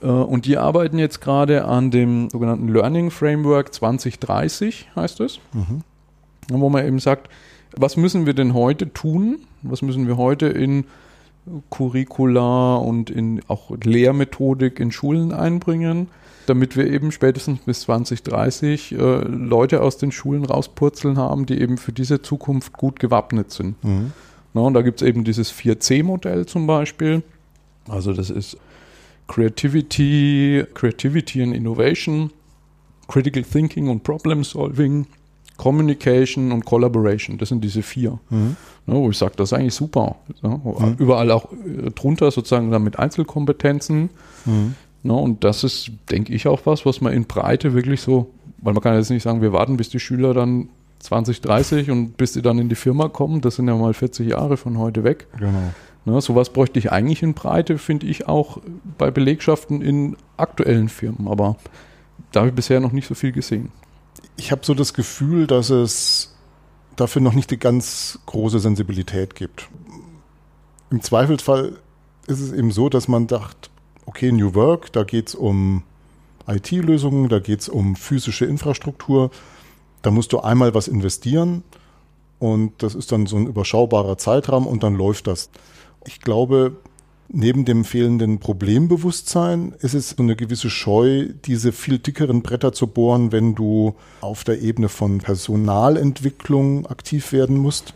Äh, 0.02 0.06
und 0.06 0.46
die 0.46 0.56
arbeiten 0.58 0.98
jetzt 0.98 1.20
gerade 1.20 1.64
an 1.64 1.90
dem 1.90 2.30
sogenannten 2.30 2.68
Learning 2.68 3.10
Framework 3.10 3.74
2030, 3.74 4.88
heißt 4.94 5.20
es. 5.20 5.40
Mhm. 5.52 5.82
Wo 6.50 6.68
man 6.70 6.86
eben 6.86 6.98
sagt, 6.98 7.28
was 7.76 7.96
müssen 7.96 8.26
wir 8.26 8.34
denn 8.34 8.54
heute 8.54 8.92
tun? 8.92 9.40
Was 9.62 9.82
müssen 9.82 10.06
wir 10.06 10.16
heute 10.16 10.46
in 10.46 10.84
Curricula 11.70 12.76
und 12.76 13.10
in 13.10 13.42
auch 13.48 13.70
Lehrmethodik 13.82 14.80
in 14.80 14.92
Schulen 14.92 15.32
einbringen? 15.32 16.08
Damit 16.48 16.76
wir 16.76 16.86
eben 16.86 17.12
spätestens 17.12 17.60
bis 17.60 17.80
2030 17.80 18.92
äh, 18.92 18.96
Leute 18.96 19.82
aus 19.82 19.98
den 19.98 20.12
Schulen 20.12 20.44
rauspurzeln 20.44 21.18
haben, 21.18 21.46
die 21.46 21.60
eben 21.60 21.78
für 21.78 21.92
diese 21.92 22.22
Zukunft 22.22 22.72
gut 22.72 22.98
gewappnet 23.00 23.50
sind. 23.50 23.82
Mhm. 23.84 24.12
Na, 24.54 24.62
und 24.62 24.74
da 24.74 24.82
gibt 24.82 25.02
es 25.02 25.08
eben 25.08 25.24
dieses 25.24 25.52
4C-Modell 25.52 26.46
zum 26.46 26.66
Beispiel. 26.66 27.22
Also 27.88 28.12
das 28.12 28.30
ist 28.30 28.56
Creativity, 29.26 30.64
Creativity 30.74 31.42
and 31.42 31.54
Innovation, 31.54 32.30
Critical 33.08 33.42
Thinking 33.42 33.88
und 33.88 34.02
Problem 34.02 34.42
Solving, 34.42 35.06
Communication 35.58 36.52
und 36.52 36.64
Collaboration. 36.64 37.36
Das 37.36 37.50
sind 37.50 37.62
diese 37.62 37.82
vier. 37.82 38.18
Mhm. 38.30 38.56
Ne, 38.86 38.94
wo 38.94 39.10
ich 39.10 39.18
sage, 39.18 39.34
das 39.36 39.50
ist 39.50 39.58
eigentlich 39.58 39.74
super. 39.74 40.16
Ne? 40.40 40.60
Mhm. 40.64 40.94
Überall 40.98 41.30
auch 41.30 41.52
äh, 41.52 41.90
drunter 41.90 42.30
sozusagen 42.30 42.70
dann 42.70 42.84
mit 42.84 42.98
Einzelkompetenzen. 42.98 44.10
Mhm 44.46 44.74
Ne, 45.02 45.12
und 45.12 45.44
das 45.44 45.64
ist, 45.64 45.90
denke 46.10 46.32
ich, 46.32 46.48
auch 46.48 46.60
was, 46.64 46.84
was 46.84 47.00
man 47.00 47.12
in 47.12 47.24
Breite 47.24 47.74
wirklich 47.74 48.00
so, 48.00 48.30
weil 48.58 48.74
man 48.74 48.82
kann 48.82 48.96
jetzt 48.96 49.10
nicht 49.10 49.22
sagen, 49.22 49.42
wir 49.42 49.52
warten, 49.52 49.76
bis 49.76 49.88
die 49.88 50.00
Schüler 50.00 50.34
dann 50.34 50.70
20, 50.98 51.40
30 51.40 51.90
und 51.90 52.16
bis 52.16 52.32
sie 52.32 52.42
dann 52.42 52.58
in 52.58 52.68
die 52.68 52.74
Firma 52.74 53.08
kommen, 53.08 53.40
das 53.40 53.56
sind 53.56 53.68
ja 53.68 53.76
mal 53.76 53.94
40 53.94 54.28
Jahre 54.28 54.56
von 54.56 54.78
heute 54.78 55.04
weg. 55.04 55.28
Genau. 55.38 55.72
Ne, 56.04 56.20
sowas 56.20 56.50
bräuchte 56.50 56.78
ich 56.78 56.90
eigentlich 56.90 57.22
in 57.22 57.34
Breite, 57.34 57.78
finde 57.78 58.06
ich 58.06 58.26
auch 58.26 58.58
bei 58.96 59.10
Belegschaften 59.10 59.82
in 59.82 60.16
aktuellen 60.36 60.88
Firmen, 60.88 61.28
aber 61.28 61.56
da 62.32 62.40
habe 62.40 62.48
ich 62.48 62.54
bisher 62.54 62.80
noch 62.80 62.92
nicht 62.92 63.06
so 63.06 63.14
viel 63.14 63.32
gesehen. 63.32 63.70
Ich 64.36 64.50
habe 64.50 64.62
so 64.64 64.74
das 64.74 64.94
Gefühl, 64.94 65.46
dass 65.46 65.70
es 65.70 66.34
dafür 66.96 67.22
noch 67.22 67.34
nicht 67.34 67.50
die 67.50 67.58
ganz 67.58 68.18
große 68.26 68.58
Sensibilität 68.58 69.34
gibt. 69.34 69.68
Im 70.90 71.02
Zweifelsfall 71.02 71.76
ist 72.26 72.40
es 72.40 72.52
eben 72.52 72.70
so, 72.70 72.88
dass 72.88 73.08
man 73.08 73.26
dacht, 73.26 73.70
okay, 74.08 74.32
New 74.32 74.54
Work, 74.54 74.90
da 74.92 75.04
geht 75.04 75.28
es 75.28 75.34
um 75.34 75.82
IT-Lösungen, 76.46 77.28
da 77.28 77.40
geht 77.40 77.60
es 77.60 77.68
um 77.68 77.94
physische 77.94 78.46
Infrastruktur, 78.46 79.30
da 80.00 80.10
musst 80.10 80.32
du 80.32 80.40
einmal 80.40 80.74
was 80.74 80.88
investieren 80.88 81.62
und 82.38 82.82
das 82.82 82.94
ist 82.94 83.12
dann 83.12 83.26
so 83.26 83.36
ein 83.36 83.46
überschaubarer 83.46 84.16
Zeitraum 84.16 84.66
und 84.66 84.82
dann 84.82 84.94
läuft 84.94 85.26
das. 85.26 85.50
Ich 86.06 86.22
glaube, 86.22 86.78
neben 87.28 87.66
dem 87.66 87.84
fehlenden 87.84 88.38
Problembewusstsein 88.38 89.74
ist 89.80 89.92
es 89.92 90.10
so 90.10 90.22
eine 90.22 90.36
gewisse 90.36 90.70
Scheu, 90.70 91.28
diese 91.44 91.72
viel 91.72 91.98
dickeren 91.98 92.40
Bretter 92.40 92.72
zu 92.72 92.86
bohren, 92.86 93.30
wenn 93.30 93.54
du 93.54 93.94
auf 94.22 94.42
der 94.42 94.62
Ebene 94.62 94.88
von 94.88 95.18
Personalentwicklung 95.18 96.86
aktiv 96.86 97.32
werden 97.32 97.58
musst. 97.58 97.92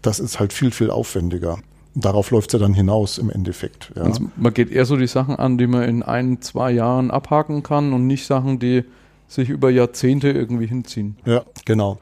Das 0.00 0.20
ist 0.20 0.38
halt 0.38 0.52
viel, 0.52 0.70
viel 0.70 0.90
aufwendiger 0.90 1.58
darauf 1.94 2.30
läuft 2.30 2.50
es 2.50 2.52
ja 2.54 2.58
dann 2.58 2.74
hinaus 2.74 3.18
im 3.18 3.30
Endeffekt. 3.30 3.92
Ja. 3.96 4.02
Also 4.02 4.24
man 4.36 4.54
geht 4.54 4.70
eher 4.70 4.84
so 4.84 4.96
die 4.96 5.06
Sachen 5.06 5.36
an, 5.36 5.58
die 5.58 5.66
man 5.66 5.82
in 5.82 6.02
ein, 6.02 6.40
zwei 6.40 6.72
Jahren 6.72 7.10
abhaken 7.10 7.62
kann 7.62 7.92
und 7.92 8.06
nicht 8.06 8.26
Sachen, 8.26 8.58
die 8.58 8.84
sich 9.28 9.48
über 9.48 9.70
Jahrzehnte 9.70 10.30
irgendwie 10.30 10.66
hinziehen. 10.66 11.16
Ja, 11.24 11.44
genau. 11.64 11.98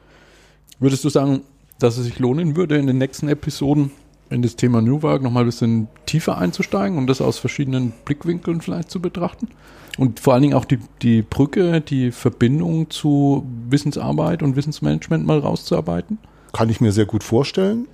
Würdest 0.79 1.03
du 1.03 1.09
sagen, 1.09 1.41
dass 1.79 1.97
es 1.97 2.05
sich 2.05 2.19
lohnen 2.19 2.55
würde, 2.55 2.77
in 2.77 2.87
den 2.87 2.97
nächsten 2.97 3.27
Episoden 3.27 3.91
in 4.29 4.41
das 4.41 4.55
Thema 4.55 4.81
New 4.81 5.01
Work 5.01 5.23
nochmal 5.23 5.43
ein 5.43 5.47
bisschen 5.47 5.87
tiefer 6.05 6.37
einzusteigen 6.37 6.97
und 6.97 7.07
das 7.07 7.21
aus 7.21 7.39
verschiedenen 7.39 7.93
Blickwinkeln 8.05 8.61
vielleicht 8.61 8.91
zu 8.91 9.01
betrachten? 9.01 9.49
Und 9.97 10.19
vor 10.19 10.33
allen 10.33 10.43
Dingen 10.43 10.53
auch 10.53 10.65
die, 10.65 10.79
die 11.01 11.21
Brücke, 11.21 11.81
die 11.81 12.11
Verbindung 12.11 12.89
zu 12.89 13.45
Wissensarbeit 13.69 14.43
und 14.43 14.55
Wissensmanagement 14.55 15.25
mal 15.25 15.39
rauszuarbeiten? 15.39 16.19
Kann 16.53 16.69
ich 16.69 16.79
mir 16.79 16.91
sehr 16.91 17.05
gut 17.05 17.23
vorstellen. 17.23 17.87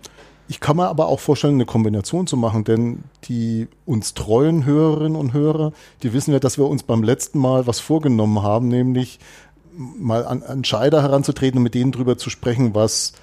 Ich 0.47 0.59
kann 0.59 0.77
mir 0.77 0.87
aber 0.87 1.07
auch 1.07 1.19
vorstellen, 1.19 1.55
eine 1.55 1.65
Kombination 1.65 2.27
zu 2.27 2.37
machen, 2.37 2.63
denn 2.63 3.03
die 3.23 3.67
uns 3.85 4.13
treuen 4.13 4.63
Hörerinnen 4.65 5.15
und 5.15 5.33
Hörer, 5.33 5.73
die 6.03 6.13
wissen 6.13 6.33
ja, 6.33 6.39
dass 6.39 6.57
wir 6.57 6.65
uns 6.65 6.83
beim 6.83 7.01
letzten 7.01 7.39
Mal 7.39 7.65
was 7.65 7.79
vorgenommen 7.79 8.43
haben, 8.43 8.67
nämlich 8.67 9.19
mal 9.75 10.25
an 10.25 10.43
Entscheider 10.43 11.01
heranzutreten 11.01 11.57
und 11.57 11.63
mit 11.63 11.73
denen 11.73 11.91
drüber 11.91 12.17
zu 12.17 12.29
sprechen, 12.29 12.75
was, 12.75 13.13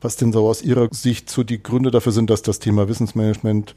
was 0.00 0.16
denn 0.16 0.32
so 0.32 0.46
aus 0.46 0.62
ihrer 0.62 0.88
Sicht 0.92 1.28
so 1.28 1.42
die 1.42 1.62
Gründe 1.62 1.90
dafür 1.90 2.12
sind, 2.12 2.30
dass 2.30 2.42
das 2.42 2.60
Thema 2.60 2.88
Wissensmanagement 2.88 3.74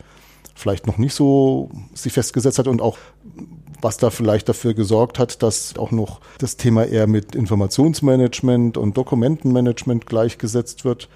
vielleicht 0.54 0.86
noch 0.86 0.98
nicht 0.98 1.16
so 1.16 1.72
sich 1.94 2.14
festgesetzt 2.14 2.60
hat 2.60 2.68
und 2.68 2.82
auch 2.82 2.98
was 3.82 3.98
da 3.98 4.12
vielleicht 4.12 4.48
dafür 4.48 4.76
gesorgt 4.76 5.18
hat, 5.18 5.42
dass 5.42 5.76
auch 5.78 5.90
noch 5.90 6.22
das 6.38 6.56
Thema 6.56 6.86
eher 6.86 7.08
mit 7.08 7.34
Informationsmanagement 7.34 8.78
und 8.78 8.96
Dokumentenmanagement 8.96 10.06
gleichgesetzt 10.06 10.86
wird 10.86 11.10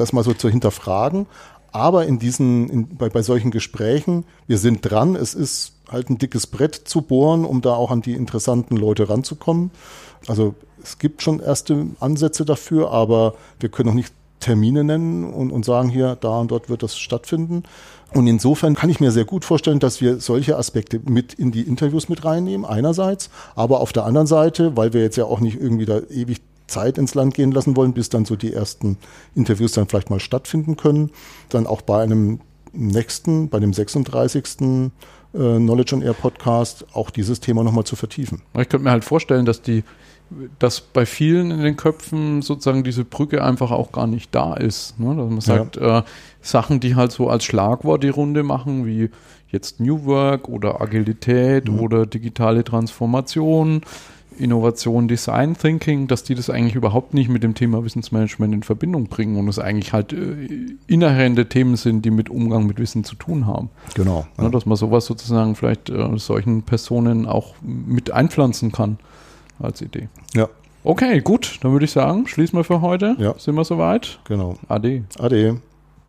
das 0.00 0.12
mal 0.12 0.24
so 0.24 0.32
zu 0.32 0.48
hinterfragen. 0.48 1.26
Aber 1.70 2.06
in 2.06 2.18
diesen, 2.18 2.68
in, 2.70 2.96
bei, 2.96 3.08
bei 3.08 3.22
solchen 3.22 3.50
Gesprächen, 3.50 4.24
wir 4.46 4.58
sind 4.58 4.80
dran, 4.82 5.14
es 5.16 5.34
ist 5.34 5.72
halt 5.90 6.10
ein 6.10 6.18
dickes 6.18 6.46
Brett 6.46 6.74
zu 6.74 7.02
bohren, 7.02 7.44
um 7.44 7.60
da 7.60 7.74
auch 7.74 7.90
an 7.90 8.02
die 8.02 8.14
interessanten 8.14 8.76
Leute 8.76 9.08
ranzukommen. 9.08 9.70
Also 10.26 10.54
es 10.82 10.98
gibt 10.98 11.22
schon 11.22 11.40
erste 11.40 11.86
Ansätze 12.00 12.44
dafür, 12.44 12.90
aber 12.90 13.34
wir 13.60 13.68
können 13.68 13.88
noch 13.88 13.94
nicht 13.94 14.12
Termine 14.40 14.84
nennen 14.84 15.24
und, 15.24 15.50
und 15.50 15.64
sagen 15.64 15.88
hier, 15.88 16.16
da 16.16 16.40
und 16.40 16.50
dort 16.50 16.68
wird 16.68 16.82
das 16.82 16.96
stattfinden. 16.96 17.64
Und 18.14 18.26
insofern 18.26 18.74
kann 18.74 18.88
ich 18.88 19.00
mir 19.00 19.10
sehr 19.10 19.24
gut 19.24 19.44
vorstellen, 19.44 19.80
dass 19.80 20.00
wir 20.00 20.20
solche 20.20 20.56
Aspekte 20.56 21.00
mit 21.04 21.34
in 21.34 21.52
die 21.52 21.62
Interviews 21.62 22.08
mit 22.08 22.24
reinnehmen, 22.24 22.64
einerseits, 22.64 23.30
aber 23.54 23.80
auf 23.80 23.92
der 23.92 24.04
anderen 24.04 24.26
Seite, 24.26 24.76
weil 24.76 24.92
wir 24.92 25.02
jetzt 25.02 25.16
ja 25.16 25.24
auch 25.24 25.40
nicht 25.40 25.60
irgendwie 25.60 25.84
da 25.84 26.00
ewig 26.08 26.40
Zeit 26.68 26.98
ins 26.98 27.14
Land 27.14 27.34
gehen 27.34 27.50
lassen 27.50 27.76
wollen, 27.76 27.92
bis 27.92 28.08
dann 28.08 28.24
so 28.24 28.36
die 28.36 28.52
ersten 28.52 28.98
Interviews 29.34 29.72
dann 29.72 29.88
vielleicht 29.88 30.10
mal 30.10 30.20
stattfinden 30.20 30.76
können. 30.76 31.10
Dann 31.48 31.66
auch 31.66 31.82
bei 31.82 32.02
einem 32.02 32.40
nächsten, 32.72 33.48
bei 33.48 33.58
dem 33.58 33.72
36. 33.72 34.44
Äh, 34.60 34.90
Knowledge 35.32 35.94
on 35.94 36.02
Air 36.02 36.14
Podcast 36.14 36.86
auch 36.94 37.10
dieses 37.10 37.40
Thema 37.40 37.64
nochmal 37.64 37.84
zu 37.84 37.96
vertiefen. 37.96 38.42
Ich 38.54 38.68
könnte 38.68 38.84
mir 38.84 38.90
halt 38.90 39.04
vorstellen, 39.04 39.44
dass 39.44 39.62
die 39.62 39.82
dass 40.58 40.80
bei 40.80 41.06
vielen 41.06 41.50
in 41.50 41.60
den 41.60 41.76
Köpfen 41.76 42.42
sozusagen 42.42 42.84
diese 42.84 43.04
Brücke 43.04 43.42
einfach 43.42 43.70
auch 43.70 43.92
gar 43.92 44.06
nicht 44.06 44.34
da 44.34 44.54
ist. 44.54 44.98
Ne? 45.00 45.16
Dass 45.16 45.30
man 45.30 45.40
sagt, 45.40 45.76
ja. 45.76 46.00
äh, 46.00 46.02
Sachen, 46.42 46.80
die 46.80 46.96
halt 46.96 47.12
so 47.12 47.30
als 47.30 47.44
Schlagwort 47.44 48.02
die 48.02 48.10
Runde 48.10 48.42
machen, 48.42 48.86
wie 48.86 49.10
jetzt 49.50 49.80
New 49.80 50.04
Work 50.04 50.48
oder 50.48 50.80
Agilität 50.80 51.68
mhm. 51.68 51.80
oder 51.80 52.06
digitale 52.06 52.62
Transformation, 52.62 53.80
Innovation, 54.38 55.08
Design 55.08 55.56
Thinking, 55.56 56.06
dass 56.06 56.24
die 56.24 56.34
das 56.34 56.50
eigentlich 56.50 56.74
überhaupt 56.74 57.14
nicht 57.14 57.28
mit 57.28 57.42
dem 57.42 57.54
Thema 57.54 57.84
Wissensmanagement 57.84 58.54
in 58.54 58.62
Verbindung 58.62 59.06
bringen 59.06 59.36
und 59.36 59.48
es 59.48 59.58
eigentlich 59.58 59.92
halt 59.92 60.12
äh, 60.12 60.76
inhärente 60.86 61.48
Themen 61.48 61.76
sind, 61.76 62.04
die 62.04 62.10
mit 62.10 62.30
Umgang 62.30 62.66
mit 62.66 62.78
Wissen 62.78 63.04
zu 63.04 63.14
tun 63.16 63.46
haben. 63.46 63.70
Genau. 63.94 64.26
Ja. 64.36 64.44
Ja, 64.44 64.50
dass 64.50 64.66
man 64.66 64.76
sowas 64.76 65.06
sozusagen 65.06 65.54
vielleicht 65.54 65.90
äh, 65.90 66.16
solchen 66.16 66.62
Personen 66.62 67.26
auch 67.26 67.54
mit 67.62 68.10
einpflanzen 68.10 68.72
kann 68.72 68.98
als 69.58 69.82
Idee. 69.82 70.08
Ja. 70.34 70.48
Okay, 70.84 71.20
gut, 71.20 71.58
dann 71.62 71.72
würde 71.72 71.84
ich 71.84 71.90
sagen, 71.90 72.26
schließen 72.26 72.58
wir 72.58 72.64
für 72.64 72.80
heute. 72.80 73.16
Ja. 73.18 73.34
Sind 73.38 73.56
wir 73.56 73.64
soweit? 73.64 74.20
Genau. 74.24 74.56
Ade. 74.68 75.04
Ade. 75.18 75.60